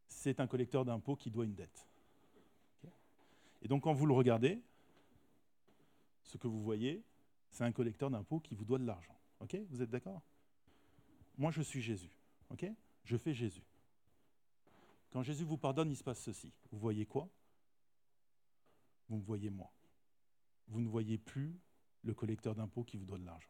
C'est 0.08 0.40
un 0.40 0.48
collecteur 0.48 0.86
d'impôts 0.86 1.18
qui 1.18 1.32
doit 1.32 1.44
une 1.44 1.56
dette. 1.56 1.86
Et 3.62 3.68
donc, 3.68 3.84
quand 3.84 3.94
vous 3.94 4.06
le 4.06 4.14
regardez, 4.14 4.62
ce 6.24 6.38
que 6.38 6.48
vous 6.48 6.62
voyez, 6.62 7.04
c'est 7.50 7.66
un 7.66 7.74
collecteur 7.74 8.10
d'impôts 8.10 8.40
qui 8.40 8.56
vous 8.56 8.64
doit 8.64 8.80
de 8.80 8.86
l'argent. 8.86 9.19
Ok 9.40 9.58
Vous 9.70 9.82
êtes 9.82 9.90
d'accord? 9.90 10.22
Moi, 11.38 11.52
je 11.52 11.62
suis 11.62 11.82
Jésus. 11.82 12.12
Ok? 12.50 12.66
Je 13.06 13.18
fais 13.18 13.34
Jésus. 13.34 13.64
Quand 15.12 15.24
Jésus 15.24 15.44
vous 15.44 15.58
pardonne, 15.58 15.90
il 15.90 15.98
se 15.98 16.04
passe 16.04 16.22
ceci. 16.22 16.54
Vous 16.72 16.80
voyez 16.80 17.06
quoi? 17.06 17.30
Vous 19.08 19.18
me 19.18 19.24
voyez 19.24 19.50
moi. 19.50 19.72
Vous 20.68 20.82
ne 20.82 20.88
voyez 20.88 21.18
plus 21.18 21.58
le 22.04 22.14
collecteur 22.14 22.56
d'impôts 22.56 22.84
qui 22.84 22.98
vous 22.98 23.06
doit 23.06 23.18
de 23.18 23.26
l'argent. 23.26 23.50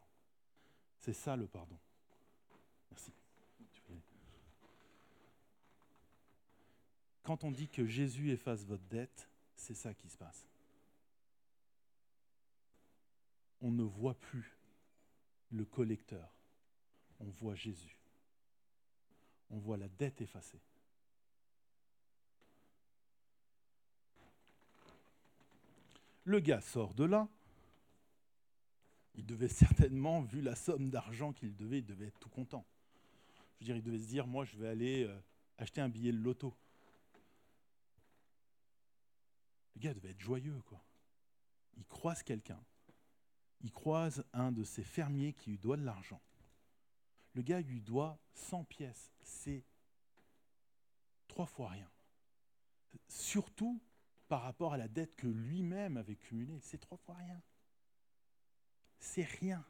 C'est 0.98 1.12
ça 1.12 1.36
le 1.36 1.46
pardon. 1.46 1.78
Merci. 2.90 3.12
Quand 7.22 7.44
on 7.44 7.50
dit 7.50 7.68
que 7.68 7.86
Jésus 7.86 8.30
efface 8.30 8.64
votre 8.64 8.82
dette, 8.84 9.28
c'est 9.54 9.74
ça 9.74 9.94
qui 9.94 10.08
se 10.08 10.16
passe. 10.16 10.48
On 13.60 13.70
ne 13.70 13.82
voit 13.82 14.18
plus 14.18 14.56
le 15.50 15.64
collecteur, 15.64 16.32
on 17.18 17.28
voit 17.28 17.54
Jésus. 17.54 17.96
On 19.50 19.58
voit 19.58 19.76
la 19.76 19.88
dette 19.88 20.20
effacée. 20.20 20.60
Le 26.24 26.38
gars 26.38 26.60
sort 26.60 26.94
de 26.94 27.04
là. 27.04 27.28
Il 29.16 29.26
devait 29.26 29.48
certainement, 29.48 30.22
vu 30.22 30.40
la 30.40 30.54
somme 30.54 30.90
d'argent 30.90 31.32
qu'il 31.32 31.56
devait, 31.56 31.78
il 31.78 31.86
devait 31.86 32.06
être 32.06 32.18
tout 32.20 32.28
content. 32.28 32.64
Je 33.60 33.64
veux 33.64 33.66
dire, 33.66 33.76
il 33.76 33.82
devait 33.82 33.98
se 33.98 34.08
dire, 34.08 34.26
moi, 34.26 34.44
je 34.44 34.56
vais 34.56 34.68
aller 34.68 35.04
euh, 35.04 35.18
acheter 35.58 35.80
un 35.80 35.88
billet 35.88 36.12
de 36.12 36.18
loto. 36.18 36.54
Le 39.74 39.80
gars 39.80 39.94
devait 39.94 40.10
être 40.10 40.20
joyeux, 40.20 40.60
quoi. 40.66 40.82
Il 41.76 41.84
croise 41.86 42.22
quelqu'un 42.22 42.62
il 43.62 43.72
croise 43.72 44.24
un 44.32 44.52
de 44.52 44.64
ses 44.64 44.82
fermiers 44.82 45.32
qui 45.32 45.50
lui 45.50 45.58
doit 45.58 45.76
de 45.76 45.84
l'argent. 45.84 46.20
Le 47.34 47.42
gars 47.42 47.60
lui 47.60 47.80
doit 47.80 48.18
100 48.34 48.64
pièces. 48.64 49.12
C'est 49.22 49.64
trois 51.28 51.46
fois 51.46 51.68
rien. 51.68 51.90
Surtout 53.08 53.80
par 54.28 54.42
rapport 54.42 54.72
à 54.72 54.76
la 54.76 54.88
dette 54.88 55.14
que 55.16 55.26
lui-même 55.26 55.96
avait 55.96 56.16
cumulée. 56.16 56.60
C'est 56.60 56.78
trois 56.78 56.98
fois 56.98 57.16
rien. 57.16 57.40
C'est 58.98 59.24
rien. 59.24 59.64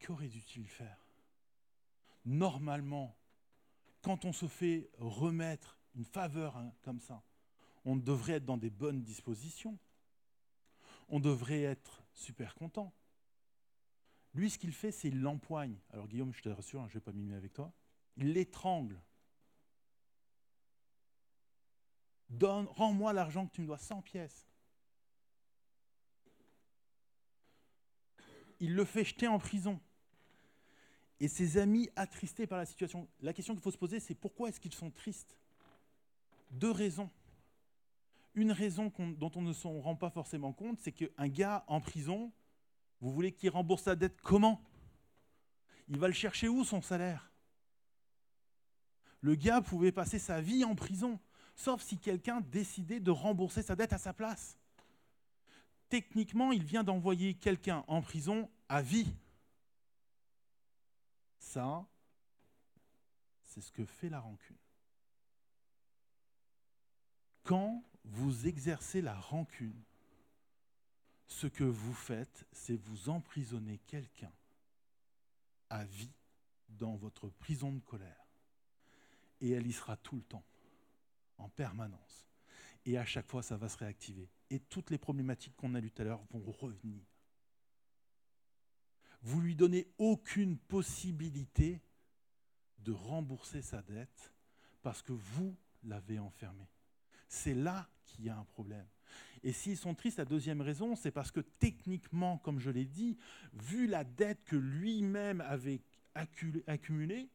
Qu'aurait 0.00 0.28
dû-il 0.28 0.66
faire? 0.66 0.98
Normalement, 2.24 3.16
quand 4.02 4.24
on 4.24 4.32
se 4.32 4.48
fait 4.48 4.90
remettre 4.98 5.78
une 5.94 6.04
faveur 6.04 6.56
hein, 6.56 6.72
comme 6.82 7.00
ça, 7.00 7.22
on 7.84 7.96
devrait 7.96 8.34
être 8.34 8.44
dans 8.44 8.56
des 8.56 8.70
bonnes 8.70 9.02
dispositions 9.02 9.78
on 11.12 11.20
devrait 11.20 11.62
être 11.62 12.02
super 12.14 12.54
content. 12.54 12.92
Lui, 14.34 14.48
ce 14.48 14.58
qu'il 14.58 14.72
fait, 14.72 14.90
c'est 14.90 15.08
il 15.08 15.20
l'empoigne. 15.20 15.78
Alors 15.90 16.08
Guillaume, 16.08 16.32
je 16.32 16.40
te 16.40 16.48
rassure, 16.48 16.80
hein, 16.80 16.88
je 16.88 16.94
ne 16.94 17.00
vais 17.00 17.04
pas 17.04 17.12
mimer 17.12 17.36
avec 17.36 17.52
toi. 17.52 17.70
Il 18.16 18.32
l'étrangle. 18.32 18.98
Donne, 22.30 22.66
rends-moi 22.66 23.12
l'argent 23.12 23.46
que 23.46 23.52
tu 23.52 23.60
me 23.60 23.66
dois, 23.66 23.76
100 23.76 24.00
pièces. 24.00 24.48
Il 28.58 28.74
le 28.74 28.84
fait 28.86 29.04
jeter 29.04 29.28
en 29.28 29.38
prison. 29.38 29.78
Et 31.20 31.28
ses 31.28 31.58
amis 31.58 31.90
attristés 31.94 32.46
par 32.46 32.56
la 32.56 32.64
situation. 32.64 33.06
La 33.20 33.34
question 33.34 33.52
qu'il 33.52 33.62
faut 33.62 33.70
se 33.70 33.76
poser, 33.76 34.00
c'est 34.00 34.14
pourquoi 34.14 34.48
est-ce 34.48 34.58
qu'ils 34.58 34.74
sont 34.74 34.90
tristes? 34.90 35.36
Deux 36.50 36.70
raisons. 36.70 37.10
Une 38.34 38.52
raison 38.52 38.90
dont 38.98 39.30
on 39.34 39.42
ne 39.42 39.52
se 39.52 39.66
rend 39.66 39.96
pas 39.96 40.10
forcément 40.10 40.52
compte, 40.52 40.78
c'est 40.80 40.92
qu'un 40.92 41.28
gars 41.28 41.64
en 41.66 41.80
prison, 41.80 42.32
vous 43.00 43.12
voulez 43.12 43.32
qu'il 43.32 43.50
rembourse 43.50 43.82
sa 43.82 43.96
dette 43.96 44.20
comment? 44.22 44.62
Il 45.88 45.98
va 45.98 46.06
le 46.06 46.14
chercher 46.14 46.48
où 46.48 46.64
son 46.64 46.80
salaire? 46.80 47.30
Le 49.20 49.34
gars 49.34 49.60
pouvait 49.60 49.92
passer 49.92 50.18
sa 50.18 50.40
vie 50.40 50.64
en 50.64 50.74
prison, 50.74 51.20
sauf 51.54 51.82
si 51.82 51.98
quelqu'un 51.98 52.40
décidait 52.40 53.00
de 53.00 53.10
rembourser 53.10 53.62
sa 53.62 53.76
dette 53.76 53.92
à 53.92 53.98
sa 53.98 54.12
place. 54.12 54.58
Techniquement, 55.90 56.52
il 56.52 56.64
vient 56.64 56.84
d'envoyer 56.84 57.34
quelqu'un 57.34 57.84
en 57.86 58.00
prison 58.00 58.50
à 58.68 58.80
vie. 58.80 59.14
Ça, 61.38 61.86
c'est 63.44 63.60
ce 63.60 63.70
que 63.70 63.84
fait 63.84 64.08
la 64.08 64.20
rancune. 64.20 64.56
Quand 67.44 67.84
vous 68.04 68.46
exercez 68.46 69.00
la 69.00 69.18
rancune, 69.18 69.82
ce 71.26 71.46
que 71.46 71.64
vous 71.64 71.94
faites, 71.94 72.46
c'est 72.52 72.76
vous 72.76 73.08
emprisonner 73.08 73.78
quelqu'un 73.86 74.32
à 75.70 75.84
vie 75.84 76.12
dans 76.68 76.96
votre 76.96 77.28
prison 77.28 77.72
de 77.72 77.80
colère. 77.80 78.26
Et 79.40 79.50
elle 79.50 79.66
y 79.66 79.72
sera 79.72 79.96
tout 79.96 80.16
le 80.16 80.22
temps, 80.22 80.44
en 81.38 81.48
permanence. 81.48 82.26
Et 82.84 82.98
à 82.98 83.04
chaque 83.04 83.30
fois, 83.30 83.42
ça 83.42 83.56
va 83.56 83.68
se 83.68 83.78
réactiver. 83.78 84.28
Et 84.50 84.60
toutes 84.60 84.90
les 84.90 84.98
problématiques 84.98 85.56
qu'on 85.56 85.74
a 85.74 85.80
lues 85.80 85.90
tout 85.90 86.02
à 86.02 86.04
l'heure 86.04 86.22
vont 86.30 86.50
revenir. 86.52 87.02
vous 89.22 89.40
lui 89.40 89.54
donnez 89.54 89.86
aucune 89.98 90.58
possibilité 90.58 91.80
de 92.80 92.92
rembourser 92.92 93.62
sa 93.62 93.80
dette 93.82 94.32
parce 94.82 95.00
que 95.00 95.12
vous 95.12 95.56
l'avez 95.84 96.18
enfermé. 96.18 96.68
C'est 97.32 97.54
là 97.54 97.88
qu'il 98.04 98.26
y 98.26 98.28
a 98.28 98.36
un 98.36 98.44
problème. 98.44 98.86
Et 99.42 99.54
s'ils 99.54 99.78
sont 99.78 99.94
tristes, 99.94 100.18
la 100.18 100.26
deuxième 100.26 100.60
raison, 100.60 100.94
c'est 100.96 101.10
parce 101.10 101.30
que 101.30 101.40
techniquement, 101.40 102.36
comme 102.36 102.58
je 102.58 102.68
l'ai 102.68 102.84
dit, 102.84 103.16
vu 103.54 103.86
la 103.86 104.04
dette 104.04 104.44
que 104.44 104.54
lui-même 104.54 105.40
avait 105.40 105.80
accumulée, 106.14 107.30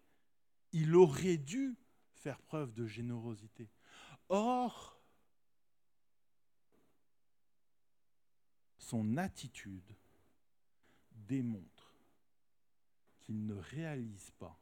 il 0.72 0.95
aurait 0.95 1.38
dû 1.38 1.76
faire 2.14 2.39
preuve 2.43 2.76
de 2.76 2.86
générosité. 2.86 3.72
Or, 4.30 5.02
son 8.78 9.18
attitude 9.18 9.95
démontre 11.12 11.95
qu'il 13.22 13.48
ne 13.48 13.56
réalise 13.56 14.30
pas 14.38 14.60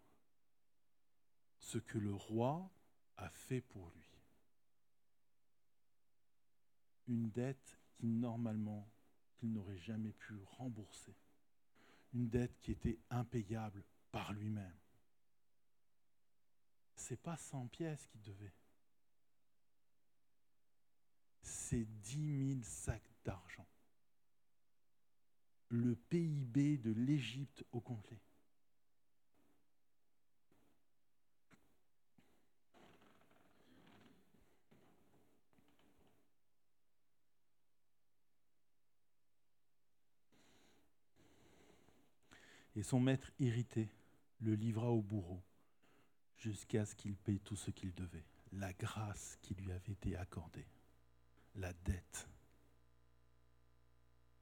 ce 1.59 1.77
que 1.77 1.97
le 1.97 2.13
roi 2.13 2.71
a 3.17 3.27
fait 3.29 3.59
pour 3.59 3.89
lui. 3.89 4.14
Une 7.07 7.29
dette 7.29 7.77
qui 7.97 8.07
normalement 8.07 8.89
qu'il 9.35 9.51
n'aurait 9.51 9.77
jamais 9.77 10.11
pu 10.13 10.35
rembourser. 10.57 11.15
Une 12.13 12.29
dette 12.29 12.59
qui 12.61 12.71
était 12.71 12.99
impayable 13.09 13.83
par 14.11 14.33
lui-même. 14.33 14.77
C'est 16.95 17.21
pas 17.21 17.37
100 17.37 17.67
pièces 17.67 18.07
qu'il 18.07 18.21
devait. 18.21 18.53
C'est 21.41 21.85
10 21.85 22.53
000 22.53 22.63
sacs 22.63 23.13
d'argent. 23.23 23.67
Le 25.69 25.95
PIB 25.95 26.77
de 26.77 26.91
l'Égypte 26.91 27.65
au 27.71 27.81
complet. 27.81 28.21
Et 42.75 42.83
son 42.83 42.99
maître 42.99 43.31
irrité 43.39 43.89
le 44.41 44.55
livra 44.55 44.91
au 44.91 45.01
bourreau 45.01 45.41
jusqu'à 46.37 46.85
ce 46.85 46.95
qu'il 46.95 47.15
paye 47.15 47.39
tout 47.39 47.55
ce 47.55 47.71
qu'il 47.71 47.93
devait, 47.93 48.25
la 48.51 48.73
grâce 48.73 49.37
qui 49.41 49.53
lui 49.55 49.71
avait 49.71 49.93
été 49.93 50.15
accordée, 50.15 50.67
la 51.55 51.73
dette 51.73 52.27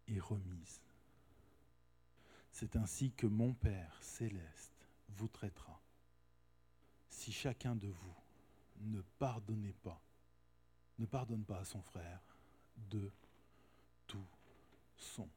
est 0.08 0.20
remise. 0.20 0.82
C'est 2.52 2.76
ainsi 2.76 3.12
que 3.12 3.28
mon 3.28 3.54
Père 3.54 3.98
céleste 4.02 4.88
vous 5.10 5.28
traitera 5.28 5.82
si 7.10 7.32
chacun 7.32 7.76
de 7.76 7.88
vous 7.88 8.16
ne 8.82 9.02
pardonnez 9.20 9.74
pas, 9.74 10.02
ne 11.00 11.06
pardonne 11.06 11.46
pas 11.46 11.60
à 11.60 11.66
son 11.66 11.82
frère 11.82 12.20
de 12.90 13.12
tout 14.08 14.28
son 14.98 15.30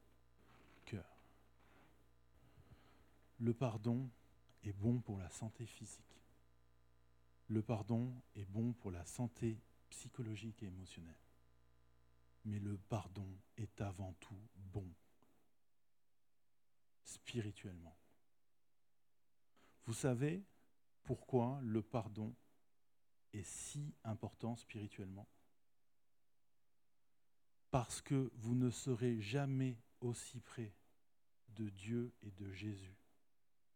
Le 3.38 3.52
pardon 3.52 4.10
est 4.62 4.72
bon 4.72 5.00
pour 5.00 5.18
la 5.18 5.28
santé 5.28 5.66
physique. 5.66 6.22
Le 7.48 7.62
pardon 7.62 8.12
est 8.34 8.46
bon 8.46 8.72
pour 8.72 8.90
la 8.90 9.04
santé 9.04 9.60
psychologique 9.90 10.62
et 10.62 10.66
émotionnelle. 10.66 11.14
Mais 12.44 12.58
le 12.58 12.78
pardon 12.78 13.28
est 13.56 13.80
avant 13.80 14.14
tout 14.14 14.40
bon 14.56 14.88
spirituellement. 17.04 17.96
Vous 19.84 19.94
savez 19.94 20.42
pourquoi 21.04 21.60
le 21.62 21.82
pardon 21.82 22.34
est 23.32 23.46
si 23.46 23.94
important 24.02 24.56
spirituellement? 24.56 25.28
Parce 27.70 28.00
que 28.00 28.30
vous 28.34 28.54
ne 28.54 28.70
serez 28.70 29.20
jamais 29.20 29.78
aussi 30.00 30.40
près 30.40 30.74
de 31.50 31.68
Dieu 31.68 32.12
et 32.22 32.30
de 32.32 32.50
Jésus 32.50 32.96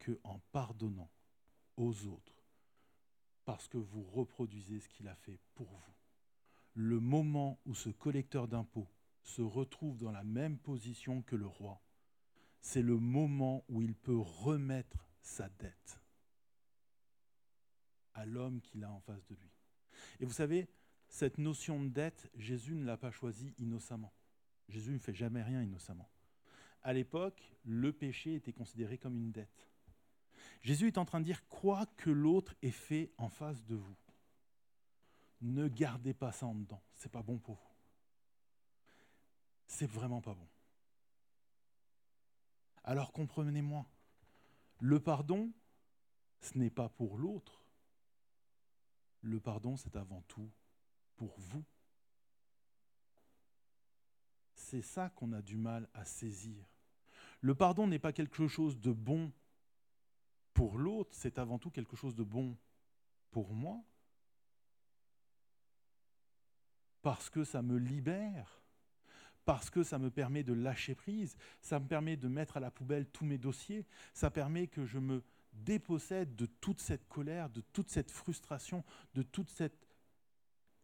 que 0.00 0.18
en 0.24 0.40
pardonnant 0.50 1.10
aux 1.76 2.06
autres, 2.06 2.44
parce 3.44 3.68
que 3.68 3.78
vous 3.78 4.02
reproduisez 4.02 4.80
ce 4.80 4.88
qu'il 4.88 5.08
a 5.08 5.14
fait 5.14 5.38
pour 5.54 5.68
vous. 5.68 5.94
Le 6.74 6.98
moment 7.00 7.60
où 7.66 7.74
ce 7.74 7.90
collecteur 7.90 8.48
d'impôts 8.48 8.88
se 9.22 9.42
retrouve 9.42 9.98
dans 9.98 10.12
la 10.12 10.24
même 10.24 10.58
position 10.58 11.22
que 11.22 11.36
le 11.36 11.46
roi, 11.46 11.80
c'est 12.60 12.82
le 12.82 12.98
moment 12.98 13.64
où 13.68 13.82
il 13.82 13.94
peut 13.94 14.18
remettre 14.18 15.06
sa 15.22 15.48
dette 15.48 16.00
à 18.14 18.26
l'homme 18.26 18.60
qu'il 18.60 18.84
a 18.84 18.90
en 18.90 19.00
face 19.00 19.24
de 19.26 19.34
lui. 19.34 19.50
Et 20.18 20.24
vous 20.24 20.32
savez, 20.32 20.68
cette 21.08 21.38
notion 21.38 21.82
de 21.82 21.88
dette, 21.88 22.30
Jésus 22.36 22.74
ne 22.74 22.84
l'a 22.84 22.96
pas 22.96 23.10
choisie 23.10 23.54
innocemment. 23.58 24.12
Jésus 24.68 24.92
ne 24.92 24.98
fait 24.98 25.14
jamais 25.14 25.42
rien 25.42 25.62
innocemment. 25.62 26.08
À 26.82 26.92
l'époque, 26.92 27.52
le 27.64 27.92
péché 27.92 28.34
était 28.34 28.52
considéré 28.52 28.96
comme 28.98 29.16
une 29.16 29.32
dette. 29.32 29.69
Jésus 30.62 30.88
est 30.88 30.98
en 30.98 31.04
train 31.04 31.20
de 31.20 31.24
dire 31.24 31.46
quoi 31.48 31.86
que 31.96 32.10
l'autre 32.10 32.54
ait 32.62 32.70
fait 32.70 33.12
en 33.16 33.28
face 33.28 33.64
de 33.64 33.74
vous. 33.74 33.96
Ne 35.40 35.68
gardez 35.68 36.12
pas 36.12 36.32
ça 36.32 36.46
en 36.46 36.54
dedans, 36.54 36.82
c'est 36.92 37.10
pas 37.10 37.22
bon 37.22 37.38
pour 37.38 37.56
vous. 37.56 37.74
C'est 39.66 39.90
vraiment 39.90 40.20
pas 40.20 40.34
bon. 40.34 40.48
Alors 42.84 43.12
comprenez-moi, 43.12 43.86
le 44.80 45.00
pardon, 45.00 45.50
ce 46.40 46.58
n'est 46.58 46.70
pas 46.70 46.88
pour 46.88 47.16
l'autre. 47.16 47.62
Le 49.22 49.40
pardon, 49.40 49.76
c'est 49.76 49.96
avant 49.96 50.22
tout 50.22 50.50
pour 51.16 51.38
vous. 51.38 51.64
C'est 54.54 54.82
ça 54.82 55.10
qu'on 55.10 55.32
a 55.32 55.42
du 55.42 55.56
mal 55.56 55.88
à 55.94 56.04
saisir. 56.04 56.64
Le 57.40 57.54
pardon 57.54 57.86
n'est 57.86 57.98
pas 57.98 58.12
quelque 58.12 58.46
chose 58.48 58.78
de 58.78 58.92
bon 58.92 59.32
pour 60.54 60.78
l'autre, 60.78 61.10
c'est 61.12 61.38
avant 61.38 61.58
tout 61.58 61.70
quelque 61.70 61.96
chose 61.96 62.14
de 62.14 62.24
bon 62.24 62.56
pour 63.30 63.52
moi, 63.52 63.82
parce 67.02 67.30
que 67.30 67.44
ça 67.44 67.62
me 67.62 67.78
libère, 67.78 68.62
parce 69.44 69.70
que 69.70 69.82
ça 69.82 69.98
me 69.98 70.10
permet 70.10 70.42
de 70.42 70.52
lâcher 70.52 70.94
prise, 70.94 71.36
ça 71.60 71.78
me 71.78 71.86
permet 71.86 72.16
de 72.16 72.28
mettre 72.28 72.56
à 72.56 72.60
la 72.60 72.70
poubelle 72.70 73.06
tous 73.06 73.24
mes 73.24 73.38
dossiers, 73.38 73.86
ça 74.12 74.30
permet 74.30 74.66
que 74.66 74.84
je 74.84 74.98
me 74.98 75.22
dépossède 75.52 76.36
de 76.36 76.46
toute 76.46 76.80
cette 76.80 77.08
colère, 77.08 77.50
de 77.50 77.60
toute 77.72 77.88
cette 77.88 78.10
frustration, 78.10 78.84
de 79.14 79.22
toute 79.22 79.50
cette 79.50 79.88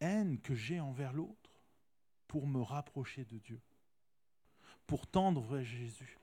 haine 0.00 0.40
que 0.40 0.54
j'ai 0.54 0.80
envers 0.80 1.12
l'autre, 1.12 1.50
pour 2.28 2.46
me 2.46 2.60
rapprocher 2.60 3.24
de 3.24 3.38
Dieu, 3.38 3.60
pour 4.86 5.06
tendre 5.06 5.42
vers 5.42 5.64
Jésus 5.64 6.18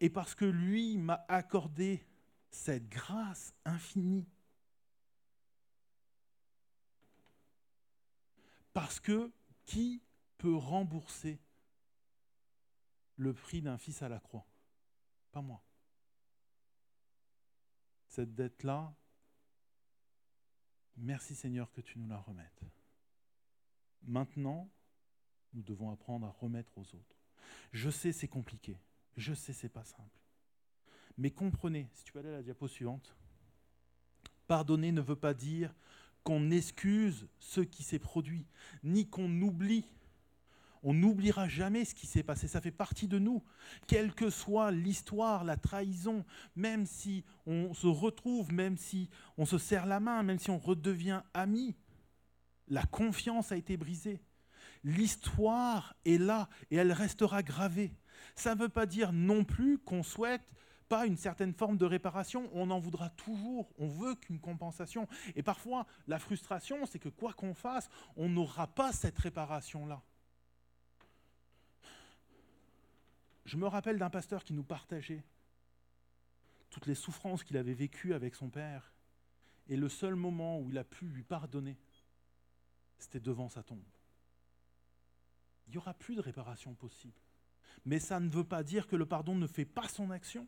et 0.00 0.10
parce 0.10 0.34
que 0.34 0.44
lui 0.44 0.98
m'a 0.98 1.24
accordé 1.28 2.04
cette 2.50 2.88
grâce 2.88 3.54
infinie. 3.64 4.26
Parce 8.72 9.00
que 9.00 9.32
qui 9.64 10.02
peut 10.38 10.56
rembourser 10.56 11.40
le 13.16 13.32
prix 13.32 13.62
d'un 13.62 13.78
fils 13.78 14.02
à 14.02 14.08
la 14.08 14.18
croix? 14.18 14.46
Pas 15.30 15.42
moi. 15.42 15.62
Cette 18.08 18.34
dette-là, 18.34 18.94
merci 20.96 21.34
Seigneur 21.34 21.70
que 21.72 21.80
tu 21.80 21.98
nous 21.98 22.08
la 22.08 22.18
remettes. 22.18 22.62
Maintenant, 24.02 24.68
nous 25.54 25.62
devons 25.62 25.90
apprendre 25.90 26.26
à 26.26 26.30
remettre 26.30 26.76
aux 26.76 26.94
autres. 26.94 27.16
Je 27.72 27.90
sais, 27.90 28.12
c'est 28.12 28.28
compliqué. 28.28 28.78
Je 29.16 29.34
sais, 29.34 29.52
c'est 29.52 29.68
pas 29.68 29.84
simple. 29.84 30.18
Mais 31.18 31.30
comprenez, 31.30 31.88
si 31.92 32.04
tu 32.04 32.12
peux 32.12 32.20
aller 32.20 32.30
à 32.30 32.32
la 32.32 32.42
diapo 32.42 32.68
suivante, 32.68 33.14
pardonner 34.46 34.92
ne 34.92 35.00
veut 35.00 35.16
pas 35.16 35.34
dire 35.34 35.74
qu'on 36.24 36.50
excuse 36.50 37.26
ce 37.38 37.60
qui 37.60 37.82
s'est 37.82 37.98
produit, 37.98 38.46
ni 38.82 39.08
qu'on 39.08 39.40
oublie. 39.40 39.84
On 40.84 40.94
n'oubliera 40.94 41.48
jamais 41.48 41.84
ce 41.84 41.94
qui 41.94 42.06
s'est 42.06 42.24
passé, 42.24 42.48
ça 42.48 42.60
fait 42.60 42.72
partie 42.72 43.06
de 43.06 43.18
nous. 43.18 43.42
Quelle 43.86 44.12
que 44.14 44.30
soit 44.30 44.72
l'histoire, 44.72 45.44
la 45.44 45.56
trahison, 45.56 46.24
même 46.56 46.86
si 46.86 47.24
on 47.46 47.72
se 47.72 47.86
retrouve, 47.86 48.52
même 48.52 48.76
si 48.76 49.08
on 49.38 49.46
se 49.46 49.58
serre 49.58 49.86
la 49.86 50.00
main, 50.00 50.22
même 50.24 50.40
si 50.40 50.50
on 50.50 50.58
redevient 50.58 51.22
amis, 51.34 51.76
la 52.66 52.84
confiance 52.84 53.52
a 53.52 53.56
été 53.56 53.76
brisée. 53.76 54.20
L'histoire 54.82 55.94
est 56.04 56.18
là 56.18 56.48
et 56.70 56.76
elle 56.76 56.92
restera 56.92 57.42
gravée. 57.42 57.94
Ça 58.34 58.54
ne 58.54 58.60
veut 58.60 58.68
pas 58.68 58.86
dire 58.86 59.12
non 59.12 59.44
plus 59.44 59.78
qu'on 59.78 60.02
souhaite 60.02 60.42
pas 60.88 61.06
une 61.06 61.16
certaine 61.16 61.54
forme 61.54 61.78
de 61.78 61.86
réparation, 61.86 62.50
on 62.52 62.70
en 62.70 62.78
voudra 62.78 63.08
toujours, 63.08 63.72
on 63.78 63.88
veut 63.88 64.14
qu'une 64.14 64.38
compensation. 64.38 65.08
Et 65.34 65.42
parfois, 65.42 65.86
la 66.06 66.18
frustration, 66.18 66.84
c'est 66.84 66.98
que 66.98 67.08
quoi 67.08 67.32
qu'on 67.32 67.54
fasse, 67.54 67.88
on 68.14 68.28
n'aura 68.28 68.66
pas 68.66 68.92
cette 68.92 69.18
réparation-là. 69.18 70.02
Je 73.46 73.56
me 73.56 73.66
rappelle 73.66 73.98
d'un 73.98 74.10
pasteur 74.10 74.44
qui 74.44 74.52
nous 74.52 74.64
partageait 74.64 75.24
toutes 76.68 76.86
les 76.86 76.94
souffrances 76.94 77.42
qu'il 77.42 77.56
avait 77.56 77.72
vécues 77.72 78.12
avec 78.12 78.34
son 78.34 78.50
père. 78.50 78.92
Et 79.68 79.76
le 79.76 79.88
seul 79.88 80.14
moment 80.14 80.60
où 80.60 80.68
il 80.68 80.76
a 80.76 80.84
pu 80.84 81.06
lui 81.06 81.22
pardonner, 81.22 81.78
c'était 82.98 83.20
devant 83.20 83.48
sa 83.48 83.62
tombe. 83.62 83.82
Il 85.66 85.70
n'y 85.70 85.78
aura 85.78 85.94
plus 85.94 86.16
de 86.16 86.20
réparation 86.20 86.74
possible. 86.74 87.18
Mais 87.84 87.98
ça 87.98 88.20
ne 88.20 88.28
veut 88.28 88.44
pas 88.44 88.62
dire 88.62 88.86
que 88.86 88.96
le 88.96 89.06
pardon 89.06 89.34
ne 89.34 89.46
fait 89.46 89.64
pas 89.64 89.88
son 89.88 90.10
action. 90.10 90.46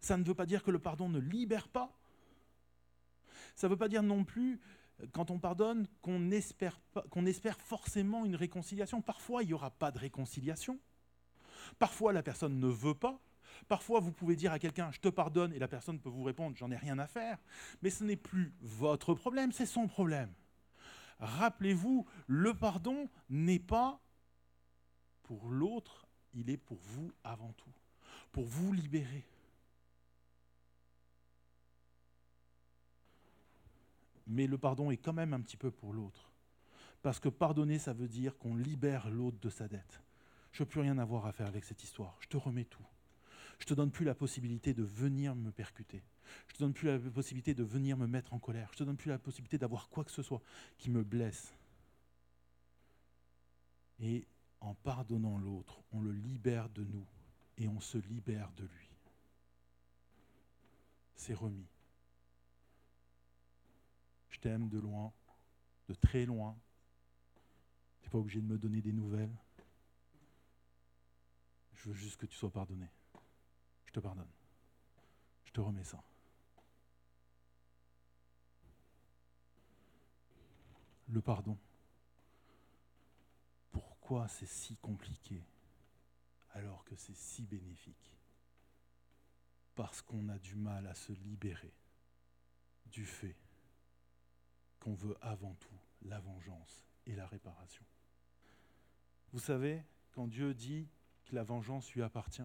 Ça 0.00 0.16
ne 0.16 0.24
veut 0.24 0.34
pas 0.34 0.46
dire 0.46 0.62
que 0.62 0.70
le 0.70 0.78
pardon 0.78 1.08
ne 1.08 1.18
libère 1.18 1.68
pas. 1.68 1.96
Ça 3.56 3.66
ne 3.66 3.70
veut 3.70 3.78
pas 3.78 3.88
dire 3.88 4.02
non 4.02 4.24
plus, 4.24 4.60
quand 5.12 5.30
on 5.30 5.38
pardonne, 5.38 5.86
qu'on 6.02 6.30
espère, 6.30 6.78
qu'on 7.10 7.26
espère 7.26 7.58
forcément 7.60 8.24
une 8.24 8.36
réconciliation. 8.36 9.00
Parfois, 9.00 9.42
il 9.42 9.46
n'y 9.46 9.54
aura 9.54 9.70
pas 9.70 9.90
de 9.90 9.98
réconciliation. 9.98 10.78
Parfois, 11.78 12.12
la 12.12 12.22
personne 12.22 12.58
ne 12.58 12.68
veut 12.68 12.94
pas. 12.94 13.20
Parfois, 13.68 14.00
vous 14.00 14.12
pouvez 14.12 14.36
dire 14.36 14.52
à 14.52 14.58
quelqu'un 14.58 14.90
je 14.90 15.00
te 15.00 15.08
pardonne 15.08 15.52
et 15.52 15.58
la 15.58 15.68
personne 15.68 15.98
peut 15.98 16.08
vous 16.08 16.24
répondre 16.24 16.56
j'en 16.56 16.70
ai 16.70 16.76
rien 16.76 16.98
à 16.98 17.06
faire. 17.06 17.38
Mais 17.82 17.90
ce 17.90 18.04
n'est 18.04 18.16
plus 18.16 18.52
votre 18.60 19.14
problème, 19.14 19.52
c'est 19.52 19.66
son 19.66 19.86
problème. 19.86 20.32
Rappelez-vous, 21.20 22.06
le 22.26 22.54
pardon 22.54 23.08
n'est 23.30 23.60
pas 23.60 24.00
pour 25.24 25.48
l'autre, 25.48 26.06
il 26.34 26.50
est 26.50 26.56
pour 26.56 26.78
vous 26.78 27.12
avant 27.24 27.52
tout, 27.52 27.72
pour 28.32 28.44
vous 28.44 28.72
libérer. 28.72 29.24
Mais 34.26 34.46
le 34.46 34.56
pardon 34.56 34.90
est 34.90 34.96
quand 34.96 35.12
même 35.12 35.34
un 35.34 35.40
petit 35.40 35.56
peu 35.56 35.70
pour 35.70 35.92
l'autre. 35.92 36.30
Parce 37.02 37.20
que 37.20 37.28
pardonner, 37.28 37.78
ça 37.78 37.92
veut 37.92 38.08
dire 38.08 38.38
qu'on 38.38 38.56
libère 38.56 39.10
l'autre 39.10 39.38
de 39.40 39.50
sa 39.50 39.68
dette. 39.68 40.00
Je 40.52 40.62
n'ai 40.62 40.68
plus 40.68 40.80
rien 40.80 40.96
avoir 40.98 41.26
à 41.26 41.32
faire 41.32 41.46
avec 41.46 41.64
cette 41.64 41.82
histoire. 41.82 42.16
Je 42.20 42.28
te 42.28 42.36
remets 42.36 42.64
tout. 42.64 42.86
Je 43.58 43.66
te 43.66 43.74
donne 43.74 43.90
plus 43.90 44.04
la 44.04 44.14
possibilité 44.14 44.72
de 44.72 44.82
venir 44.82 45.34
me 45.34 45.50
percuter. 45.50 46.02
Je 46.48 46.54
te 46.54 46.58
donne 46.60 46.72
plus 46.72 46.88
la 46.88 46.98
possibilité 47.10 47.54
de 47.54 47.62
venir 47.62 47.96
me 47.96 48.06
mettre 48.06 48.32
en 48.32 48.38
colère. 48.38 48.68
Je 48.72 48.78
te 48.78 48.84
donne 48.84 48.96
plus 48.96 49.10
la 49.10 49.18
possibilité 49.18 49.58
d'avoir 49.58 49.88
quoi 49.88 50.04
que 50.04 50.10
ce 50.10 50.22
soit 50.22 50.40
qui 50.78 50.90
me 50.90 51.02
blesse. 51.02 51.54
Et 54.00 54.26
en 54.64 54.74
pardonnant 54.74 55.36
l'autre, 55.36 55.82
on 55.92 56.00
le 56.00 56.12
libère 56.12 56.70
de 56.70 56.84
nous 56.84 57.06
et 57.58 57.68
on 57.68 57.80
se 57.80 57.98
libère 57.98 58.50
de 58.52 58.64
lui. 58.64 58.90
C'est 61.16 61.34
remis. 61.34 61.68
Je 64.30 64.40
t'aime 64.40 64.68
de 64.68 64.78
loin, 64.78 65.12
de 65.88 65.94
très 65.94 66.24
loin. 66.24 66.56
Tu 68.00 68.06
n'es 68.06 68.10
pas 68.10 68.18
obligé 68.18 68.40
de 68.40 68.46
me 68.46 68.58
donner 68.58 68.80
des 68.80 68.92
nouvelles. 68.92 69.36
Je 71.74 71.90
veux 71.90 71.94
juste 71.94 72.16
que 72.16 72.26
tu 72.26 72.36
sois 72.36 72.50
pardonné. 72.50 72.88
Je 73.84 73.92
te 73.92 74.00
pardonne. 74.00 74.30
Je 75.44 75.52
te 75.52 75.60
remets 75.60 75.84
ça. 75.84 76.02
Le 81.08 81.20
pardon. 81.20 81.58
Pourquoi 84.04 84.28
c'est 84.28 84.44
si 84.44 84.76
compliqué 84.76 85.42
alors 86.52 86.84
que 86.84 86.94
c'est 86.94 87.16
si 87.16 87.46
bénéfique? 87.46 88.12
Parce 89.74 90.02
qu'on 90.02 90.28
a 90.28 90.38
du 90.38 90.56
mal 90.56 90.86
à 90.86 90.94
se 90.94 91.12
libérer 91.12 91.72
du 92.84 93.06
fait 93.06 93.34
qu'on 94.78 94.92
veut 94.92 95.16
avant 95.22 95.54
tout 95.54 95.78
la 96.02 96.20
vengeance 96.20 96.84
et 97.06 97.16
la 97.16 97.26
réparation. 97.26 97.82
Vous 99.32 99.38
savez, 99.38 99.82
quand 100.12 100.26
Dieu 100.26 100.52
dit 100.52 100.86
que 101.24 101.34
la 101.34 101.42
vengeance 101.42 101.90
lui 101.94 102.02
appartient, 102.02 102.42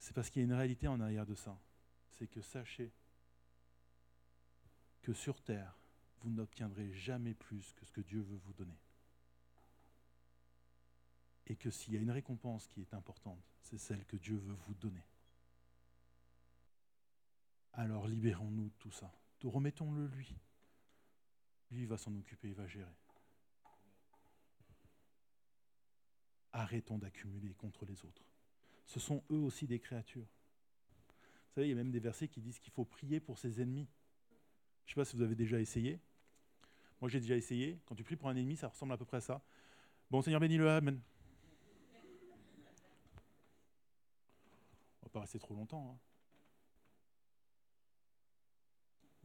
c'est 0.00 0.12
parce 0.12 0.28
qu'il 0.28 0.40
y 0.40 0.44
a 0.44 0.48
une 0.48 0.52
réalité 0.52 0.86
en 0.86 1.00
arrière 1.00 1.24
de 1.24 1.34
ça. 1.34 1.58
C'est 2.18 2.28
que 2.28 2.42
sachez 2.42 2.92
que 5.00 5.14
sur 5.14 5.40
terre, 5.40 5.78
vous 6.20 6.28
n'obtiendrez 6.28 6.92
jamais 6.92 7.32
plus 7.32 7.72
que 7.72 7.86
ce 7.86 7.92
que 7.92 8.02
Dieu 8.02 8.20
veut 8.20 8.40
vous 8.44 8.52
donner. 8.52 8.76
Et 11.50 11.56
que 11.56 11.68
s'il 11.68 11.94
y 11.94 11.96
a 11.96 12.00
une 12.00 12.12
récompense 12.12 12.68
qui 12.68 12.80
est 12.80 12.94
importante, 12.94 13.42
c'est 13.60 13.76
celle 13.76 14.04
que 14.04 14.16
Dieu 14.16 14.36
veut 14.36 14.54
vous 14.68 14.74
donner. 14.74 15.02
Alors 17.72 18.06
libérons-nous 18.06 18.68
de 18.68 18.74
tout 18.78 18.92
ça. 18.92 19.12
Remettons-le 19.42 20.06
lui. 20.06 20.32
Lui 21.72 21.86
va 21.86 21.98
s'en 21.98 22.14
occuper, 22.14 22.50
il 22.50 22.54
va 22.54 22.68
gérer. 22.68 22.94
Arrêtons 26.52 26.98
d'accumuler 26.98 27.52
contre 27.54 27.84
les 27.84 28.04
autres. 28.04 28.22
Ce 28.86 29.00
sont 29.00 29.24
eux 29.32 29.40
aussi 29.40 29.66
des 29.66 29.80
créatures. 29.80 30.28
Vous 30.28 31.54
savez, 31.56 31.66
il 31.66 31.70
y 31.70 31.72
a 31.72 31.76
même 31.76 31.90
des 31.90 31.98
versets 31.98 32.28
qui 32.28 32.40
disent 32.40 32.60
qu'il 32.60 32.72
faut 32.72 32.84
prier 32.84 33.18
pour 33.18 33.38
ses 33.38 33.60
ennemis. 33.60 33.88
Je 34.86 34.92
ne 34.92 34.94
sais 34.94 35.00
pas 35.00 35.04
si 35.04 35.16
vous 35.16 35.22
avez 35.22 35.34
déjà 35.34 35.60
essayé. 35.60 35.98
Moi, 37.00 37.10
j'ai 37.10 37.18
déjà 37.18 37.36
essayé. 37.36 37.80
Quand 37.86 37.96
tu 37.96 38.04
pries 38.04 38.14
pour 38.14 38.28
un 38.28 38.36
ennemi, 38.36 38.56
ça 38.56 38.68
ressemble 38.68 38.92
à 38.92 38.96
peu 38.96 39.04
près 39.04 39.16
à 39.16 39.20
ça. 39.20 39.42
Bon, 40.12 40.22
Seigneur, 40.22 40.38
bénis-le, 40.38 40.70
Amen. 40.70 41.00
On 44.99 44.99
ne 44.99 44.99
pas 45.10 45.20
rester 45.20 45.38
trop 45.38 45.54
longtemps. 45.54 45.92
Hein. 45.92 45.98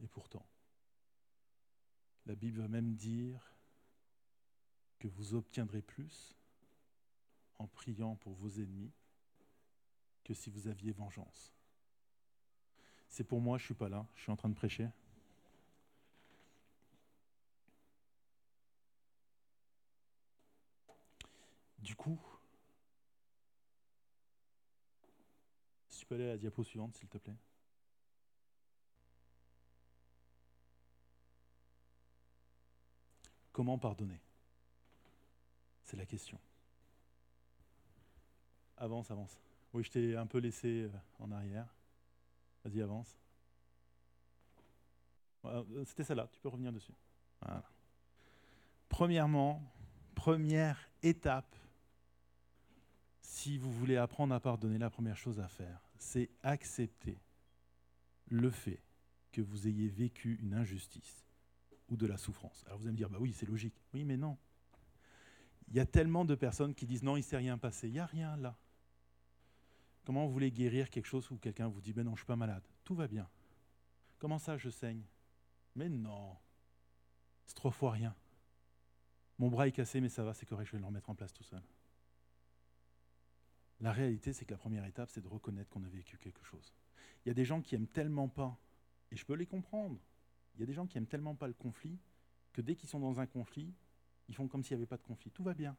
Et 0.04 0.08
pourtant, 0.08 0.46
la 2.26 2.34
Bible 2.34 2.60
va 2.60 2.68
même 2.68 2.94
dire 2.94 3.54
que 4.98 5.08
vous 5.08 5.34
obtiendrez 5.34 5.82
plus 5.82 6.36
en 7.58 7.66
priant 7.66 8.16
pour 8.16 8.34
vos 8.34 8.50
ennemis 8.50 8.92
que 10.24 10.34
si 10.34 10.50
vous 10.50 10.68
aviez 10.68 10.92
vengeance. 10.92 11.54
C'est 13.08 13.24
pour 13.24 13.40
moi, 13.40 13.56
je 13.58 13.62
ne 13.62 13.66
suis 13.66 13.74
pas 13.74 13.88
là, 13.88 14.06
je 14.16 14.22
suis 14.22 14.32
en 14.32 14.36
train 14.36 14.48
de 14.48 14.54
prêcher. 14.54 14.88
Du 21.78 21.94
coup, 21.94 22.20
si 25.88 25.95
tu 25.95 25.95
peux 26.06 26.14
aller 26.14 26.24
à 26.24 26.32
la 26.32 26.38
diapo 26.38 26.62
suivante, 26.64 26.94
s'il 26.94 27.08
te 27.08 27.18
plaît. 27.18 27.36
Comment 33.52 33.78
pardonner? 33.78 34.20
C'est 35.84 35.96
la 35.96 36.04
question. 36.04 36.38
Avance, 38.76 39.10
avance. 39.10 39.38
Oui, 39.72 39.82
je 39.82 39.90
t'ai 39.90 40.16
un 40.16 40.26
peu 40.26 40.38
laissé 40.38 40.82
euh, 40.82 40.90
en 41.18 41.32
arrière. 41.32 41.66
Vas-y, 42.64 42.82
avance. 42.82 43.16
Euh, 45.46 45.84
c'était 45.84 46.04
celle-là, 46.04 46.28
tu 46.32 46.40
peux 46.40 46.48
revenir 46.48 46.72
dessus. 46.72 46.92
Premièrement, 48.88 49.62
première 50.14 50.90
étape, 51.02 51.54
si 53.20 53.58
vous 53.58 53.72
voulez 53.72 53.96
apprendre 53.96 54.34
à 54.34 54.40
pardonner, 54.40 54.78
la 54.78 54.90
première 54.90 55.16
chose 55.16 55.38
à 55.38 55.48
faire, 55.48 55.85
c'est 55.98 56.30
accepter 56.42 57.18
le 58.28 58.50
fait 58.50 58.82
que 59.32 59.40
vous 59.40 59.68
ayez 59.68 59.88
vécu 59.88 60.38
une 60.42 60.54
injustice 60.54 61.24
ou 61.88 61.96
de 61.96 62.06
la 62.06 62.16
souffrance. 62.16 62.64
Alors 62.66 62.78
vous 62.78 62.84
allez 62.84 62.92
me 62.92 62.96
dire, 62.96 63.10
bah 63.10 63.18
oui, 63.20 63.32
c'est 63.32 63.46
logique. 63.46 63.74
Oui, 63.92 64.04
mais 64.04 64.16
non. 64.16 64.36
Il 65.68 65.76
y 65.76 65.80
a 65.80 65.86
tellement 65.86 66.24
de 66.24 66.34
personnes 66.34 66.74
qui 66.74 66.86
disent, 66.86 67.02
non, 67.02 67.16
il 67.16 67.20
ne 67.20 67.24
s'est 67.24 67.36
rien 67.36 67.58
passé. 67.58 67.88
Il 67.88 67.92
n'y 67.92 67.98
a 67.98 68.06
rien 68.06 68.36
là. 68.36 68.56
Comment 70.04 70.26
vous 70.26 70.32
voulez 70.32 70.52
guérir 70.52 70.88
quelque 70.88 71.06
chose 71.06 71.30
où 71.30 71.36
quelqu'un 71.36 71.68
vous 71.68 71.80
dit, 71.80 71.92
ben 71.92 72.04
non, 72.04 72.10
je 72.10 72.14
ne 72.14 72.18
suis 72.18 72.26
pas 72.26 72.36
malade. 72.36 72.62
Tout 72.84 72.94
va 72.94 73.08
bien. 73.08 73.28
Comment 74.18 74.38
ça, 74.38 74.56
je 74.56 74.70
saigne? 74.70 75.02
Mais 75.74 75.88
non. 75.88 76.36
C'est 77.44 77.54
trois 77.54 77.72
fois 77.72 77.90
rien. 77.92 78.14
Mon 79.38 79.48
bras 79.48 79.66
est 79.68 79.72
cassé, 79.72 80.00
mais 80.00 80.08
ça 80.08 80.22
va, 80.22 80.32
c'est 80.32 80.46
correct, 80.46 80.66
je 80.66 80.72
vais 80.72 80.78
le 80.78 80.86
remettre 80.86 81.10
en 81.10 81.14
place 81.14 81.32
tout 81.32 81.42
seul. 81.42 81.62
La 83.80 83.92
réalité, 83.92 84.32
c'est 84.32 84.44
que 84.44 84.52
la 84.52 84.58
première 84.58 84.84
étape, 84.84 85.10
c'est 85.10 85.20
de 85.20 85.28
reconnaître 85.28 85.70
qu'on 85.70 85.84
a 85.84 85.88
vécu 85.88 86.16
quelque 86.18 86.44
chose. 86.44 86.72
Il 87.24 87.28
y 87.28 87.30
a 87.30 87.34
des 87.34 87.44
gens 87.44 87.60
qui 87.60 87.74
aiment 87.74 87.88
tellement 87.88 88.28
pas, 88.28 88.58
et 89.10 89.16
je 89.16 89.24
peux 89.24 89.34
les 89.34 89.46
comprendre, 89.46 89.98
il 90.54 90.60
y 90.60 90.62
a 90.62 90.66
des 90.66 90.72
gens 90.72 90.86
qui 90.86 90.96
aiment 90.96 91.06
tellement 91.06 91.34
pas 91.34 91.46
le 91.46 91.52
conflit 91.52 91.98
que 92.52 92.62
dès 92.62 92.74
qu'ils 92.74 92.88
sont 92.88 93.00
dans 93.00 93.20
un 93.20 93.26
conflit, 93.26 93.74
ils 94.28 94.34
font 94.34 94.48
comme 94.48 94.62
s'il 94.62 94.76
n'y 94.76 94.80
avait 94.80 94.88
pas 94.88 94.96
de 94.96 95.02
conflit. 95.02 95.30
Tout 95.30 95.42
va 95.42 95.54
bien. 95.54 95.76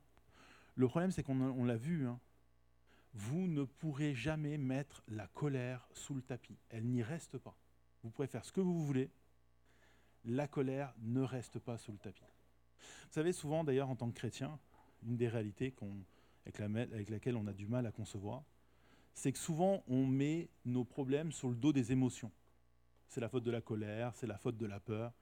Le 0.75 0.87
problème, 0.87 1.11
c'est 1.11 1.23
qu'on 1.23 1.65
l'a 1.65 1.75
vu. 1.75 2.05
Hein. 2.05 2.19
Vous 3.13 3.47
ne 3.47 3.63
pourrez 3.63 4.13
jamais 4.13 4.57
mettre 4.59 5.03
la 5.07 5.27
colère 5.27 5.87
sous 5.93 6.13
le 6.13 6.21
tapis. 6.21 6.57
Elle 6.69 6.85
n'y 6.85 7.01
reste 7.01 7.39
pas. 7.39 7.57
Vous 8.03 8.11
pourrez 8.11 8.27
faire 8.27 8.45
ce 8.45 8.51
que 8.51 8.61
vous 8.61 8.85
voulez. 8.85 9.09
La 10.23 10.47
colère 10.47 10.93
ne 10.99 11.21
reste 11.21 11.57
pas 11.57 11.77
sous 11.77 11.91
le 11.91 11.97
tapis. 11.97 12.23
Vous 12.79 13.13
savez, 13.13 13.33
souvent, 13.33 13.63
d'ailleurs, 13.63 13.89
en 13.89 13.95
tant 13.95 14.09
que 14.09 14.15
chrétien, 14.15 14.59
une 15.03 15.17
des 15.17 15.27
réalités 15.27 15.71
avec, 16.59 17.09
laquelle 17.09 17.35
on 17.35 17.47
a 17.47 17.53
du 17.53 17.67
mal 17.67 17.85
à 17.85 17.91
concevoir, 17.91 18.43
c'est 19.13 19.31
que 19.31 19.39
souvent, 19.39 19.83
on 19.87 20.05
met 20.05 20.49
nos 20.65 20.83
problèmes 20.83 21.31
sur 21.31 21.49
le 21.49 21.55
dos 21.55 21.73
des 21.73 21.91
émotions 21.91 22.31
c'est 23.07 23.21
la 23.21 23.29
faute 23.29 23.43
de 23.43 23.51
la 23.51 23.61
colère, 23.61 24.13
c'est 24.15 24.27
la 24.27 24.37
faute 24.37 24.57
de 24.57 24.65
la 24.65 24.79
peur. 24.79 25.13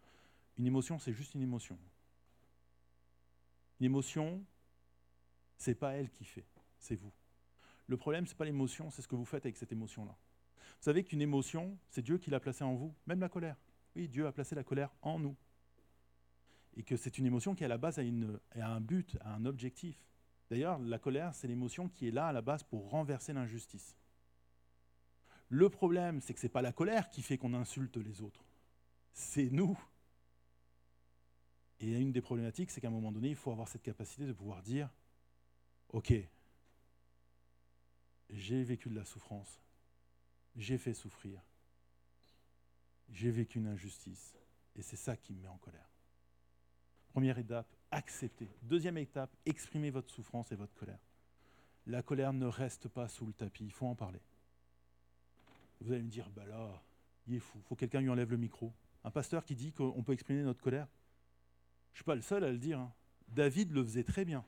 Une 0.57 0.65
émotion, 0.65 0.99
c'est 0.99 1.13
juste 1.13 1.35
une 1.35 1.41
émotion. 1.41 1.77
Une 3.79 3.85
émotion, 3.85 4.43
C'est 5.57 5.75
pas 5.75 5.93
elle 5.93 6.09
qui 6.09 6.25
fait, 6.25 6.45
c'est 6.79 6.97
vous. 6.97 7.13
Le 7.87 7.95
problème, 7.95 8.27
c'est 8.27 8.35
pas 8.35 8.43
l'émotion, 8.43 8.91
c'est 8.91 9.01
ce 9.01 9.07
que 9.07 9.15
vous 9.15 9.23
faites 9.23 9.45
avec 9.45 9.55
cette 9.55 9.71
émotion-là. 9.71 10.11
Vous 10.11 10.83
savez 10.83 11.05
qu'une 11.05 11.21
émotion, 11.21 11.77
c'est 11.89 12.01
Dieu 12.01 12.17
qui 12.17 12.29
l'a 12.29 12.41
placée 12.41 12.65
en 12.65 12.75
vous, 12.75 12.93
même 13.07 13.21
la 13.21 13.29
colère. 13.29 13.55
Oui, 13.95 14.09
Dieu 14.09 14.27
a 14.27 14.33
placé 14.33 14.53
la 14.55 14.65
colère 14.65 14.91
en 15.01 15.17
nous. 15.17 15.37
Et 16.75 16.83
que 16.83 16.97
c'est 16.97 17.17
une 17.17 17.25
émotion 17.25 17.55
qui, 17.55 17.63
à 17.63 17.69
la 17.69 17.77
base, 17.77 17.97
a, 17.99 18.01
une, 18.01 18.37
a 18.59 18.67
un 18.67 18.81
but, 18.81 19.17
a 19.21 19.33
un 19.35 19.45
objectif. 19.45 19.97
D'ailleurs, 20.49 20.79
la 20.79 20.99
colère, 20.99 21.33
c'est 21.33 21.47
l'émotion 21.47 21.89
qui 21.89 22.07
est 22.07 22.11
là, 22.11 22.27
à 22.27 22.33
la 22.33 22.41
base, 22.41 22.63
pour 22.63 22.89
renverser 22.89 23.33
l'injustice. 23.33 23.97
Le 25.49 25.69
problème, 25.69 26.21
c'est 26.21 26.33
que 26.33 26.39
ce 26.39 26.45
n'est 26.45 26.51
pas 26.51 26.61
la 26.61 26.71
colère 26.71 27.09
qui 27.09 27.21
fait 27.21 27.37
qu'on 27.37 27.53
insulte 27.53 27.97
les 27.97 28.21
autres. 28.21 28.43
C'est 29.13 29.49
nous. 29.49 29.77
Et 31.79 31.91
une 31.99 32.11
des 32.11 32.21
problématiques, 32.21 32.71
c'est 32.71 32.81
qu'à 32.81 32.87
un 32.87 32.91
moment 32.91 33.11
donné, 33.11 33.29
il 33.29 33.35
faut 33.35 33.51
avoir 33.51 33.67
cette 33.67 33.83
capacité 33.83 34.25
de 34.25 34.33
pouvoir 34.33 34.61
dire, 34.61 34.89
OK, 35.89 36.13
j'ai 38.29 38.63
vécu 38.63 38.89
de 38.89 38.95
la 38.95 39.05
souffrance, 39.05 39.61
j'ai 40.55 40.77
fait 40.77 40.93
souffrir, 40.93 41.41
j'ai 43.09 43.29
vécu 43.29 43.59
une 43.59 43.67
injustice, 43.67 44.35
et 44.75 44.81
c'est 44.81 44.95
ça 44.95 45.15
qui 45.15 45.33
me 45.33 45.41
met 45.41 45.47
en 45.47 45.57
colère. 45.57 45.89
Première 47.09 47.37
étape, 47.37 47.74
accepter. 47.91 48.49
Deuxième 48.63 48.97
étape, 48.97 49.35
exprimer 49.45 49.89
votre 49.89 50.09
souffrance 50.09 50.51
et 50.51 50.55
votre 50.55 50.73
colère. 50.73 50.99
La 51.87 52.01
colère 52.01 52.33
ne 52.33 52.45
reste 52.45 52.87
pas 52.87 53.07
sous 53.07 53.25
le 53.25 53.33
tapis, 53.33 53.65
il 53.65 53.71
faut 53.71 53.87
en 53.87 53.95
parler. 53.95 54.21
Vous 55.81 55.91
allez 55.91 56.03
me 56.03 56.09
dire, 56.09 56.29
bah 56.29 56.45
là, 56.45 56.81
il 57.27 57.35
est 57.35 57.39
fou, 57.39 57.59
faut 57.67 57.75
que 57.75 57.81
quelqu'un 57.81 58.01
lui 58.01 58.09
enlève 58.09 58.31
le 58.31 58.37
micro. 58.37 58.73
Un 59.03 59.11
pasteur 59.11 59.45
qui 59.45 59.55
dit 59.55 59.71
qu'on 59.71 60.03
peut 60.03 60.13
exprimer 60.13 60.41
notre 60.41 60.61
colère. 60.61 60.87
Je 61.93 61.97
ne 61.97 61.97
suis 61.97 62.05
pas 62.05 62.15
le 62.15 62.21
seul 62.21 62.43
à 62.43 62.51
le 62.51 62.57
dire. 62.57 62.79
Hein. 62.79 62.91
David 63.27 63.71
le 63.71 63.83
faisait 63.83 64.03
très 64.03 64.25
bien. 64.25 64.43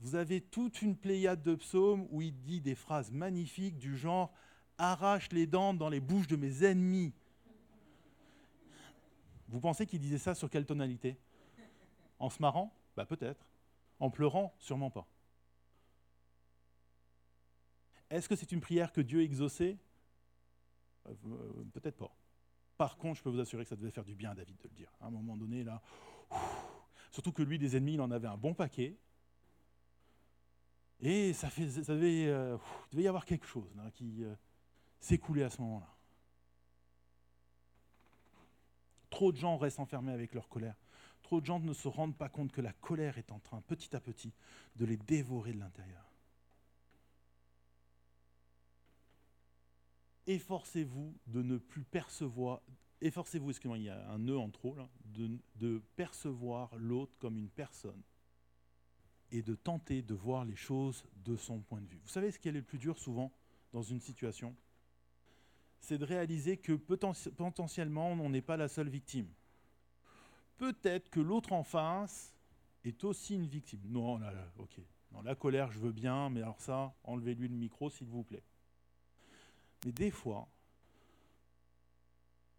Vous 0.00 0.14
avez 0.14 0.40
toute 0.40 0.82
une 0.82 0.96
pléiade 0.96 1.42
de 1.42 1.54
psaumes 1.54 2.08
où 2.10 2.22
il 2.22 2.36
dit 2.40 2.60
des 2.60 2.74
phrases 2.74 3.10
magnifiques 3.12 3.78
du 3.78 3.96
genre 3.96 4.32
Arrache 4.78 5.30
les 5.32 5.46
dents 5.46 5.74
dans 5.74 5.88
les 5.88 6.00
bouches 6.00 6.26
de 6.26 6.34
mes 6.34 6.64
ennemis. 6.64 7.12
Vous 9.48 9.60
pensez 9.60 9.86
qu'il 9.86 10.00
disait 10.00 10.18
ça 10.18 10.34
sur 10.34 10.48
quelle 10.48 10.64
tonalité? 10.64 11.16
En 12.22 12.30
se 12.30 12.40
marrant 12.40 12.72
Bah 12.96 13.04
peut-être. 13.04 13.44
En 13.98 14.08
pleurant 14.08 14.54
Sûrement 14.60 14.90
pas. 14.90 15.08
Est-ce 18.10 18.28
que 18.28 18.36
c'est 18.36 18.52
une 18.52 18.60
prière 18.60 18.92
que 18.92 19.00
Dieu 19.00 19.22
exauçait? 19.22 19.76
Euh, 21.08 21.14
Peut-être 21.72 21.96
pas. 21.96 22.14
Par 22.78 22.96
contre, 22.96 23.18
je 23.18 23.24
peux 23.24 23.30
vous 23.30 23.40
assurer 23.40 23.64
que 23.64 23.68
ça 23.70 23.74
devait 23.74 23.90
faire 23.90 24.04
du 24.04 24.14
bien 24.14 24.30
à 24.30 24.34
David 24.36 24.56
de 24.56 24.68
le 24.68 24.74
dire. 24.74 24.92
À 25.00 25.06
un 25.06 25.10
moment 25.10 25.36
donné, 25.36 25.64
là, 25.64 25.82
surtout 27.10 27.32
que 27.32 27.42
lui, 27.42 27.58
des 27.58 27.76
ennemis, 27.76 27.94
il 27.94 28.00
en 28.00 28.10
avait 28.12 28.28
un 28.28 28.36
bon 28.36 28.54
paquet. 28.54 28.96
Et 31.00 31.32
ça, 31.32 31.50
fait, 31.50 31.68
ça 31.68 31.94
devait, 31.94 32.28
euh, 32.28 32.56
devait 32.92 33.02
y 33.02 33.08
avoir 33.08 33.24
quelque 33.24 33.46
chose 33.46 33.74
qui 33.94 34.22
euh, 34.22 34.32
s'écoulait 35.00 35.42
à 35.42 35.50
ce 35.50 35.60
moment-là. 35.60 35.92
Trop 39.10 39.32
de 39.32 39.36
gens 39.36 39.56
restent 39.56 39.80
enfermés 39.80 40.12
avec 40.12 40.34
leur 40.34 40.48
colère. 40.48 40.76
De 41.40 41.46
gens 41.46 41.60
ne 41.60 41.72
se 41.72 41.88
rendent 41.88 42.16
pas 42.16 42.28
compte 42.28 42.52
que 42.52 42.60
la 42.60 42.72
colère 42.74 43.16
est 43.16 43.32
en 43.32 43.38
train, 43.38 43.62
petit 43.62 43.96
à 43.96 44.00
petit, 44.00 44.32
de 44.76 44.84
les 44.84 44.96
dévorer 44.96 45.52
de 45.52 45.58
l'intérieur. 45.58 46.12
efforcez-vous 50.26 51.14
de 51.26 51.42
ne 51.42 51.58
plus 51.58 51.82
percevoir, 51.82 52.62
efforcez-vous, 53.00 53.50
excusez-moi, 53.50 53.78
il 53.78 53.84
y 53.84 53.88
a 53.88 54.08
un 54.10 54.18
nœud 54.18 54.38
en 54.38 54.50
trop, 54.50 54.76
de 55.04 55.82
percevoir 55.96 56.74
l'autre 56.76 57.12
comme 57.18 57.36
une 57.36 57.50
personne 57.50 58.02
et 59.30 59.42
de 59.42 59.54
tenter 59.54 60.02
de 60.02 60.14
voir 60.14 60.44
les 60.44 60.56
choses 60.56 61.04
de 61.24 61.36
son 61.36 61.60
point 61.60 61.80
de 61.80 61.86
vue. 61.86 62.00
Vous 62.04 62.10
savez 62.10 62.30
ce 62.30 62.38
qui 62.38 62.48
est 62.48 62.52
le 62.52 62.62
plus 62.62 62.78
dur 62.78 62.98
souvent 62.98 63.32
dans 63.72 63.82
une 63.82 64.00
situation? 64.00 64.54
C'est 65.80 65.98
de 65.98 66.04
réaliser 66.04 66.58
que 66.58 66.74
potentiellement 66.74 68.12
on 68.12 68.30
n'est 68.30 68.42
pas 68.42 68.56
la 68.56 68.68
seule 68.68 68.88
victime. 68.88 69.26
Peut-être 70.62 71.10
que 71.10 71.18
l'autre 71.18 71.54
en 71.54 71.64
face 71.64 72.32
est 72.84 73.02
aussi 73.02 73.34
une 73.34 73.48
victime. 73.48 73.80
Non, 73.84 74.18
là, 74.18 74.30
là, 74.30 74.46
ok. 74.58 74.78
Non, 75.10 75.20
la 75.22 75.34
colère, 75.34 75.72
je 75.72 75.80
veux 75.80 75.90
bien, 75.90 76.30
mais 76.30 76.40
alors 76.40 76.60
ça, 76.60 76.94
enlevez-lui 77.02 77.48
le 77.48 77.56
micro, 77.56 77.90
s'il 77.90 78.06
vous 78.06 78.22
plaît. 78.22 78.44
Mais 79.84 79.90
des 79.90 80.12
fois, 80.12 80.46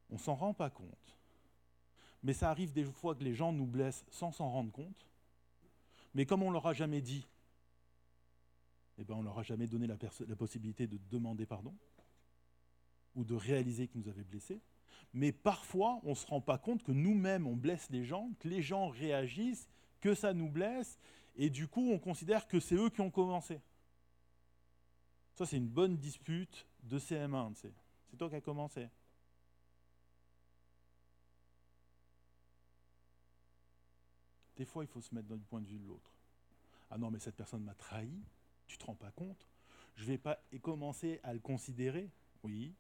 on 0.10 0.18
s'en 0.18 0.36
rend 0.36 0.54
pas 0.54 0.70
compte. 0.70 1.18
Mais 2.24 2.34
ça 2.34 2.50
arrive 2.50 2.74
des 2.74 2.84
fois 2.84 3.16
que 3.16 3.24
les 3.24 3.36
gens 3.36 3.54
nous 3.54 3.66
blessent 3.66 4.04
sans 4.12 4.34
s'en 4.34 4.50
rendre 4.50 4.74
compte. 4.74 5.08
Mais 6.14 6.26
comme 6.26 6.44
on 6.44 6.52
leur 6.52 6.68
a 6.68 6.74
jamais 6.74 7.00
dit, 7.00 7.26
eh 8.98 9.06
ben 9.06 9.14
on 9.14 9.24
leur 9.24 9.40
a 9.40 9.44
jamais 9.44 9.68
donné 9.68 9.88
la 9.88 10.36
possibilité 10.36 10.88
de 10.88 11.00
demander 11.10 11.46
pardon 11.46 11.74
ou 13.16 13.24
de 13.24 13.34
réaliser 13.34 13.88
qu'ils 13.88 14.02
nous 14.02 14.10
avaient 14.10 14.26
blessés. 14.26 14.60
Mais 15.14 15.32
parfois, 15.32 16.00
on 16.04 16.12
ne 16.12 16.16
se 16.16 16.26
rend 16.26 16.42
pas 16.42 16.58
compte 16.58 16.84
que 16.84 16.92
nous-mêmes, 16.92 17.48
on 17.48 17.56
blesse 17.56 17.90
les 17.90 18.04
gens, 18.04 18.32
que 18.40 18.48
les 18.48 18.62
gens 18.62 18.90
réagissent, 18.90 19.68
que 20.00 20.16
ça 20.16 20.34
nous 20.34 20.50
blesse, 20.50 20.98
et 21.36 21.50
du 21.50 21.68
coup, 21.68 21.92
on 21.92 22.00
considère 22.00 22.48
que 22.48 22.60
c'est 22.60 22.76
eux 22.76 22.90
qui 22.90 23.02
ont 23.02 23.12
commencé. 23.12 23.62
Ça, 25.36 25.46
c'est 25.46 25.58
une 25.58 25.68
bonne 25.68 25.98
dispute 25.98 26.68
de 26.84 27.00
CM1, 27.00 27.54
C'est 27.56 28.18
toi 28.18 28.30
qui 28.30 28.36
as 28.36 28.42
commencé. 28.42 28.90
Des 34.56 34.66
fois, 34.66 34.84
il 34.84 34.88
faut 34.88 35.02
se 35.02 35.14
mettre 35.16 35.28
dans 35.28 35.36
le 35.36 35.42
point 35.42 35.62
de 35.62 35.68
vue 35.68 35.80
de 35.80 35.88
l'autre. 35.88 36.12
Ah 36.92 36.98
non, 36.98 37.10
mais 37.10 37.20
cette 37.20 37.36
personne 37.36 37.64
m'a 37.64 37.74
trahi, 37.74 38.22
tu 38.68 38.76
ne 38.76 38.80
te 38.80 38.86
rends 38.86 38.96
pas 38.96 39.12
compte? 39.12 39.48
Je 39.96 40.04
ne 40.04 40.08
vais 40.10 40.18
pas 40.18 40.40
commencer 40.62 41.20
à 41.24 41.34
le 41.34 41.40
considérer? 41.40 42.10
Oui. 42.44 42.76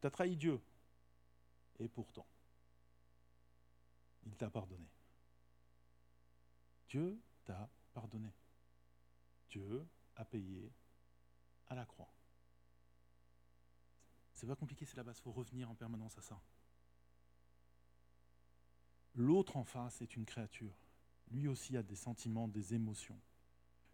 Tu 0.00 0.06
as 0.06 0.10
trahi 0.10 0.36
Dieu. 0.36 0.60
Et 1.78 1.88
pourtant, 1.88 2.26
il 4.24 4.34
t'a 4.36 4.50
pardonné. 4.50 4.88
Dieu 6.88 7.20
t'a 7.44 7.68
pardonné. 7.92 8.32
Dieu 9.50 9.86
a 10.16 10.24
payé 10.24 10.72
à 11.68 11.74
la 11.74 11.84
croix. 11.84 12.12
C'est 14.34 14.46
pas 14.46 14.56
compliqué, 14.56 14.84
c'est 14.84 14.96
la 14.96 15.02
base, 15.02 15.18
il 15.18 15.22
faut 15.22 15.32
revenir 15.32 15.70
en 15.70 15.74
permanence 15.74 16.16
à 16.18 16.22
ça. 16.22 16.40
L'autre 19.14 19.56
en 19.56 19.64
face 19.64 20.02
est 20.02 20.14
une 20.16 20.26
créature. 20.26 20.76
Lui 21.30 21.48
aussi 21.48 21.76
a 21.76 21.82
des 21.82 21.96
sentiments, 21.96 22.46
des 22.46 22.74
émotions. 22.74 23.18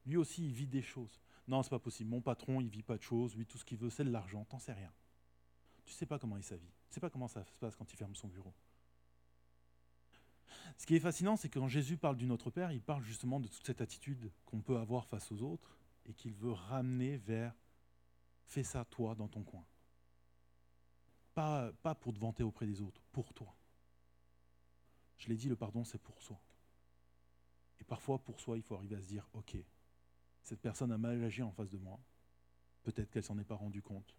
Lui 0.05 0.17
aussi, 0.17 0.45
il 0.45 0.53
vit 0.53 0.67
des 0.67 0.83
choses. 0.83 1.21
Non, 1.47 1.63
c'est 1.63 1.71
pas 1.71 1.79
possible. 1.79 2.11
Mon 2.11 2.21
patron, 2.21 2.61
il 2.61 2.69
vit 2.69 2.83
pas 2.83 2.97
de 2.97 3.03
choses. 3.03 3.37
Lui, 3.37 3.47
tout 3.47 3.57
ce 3.57 3.65
qu'il 3.65 3.79
veut, 3.79 3.91
c'est 3.91 4.05
de 4.05 4.11
l'argent. 4.11 4.45
T'en 4.45 4.59
sais 4.59 4.73
rien. 4.73 4.93
Tu 5.85 5.95
sais 5.95 6.07
pas 6.07 6.19
comment 6.19 6.37
il 6.37 6.43
sa 6.43 6.57
vie. 6.57 6.73
Tu 6.93 6.97
sais 6.97 7.01
pas 7.01 7.09
comment 7.09 7.27
ça 7.27 7.43
se 7.43 7.59
passe 7.59 7.75
quand 7.75 7.91
il 7.91 7.97
ferme 7.97 8.15
son 8.15 8.29
bureau. 8.29 8.53
Ce 10.77 10.85
qui 10.85 10.95
est 10.95 11.01
fascinant, 11.01 11.39
c'est 11.39 11.49
que 11.49 11.59
quand 11.59 11.67
Jésus 11.67 11.97
parle 11.97 12.19
du 12.19 12.27
Notre 12.27 12.51
Père, 12.51 12.71
il 12.71 12.83
parle 12.83 13.03
justement 13.03 13.41
de 13.41 13.49
toute 13.49 13.65
cette 13.65 13.81
attitude 13.81 14.31
qu'on 14.45 14.61
peut 14.61 14.77
avoir 14.77 15.07
face 15.07 15.33
aux 15.33 15.41
autres 15.41 15.79
et 16.05 16.13
qu'il 16.13 16.35
veut 16.35 16.53
ramener 16.53 17.17
vers 17.17 17.55
fais 18.45 18.63
ça 18.63 18.85
toi 18.85 19.15
dans 19.15 19.27
ton 19.27 19.43
coin. 19.43 19.65
Pas, 21.33 21.73
pas 21.83 21.95
pour 21.95 22.13
te 22.13 22.19
vanter 22.19 22.43
auprès 22.43 22.67
des 22.67 22.83
autres, 22.83 23.01
pour 23.11 23.33
toi. 23.33 23.57
Je 25.17 25.29
l'ai 25.29 25.37
dit, 25.37 25.49
le 25.49 25.57
pardon, 25.57 25.85
c'est 25.85 25.97
pour 26.03 26.21
soi. 26.21 26.39
Et 27.81 27.85
parfois, 27.85 28.19
pour 28.19 28.39
soi, 28.39 28.59
il 28.59 28.63
faut 28.63 28.75
arriver 28.75 28.97
à 28.97 29.01
se 29.01 29.07
dire, 29.07 29.27
OK, 29.33 29.57
cette 30.43 30.61
personne 30.61 30.93
a 30.93 30.99
mal 30.99 31.25
agi 31.25 31.43
en 31.43 31.53
face 31.53 31.71
de 31.71 31.79
moi. 31.79 31.99
Peut-être 32.83 33.11
qu'elle 33.11 33.25
s'en 33.25 33.39
est 33.39 33.45
pas 33.45 33.55
rendue 33.55 33.81
compte. 33.81 34.15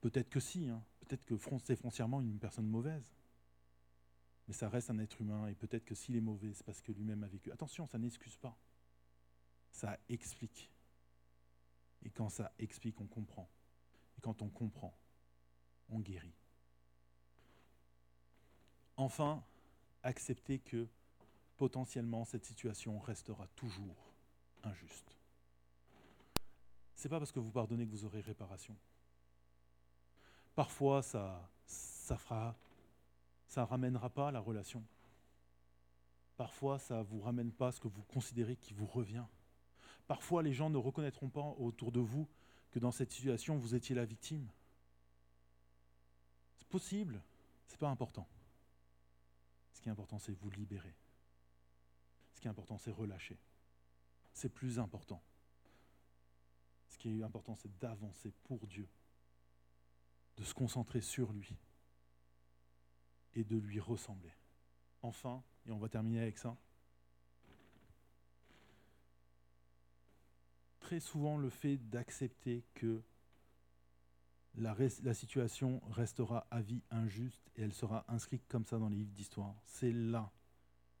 Peut-être 0.00 0.30
que 0.30 0.40
si, 0.40 0.68
hein. 0.68 0.82
peut-être 1.00 1.24
que 1.24 1.34
c'est 1.64 1.76
foncièrement 1.76 2.20
une 2.20 2.38
personne 2.38 2.66
mauvaise. 2.66 3.14
Mais 4.48 4.54
ça 4.54 4.68
reste 4.68 4.90
un 4.90 4.98
être 4.98 5.20
humain, 5.20 5.46
et 5.46 5.54
peut-être 5.54 5.84
que 5.84 5.94
s'il 5.94 6.16
est 6.16 6.20
mauvais, 6.20 6.52
c'est 6.54 6.64
parce 6.64 6.80
que 6.80 6.92
lui-même 6.92 7.22
a 7.22 7.28
vécu. 7.28 7.52
Attention, 7.52 7.86
ça 7.86 7.98
n'excuse 7.98 8.36
pas 8.36 8.56
ça 9.72 9.98
explique. 10.08 10.70
Et 12.02 12.10
quand 12.10 12.28
ça 12.28 12.52
explique, 12.58 13.00
on 13.00 13.06
comprend. 13.06 13.48
Et 14.16 14.20
quand 14.20 14.42
on 14.42 14.48
comprend, 14.48 14.96
on 15.88 16.00
guérit. 16.00 16.34
Enfin, 18.96 19.42
accepter 20.02 20.58
que 20.58 20.88
potentiellement 21.56 22.24
cette 22.24 22.44
situation 22.44 22.98
restera 22.98 23.46
toujours 23.48 24.12
injuste. 24.62 25.16
C'est 26.94 27.08
pas 27.08 27.18
parce 27.18 27.32
que 27.32 27.40
vous 27.40 27.50
pardonnez 27.50 27.86
que 27.86 27.90
vous 27.90 28.04
aurez 28.04 28.20
réparation. 28.20 28.76
Parfois, 30.60 31.00
ça, 31.00 31.50
ça 31.64 32.18
fera, 32.18 32.54
ça 33.46 33.64
ramènera 33.64 34.10
pas 34.10 34.30
la 34.30 34.40
relation. 34.40 34.84
Parfois, 36.36 36.78
ça 36.78 37.02
vous 37.02 37.22
ramène 37.22 37.50
pas 37.50 37.72
ce 37.72 37.80
que 37.80 37.88
vous 37.88 38.02
considérez 38.02 38.56
qui 38.56 38.74
vous 38.74 38.84
revient. 38.84 39.24
Parfois, 40.06 40.42
les 40.42 40.52
gens 40.52 40.68
ne 40.68 40.76
reconnaîtront 40.76 41.30
pas 41.30 41.54
autour 41.56 41.92
de 41.92 42.00
vous 42.00 42.28
que 42.72 42.78
dans 42.78 42.90
cette 42.90 43.10
situation, 43.10 43.56
vous 43.56 43.74
étiez 43.74 43.94
la 43.94 44.04
victime. 44.04 44.46
C'est 46.58 46.68
possible, 46.68 47.22
ce 47.66 47.72
n'est 47.72 47.78
pas 47.78 47.88
important. 47.88 48.28
Ce 49.72 49.80
qui 49.80 49.88
est 49.88 49.92
important, 49.92 50.18
c'est 50.18 50.32
vous 50.32 50.50
libérer. 50.50 50.94
Ce 52.34 52.40
qui 52.42 52.48
est 52.48 52.50
important, 52.50 52.76
c'est 52.76 52.90
relâcher. 52.90 53.38
c'est 54.34 54.50
plus 54.50 54.78
important. 54.78 55.22
Ce 56.90 56.98
qui 56.98 57.18
est 57.18 57.22
important, 57.22 57.54
c'est 57.54 57.74
d'avancer 57.78 58.34
pour 58.44 58.66
Dieu, 58.66 58.86
de 60.40 60.44
se 60.44 60.54
concentrer 60.54 61.02
sur 61.02 61.32
lui 61.32 61.54
et 63.34 63.44
de 63.44 63.58
lui 63.58 63.78
ressembler. 63.78 64.32
Enfin, 65.02 65.42
et 65.66 65.70
on 65.70 65.78
va 65.78 65.90
terminer 65.90 66.22
avec 66.22 66.38
ça, 66.38 66.56
très 70.80 70.98
souvent 70.98 71.36
le 71.36 71.50
fait 71.50 71.76
d'accepter 71.76 72.64
que 72.74 73.02
la, 74.56 74.74
situation 75.14 75.80
restera 75.90 76.46
à 76.50 76.62
vie 76.62 76.82
injuste 76.90 77.50
et 77.56 77.62
elle 77.62 77.74
sera 77.74 78.06
inscrite 78.08 78.48
comme 78.48 78.64
ça 78.64 78.78
dans 78.78 78.88
les 78.88 78.96
livres 78.96 79.12
d'histoire. 79.12 79.54
C'est 79.66 79.92
là 79.92 80.32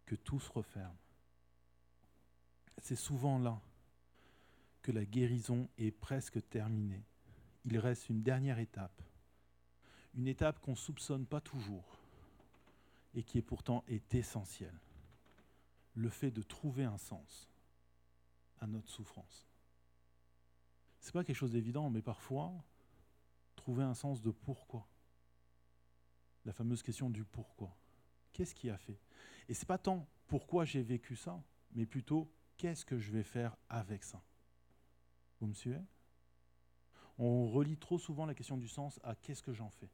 que 0.04 0.16
tout 0.16 0.38
se 0.38 0.52
referme. 0.52 0.96
C'est 2.78 2.94
souvent 2.94 3.38
là 3.38 3.60
que 4.82 4.92
la 4.92 5.06
guérison 5.06 5.68
est 5.78 5.90
presque 5.90 6.46
terminée. 6.50 7.04
Il 7.64 7.78
reste 7.78 8.10
une 8.10 8.22
dernière 8.22 8.58
étape, 8.58 9.02
une 10.14 10.26
étape 10.26 10.60
qu'on 10.60 10.72
ne 10.72 10.76
soupçonne 10.76 11.26
pas 11.26 11.40
toujours 11.40 11.98
et 13.14 13.22
qui 13.22 13.38
est 13.38 13.42
pourtant 13.42 13.84
essentielle. 14.10 14.78
Le 15.94 16.08
fait 16.08 16.30
de 16.30 16.42
trouver 16.42 16.84
un 16.84 16.98
sens 16.98 17.48
à 18.60 18.66
notre 18.66 18.88
souffrance. 18.88 19.48
Ce 21.00 21.08
n'est 21.08 21.12
pas 21.12 21.24
quelque 21.24 21.36
chose 21.36 21.52
d'évident, 21.52 21.90
mais 21.90 22.02
parfois, 22.02 22.52
trouver 23.56 23.82
un 23.82 23.94
sens 23.94 24.22
de 24.22 24.30
pourquoi. 24.30 24.86
La 26.44 26.52
fameuse 26.52 26.82
question 26.82 27.10
du 27.10 27.24
pourquoi. 27.24 27.76
Qu'est-ce 28.32 28.54
qui 28.54 28.70
a 28.70 28.78
fait? 28.78 28.98
Et 29.48 29.54
ce 29.54 29.60
n'est 29.60 29.66
pas 29.66 29.78
tant 29.78 30.06
pourquoi 30.28 30.64
j'ai 30.64 30.82
vécu 30.82 31.16
ça, 31.16 31.42
mais 31.72 31.86
plutôt 31.86 32.30
qu'est-ce 32.56 32.84
que 32.84 32.98
je 32.98 33.10
vais 33.10 33.24
faire 33.24 33.56
avec 33.68 34.04
ça? 34.04 34.22
Vous 35.40 35.46
me 35.46 35.54
suivez? 35.54 35.80
On 37.18 37.50
relie 37.50 37.76
trop 37.76 37.98
souvent 37.98 38.26
la 38.26 38.34
question 38.34 38.56
du 38.56 38.68
sens 38.68 39.00
à 39.02 39.14
qu'est-ce 39.14 39.42
que 39.42 39.52
j'en 39.52 39.70
fais 39.70 39.90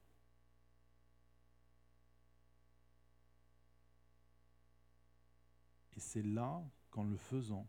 Et 5.96 6.00
c'est 6.00 6.22
là 6.22 6.62
qu'en 6.90 7.04
le 7.04 7.16
faisant, 7.16 7.66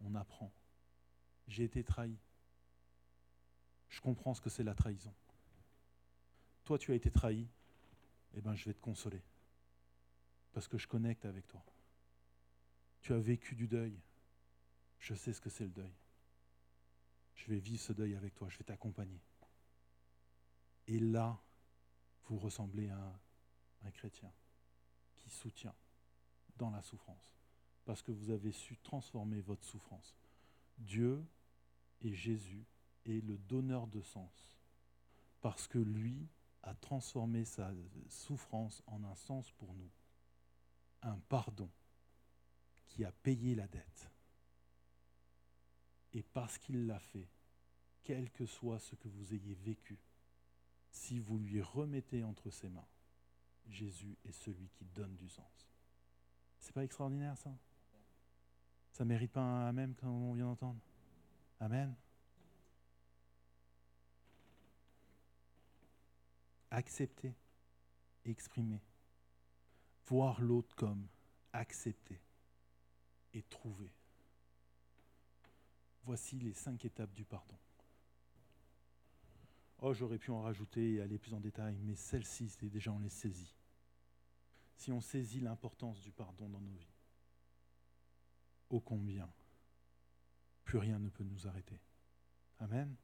on 0.00 0.14
apprend. 0.14 0.50
J'ai 1.46 1.64
été 1.64 1.84
trahi. 1.84 2.16
Je 3.88 4.00
comprends 4.00 4.34
ce 4.34 4.40
que 4.40 4.50
c'est 4.50 4.64
la 4.64 4.74
trahison. 4.74 5.14
Toi, 6.64 6.78
tu 6.78 6.92
as 6.92 6.94
été 6.94 7.10
trahi. 7.10 7.46
Eh 8.34 8.40
bien, 8.40 8.54
je 8.54 8.64
vais 8.64 8.74
te 8.74 8.80
consoler. 8.80 9.22
Parce 10.52 10.68
que 10.68 10.78
je 10.78 10.86
connecte 10.86 11.24
avec 11.24 11.46
toi. 11.46 11.64
Tu 13.00 13.12
as 13.12 13.18
vécu 13.18 13.54
du 13.54 13.66
deuil. 13.66 13.98
Je 14.98 15.14
sais 15.14 15.32
ce 15.32 15.40
que 15.40 15.50
c'est 15.50 15.64
le 15.64 15.70
deuil. 15.70 15.94
Je 17.34 17.50
vais 17.50 17.58
vivre 17.58 17.82
ce 17.82 17.92
deuil 17.92 18.14
avec 18.14 18.34
toi. 18.34 18.48
Je 18.48 18.58
vais 18.58 18.64
t'accompagner. 18.64 19.20
Et 20.86 20.98
là, 20.98 21.38
vous 22.24 22.38
ressemblez 22.38 22.88
à 22.88 23.20
un 23.82 23.90
chrétien 23.90 24.32
qui 25.16 25.30
soutient 25.30 25.74
dans 26.60 26.70
la 26.70 26.82
souffrance. 26.82 27.32
Parce 27.86 28.02
que 28.02 28.12
vous 28.12 28.30
avez 28.30 28.52
su 28.52 28.76
transformer 28.76 29.40
votre 29.40 29.64
souffrance. 29.64 30.14
Dieu 30.78 31.24
et 32.02 32.14
Jésus 32.14 32.64
est 33.06 33.24
le 33.24 33.38
donneur 33.38 33.86
de 33.86 34.02
sens. 34.02 34.58
Parce 35.40 35.66
que 35.66 35.78
lui 35.78 36.28
a 36.62 36.74
transformé 36.74 37.44
sa 37.46 37.72
souffrance 38.08 38.82
en 38.86 39.02
un 39.04 39.14
sens 39.16 39.50
pour 39.52 39.74
nous. 39.74 39.90
Un 41.02 41.18
pardon 41.30 41.70
qui 42.88 43.04
a 43.04 43.10
payé 43.10 43.54
la 43.54 43.66
dette. 43.66 44.10
Et 46.12 46.22
parce 46.22 46.58
qu'il 46.58 46.86
l'a 46.86 46.98
fait, 46.98 47.28
quel 48.02 48.30
que 48.30 48.44
soit 48.44 48.80
ce 48.80 48.96
que 48.96 49.08
vous 49.08 49.32
ayez 49.32 49.54
vécu, 49.54 49.98
si 50.90 51.18
vous 51.20 51.38
lui 51.38 51.62
remettez 51.62 52.22
entre 52.22 52.50
ses 52.50 52.68
mains, 52.68 52.88
Jésus 53.68 54.18
est 54.24 54.32
celui 54.32 54.68
qui 54.70 54.84
donne 54.84 55.16
du 55.16 55.28
sens. 55.28 55.69
C'est 56.60 56.72
pas 56.72 56.84
extraordinaire 56.84 57.36
ça 57.36 57.52
Ça 58.92 59.04
mérite 59.04 59.32
pas 59.32 59.40
un 59.40 59.68
Amen 59.68 59.94
comme 59.94 60.10
on 60.10 60.34
vient 60.34 60.46
d'entendre 60.46 60.80
Amen 61.58 61.94
Accepter, 66.72 67.34
exprimer, 68.24 68.80
voir 70.06 70.40
l'autre 70.40 70.76
comme 70.76 71.08
accepter 71.52 72.20
et 73.34 73.42
trouver. 73.42 73.92
Voici 76.04 76.38
les 76.38 76.52
cinq 76.52 76.84
étapes 76.84 77.12
du 77.12 77.24
pardon. 77.24 77.58
Oh, 79.80 79.92
j'aurais 79.94 80.18
pu 80.18 80.30
en 80.30 80.42
rajouter 80.42 80.94
et 80.94 81.00
aller 81.00 81.18
plus 81.18 81.34
en 81.34 81.40
détail, 81.40 81.76
mais 81.82 81.96
celle-ci, 81.96 82.52
déjà 82.62 82.92
on 82.92 82.98
les 82.98 83.08
saisit. 83.08 83.59
Si 84.80 84.90
on 84.90 85.02
saisit 85.02 85.40
l'importance 85.40 86.00
du 86.00 86.10
pardon 86.10 86.48
dans 86.48 86.58
nos 86.58 86.72
vies, 86.72 86.96
ô 88.70 88.80
combien 88.80 89.30
plus 90.64 90.78
rien 90.78 90.98
ne 90.98 91.10
peut 91.10 91.22
nous 91.22 91.46
arrêter. 91.46 91.78
Amen. 92.60 92.96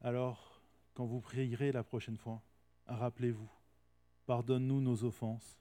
Alors, 0.00 0.60
quand 0.92 1.06
vous 1.06 1.20
prierez 1.20 1.70
la 1.70 1.84
prochaine 1.84 2.16
fois, 2.16 2.42
rappelez-vous, 2.86 3.48
pardonne-nous 4.26 4.80
nos 4.80 5.04
offenses, 5.04 5.56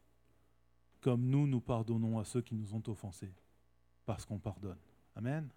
comme 1.01 1.27
nous 1.27 1.45
nous 1.45 1.61
pardonnons 1.61 2.17
à 2.17 2.25
ceux 2.25 2.41
qui 2.41 2.55
nous 2.55 2.73
ont 2.73 2.81
offensés, 2.87 3.35
parce 4.07 4.25
qu'on 4.25 4.39
pardonne. 4.39 4.79
Amen. 5.15 5.47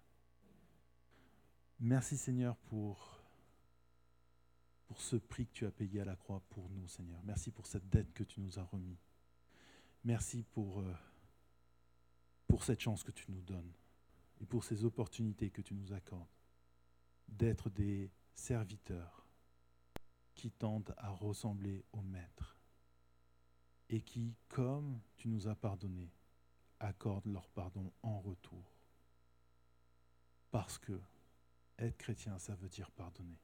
Merci 1.79 2.17
Seigneur 2.17 2.55
pour, 2.67 3.18
pour 4.89 5.01
ce 5.01 5.17
prix 5.17 5.45
que 5.45 5.53
tu 5.53 5.65
as 5.67 5.71
payé 5.71 6.01
à 6.01 6.05
la 6.05 6.15
croix 6.15 6.41
pour 6.49 6.67
nous, 6.71 6.87
Seigneur. 6.87 7.21
Merci 7.23 7.51
pour 7.51 7.67
cette 7.67 7.87
dette 7.89 8.11
que 8.11 8.23
tu 8.23 8.41
nous 8.41 8.57
as 8.57 8.63
remis. 8.63 8.97
Merci 10.03 10.41
pour, 10.41 10.79
euh, 10.79 10.93
pour 12.47 12.63
cette 12.63 12.79
chance 12.79 13.03
que 13.03 13.11
tu 13.11 13.31
nous 13.31 13.43
donnes 13.43 13.71
et 14.41 14.47
pour 14.47 14.63
ces 14.63 14.85
opportunités 14.85 15.51
que 15.51 15.61
tu 15.61 15.75
nous 15.75 15.93
accordes 15.93 16.27
d'être 17.27 17.69
des 17.69 18.11
serviteurs 18.33 19.27
qui 20.33 20.49
tendent 20.49 20.95
à 20.97 21.11
ressembler 21.11 21.85
au 21.93 22.01
Maître 22.01 22.57
et 23.89 24.01
qui, 24.01 24.35
comme 24.47 24.99
tu 25.17 25.27
nous 25.27 25.47
as 25.47 25.55
pardonné, 25.55 26.11
accordent 26.79 27.27
leur 27.27 27.47
pardon 27.49 27.93
en 28.01 28.19
retour. 28.21 28.73
Parce 30.49 30.79
que 30.79 30.99
être 31.77 31.97
chrétien, 31.97 32.39
ça 32.39 32.55
veut 32.55 32.69
dire 32.69 32.89
pardonner. 32.89 33.39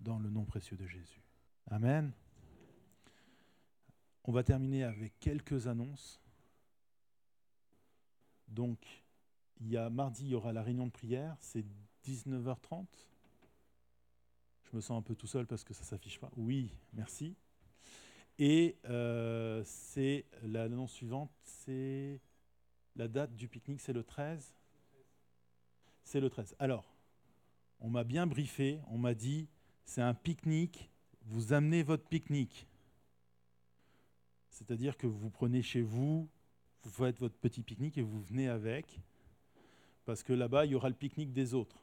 Dans 0.00 0.18
le 0.18 0.30
nom 0.30 0.44
précieux 0.44 0.76
de 0.76 0.86
Jésus. 0.86 1.22
Amen. 1.70 2.12
On 4.24 4.32
va 4.32 4.42
terminer 4.42 4.84
avec 4.84 5.18
quelques 5.18 5.66
annonces. 5.66 6.20
Donc, 8.48 8.78
il 9.60 9.68
y 9.68 9.76
a 9.76 9.90
mardi, 9.90 10.24
il 10.24 10.30
y 10.30 10.34
aura 10.34 10.52
la 10.52 10.62
réunion 10.62 10.86
de 10.86 10.92
prière, 10.92 11.36
c'est 11.40 11.64
19h30. 12.06 12.86
Je 14.64 14.76
me 14.76 14.80
sens 14.80 14.98
un 14.98 15.02
peu 15.02 15.14
tout 15.14 15.26
seul 15.26 15.46
parce 15.46 15.64
que 15.64 15.74
ça 15.74 15.82
ne 15.82 15.86
s'affiche 15.86 16.18
pas. 16.18 16.30
Oui, 16.36 16.72
merci. 16.92 17.36
Et 18.38 18.76
euh, 18.86 19.62
c'est 19.64 20.26
l'annonce 20.42 20.92
suivante, 20.92 21.30
c'est 21.42 22.20
la 22.96 23.08
date 23.08 23.34
du 23.36 23.48
pique-nique, 23.48 23.80
c'est 23.80 23.92
le 23.92 24.02
13 24.02 24.54
C'est 26.02 26.20
le 26.20 26.28
13. 26.28 26.56
Alors, 26.58 26.96
on 27.80 27.90
m'a 27.90 28.04
bien 28.04 28.26
briefé, 28.26 28.80
on 28.88 28.98
m'a 28.98 29.14
dit, 29.14 29.48
c'est 29.84 30.02
un 30.02 30.14
pique-nique, 30.14 30.90
vous 31.22 31.52
amenez 31.52 31.82
votre 31.82 32.04
pique-nique. 32.04 32.66
C'est-à-dire 34.50 34.96
que 34.96 35.06
vous 35.06 35.30
prenez 35.30 35.62
chez 35.62 35.82
vous, 35.82 36.28
vous 36.82 36.90
faites 36.90 37.18
votre 37.18 37.36
petit 37.36 37.62
pique-nique 37.62 37.98
et 37.98 38.02
vous 38.02 38.22
venez 38.22 38.48
avec, 38.48 39.00
parce 40.04 40.22
que 40.22 40.32
là-bas, 40.32 40.66
il 40.66 40.72
y 40.72 40.74
aura 40.74 40.88
le 40.88 40.94
pique-nique 40.94 41.32
des 41.32 41.54
autres. 41.54 41.82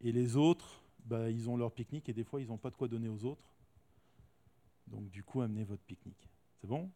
Et 0.00 0.12
les 0.12 0.36
autres, 0.36 0.82
bah, 1.04 1.30
ils 1.30 1.48
ont 1.48 1.56
leur 1.56 1.72
pique-nique 1.72 2.08
et 2.08 2.12
des 2.12 2.24
fois, 2.24 2.40
ils 2.40 2.48
n'ont 2.48 2.58
pas 2.58 2.70
de 2.70 2.76
quoi 2.76 2.88
donner 2.88 3.08
aux 3.08 3.24
autres. 3.24 3.44
Donc 4.86 5.08
du 5.10 5.22
coup, 5.24 5.40
amenez 5.40 5.64
votre 5.64 5.82
pique-nique. 5.82 6.28
C'est 6.60 6.66
bon? 6.66 6.90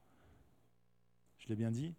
Je 1.38 1.48
l'ai 1.48 1.56
bien 1.56 1.70
dit? 1.70 1.94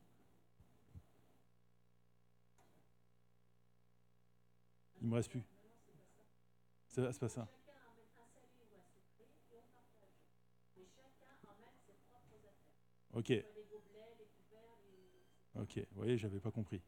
Il 5.02 5.08
me 5.08 5.16
reste 5.16 5.32
plus. 5.32 5.44
C'est 6.90 7.20
pas 7.20 7.30
ça. 7.30 7.48
Ok. 13.20 13.34
Ok, 15.56 15.78
vous 15.78 15.98
voyez, 15.98 16.18
j'avais 16.18 16.40
pas 16.40 16.52
compris. 16.52 16.82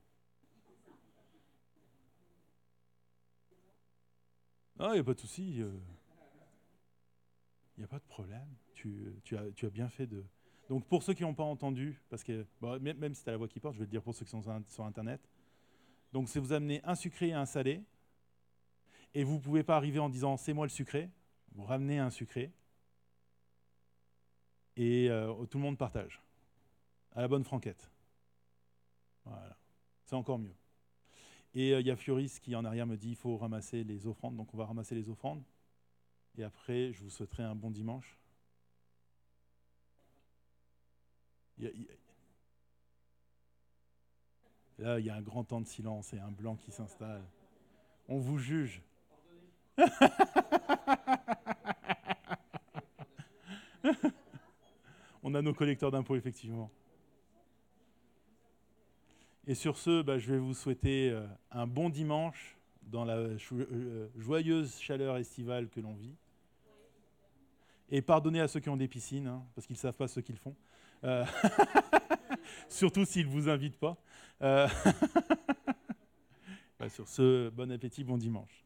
Non, 4.79 4.91
il 4.91 4.93
n'y 4.93 4.99
a 4.99 5.03
pas 5.03 5.13
de 5.13 5.19
souci. 5.19 5.55
Il 5.57 5.61
euh. 5.63 5.79
n'y 7.77 7.83
a 7.83 7.87
pas 7.87 7.99
de 7.99 8.05
problème 8.05 8.47
tu, 8.73 9.37
as, 9.37 9.69
bien 9.69 9.89
fait 9.89 10.07
de... 10.07 10.23
Donc 10.69 10.87
pour 10.87 11.03
ceux 11.03 11.13
qui 11.13 11.23
n'ont 11.23 11.33
pas 11.33 11.43
entendu, 11.43 12.01
parce 12.09 12.23
que 12.23 12.45
même 12.79 13.13
si 13.13 13.23
c'est 13.23 13.31
la 13.31 13.37
voix 13.37 13.49
qui 13.49 13.59
porte, 13.59 13.75
je 13.75 13.79
vais 13.79 13.85
le 13.85 13.91
dire 13.91 14.01
pour 14.01 14.15
ceux 14.15 14.23
qui 14.23 14.31
sont 14.31 14.63
sur 14.69 14.85
Internet. 14.85 15.21
Donc 16.13 16.29
c'est 16.29 16.39
vous 16.39 16.53
amener 16.53 16.81
un 16.85 16.95
sucré 16.95 17.27
et 17.27 17.33
un 17.33 17.45
salé, 17.45 17.83
et 19.13 19.25
vous 19.25 19.35
ne 19.35 19.39
pouvez 19.39 19.63
pas 19.63 19.75
arriver 19.75 19.99
en 19.99 20.09
disant 20.09 20.37
c'est 20.37 20.53
moi 20.53 20.65
le 20.65 20.69
sucré, 20.69 21.09
vous 21.51 21.63
ramenez 21.63 21.99
un 21.99 22.09
sucré, 22.09 22.53
et 24.75 25.09
euh, 25.09 25.33
tout 25.45 25.57
le 25.57 25.63
monde 25.63 25.77
partage, 25.77 26.21
à 27.13 27.21
la 27.21 27.27
bonne 27.27 27.43
franquette. 27.43 27.89
Voilà, 29.25 29.57
c'est 30.05 30.15
encore 30.15 30.39
mieux. 30.39 30.55
Et 31.53 31.73
euh, 31.73 31.81
il 31.81 31.87
y 31.87 31.91
a 31.91 31.95
Fioris 31.95 32.39
qui 32.41 32.55
en 32.55 32.65
arrière 32.65 32.87
me 32.87 32.97
dit 32.97 33.09
il 33.09 33.15
faut 33.15 33.37
ramasser 33.37 33.83
les 33.83 34.07
offrandes, 34.07 34.37
donc 34.37 34.53
on 34.53 34.57
va 34.57 34.65
ramasser 34.65 34.95
les 34.95 35.09
offrandes. 35.09 35.43
Et 36.37 36.43
après, 36.43 36.93
je 36.93 37.03
vous 37.03 37.09
souhaiterai 37.09 37.43
un 37.43 37.55
bon 37.55 37.71
dimanche. 37.71 38.17
Là, 44.79 44.99
il 44.99 45.05
y 45.05 45.09
a 45.09 45.15
un 45.15 45.21
grand 45.21 45.43
temps 45.43 45.61
de 45.61 45.67
silence 45.67 46.13
et 46.13 46.19
un 46.19 46.31
blanc 46.31 46.55
qui 46.55 46.71
s'installe. 46.71 47.23
On 48.07 48.17
vous 48.17 48.37
juge. 48.37 48.81
On 55.23 55.35
a 55.35 55.41
nos 55.41 55.53
collecteurs 55.53 55.91
d'impôts, 55.91 56.15
effectivement. 56.15 56.71
Et 59.47 59.55
sur 59.55 59.77
ce, 59.77 60.01
bah, 60.01 60.17
je 60.17 60.33
vais 60.33 60.39
vous 60.39 60.53
souhaiter 60.53 61.09
euh, 61.09 61.25
un 61.51 61.67
bon 61.67 61.89
dimanche 61.89 62.57
dans 62.83 63.05
la 63.05 63.17
euh, 63.17 64.07
joyeuse 64.17 64.79
chaleur 64.79 65.17
estivale 65.17 65.69
que 65.69 65.79
l'on 65.79 65.93
vit. 65.93 66.15
Et 67.89 68.01
pardonnez 68.01 68.39
à 68.39 68.47
ceux 68.47 68.59
qui 68.59 68.69
ont 68.69 68.77
des 68.77 68.87
piscines, 68.87 69.27
hein, 69.27 69.43
parce 69.53 69.67
qu'ils 69.67 69.75
ne 69.75 69.79
savent 69.79 69.95
pas 69.95 70.07
ce 70.07 70.19
qu'ils 70.19 70.37
font. 70.37 70.55
Euh, 71.03 71.25
surtout 72.69 73.05
s'ils 73.05 73.27
ne 73.27 73.31
vous 73.31 73.49
invitent 73.49 73.79
pas. 73.79 73.97
Bah, 76.79 76.89
sur 76.89 77.07
ce, 77.07 77.49
bon 77.49 77.71
appétit, 77.71 78.03
bon 78.03 78.17
dimanche. 78.17 78.65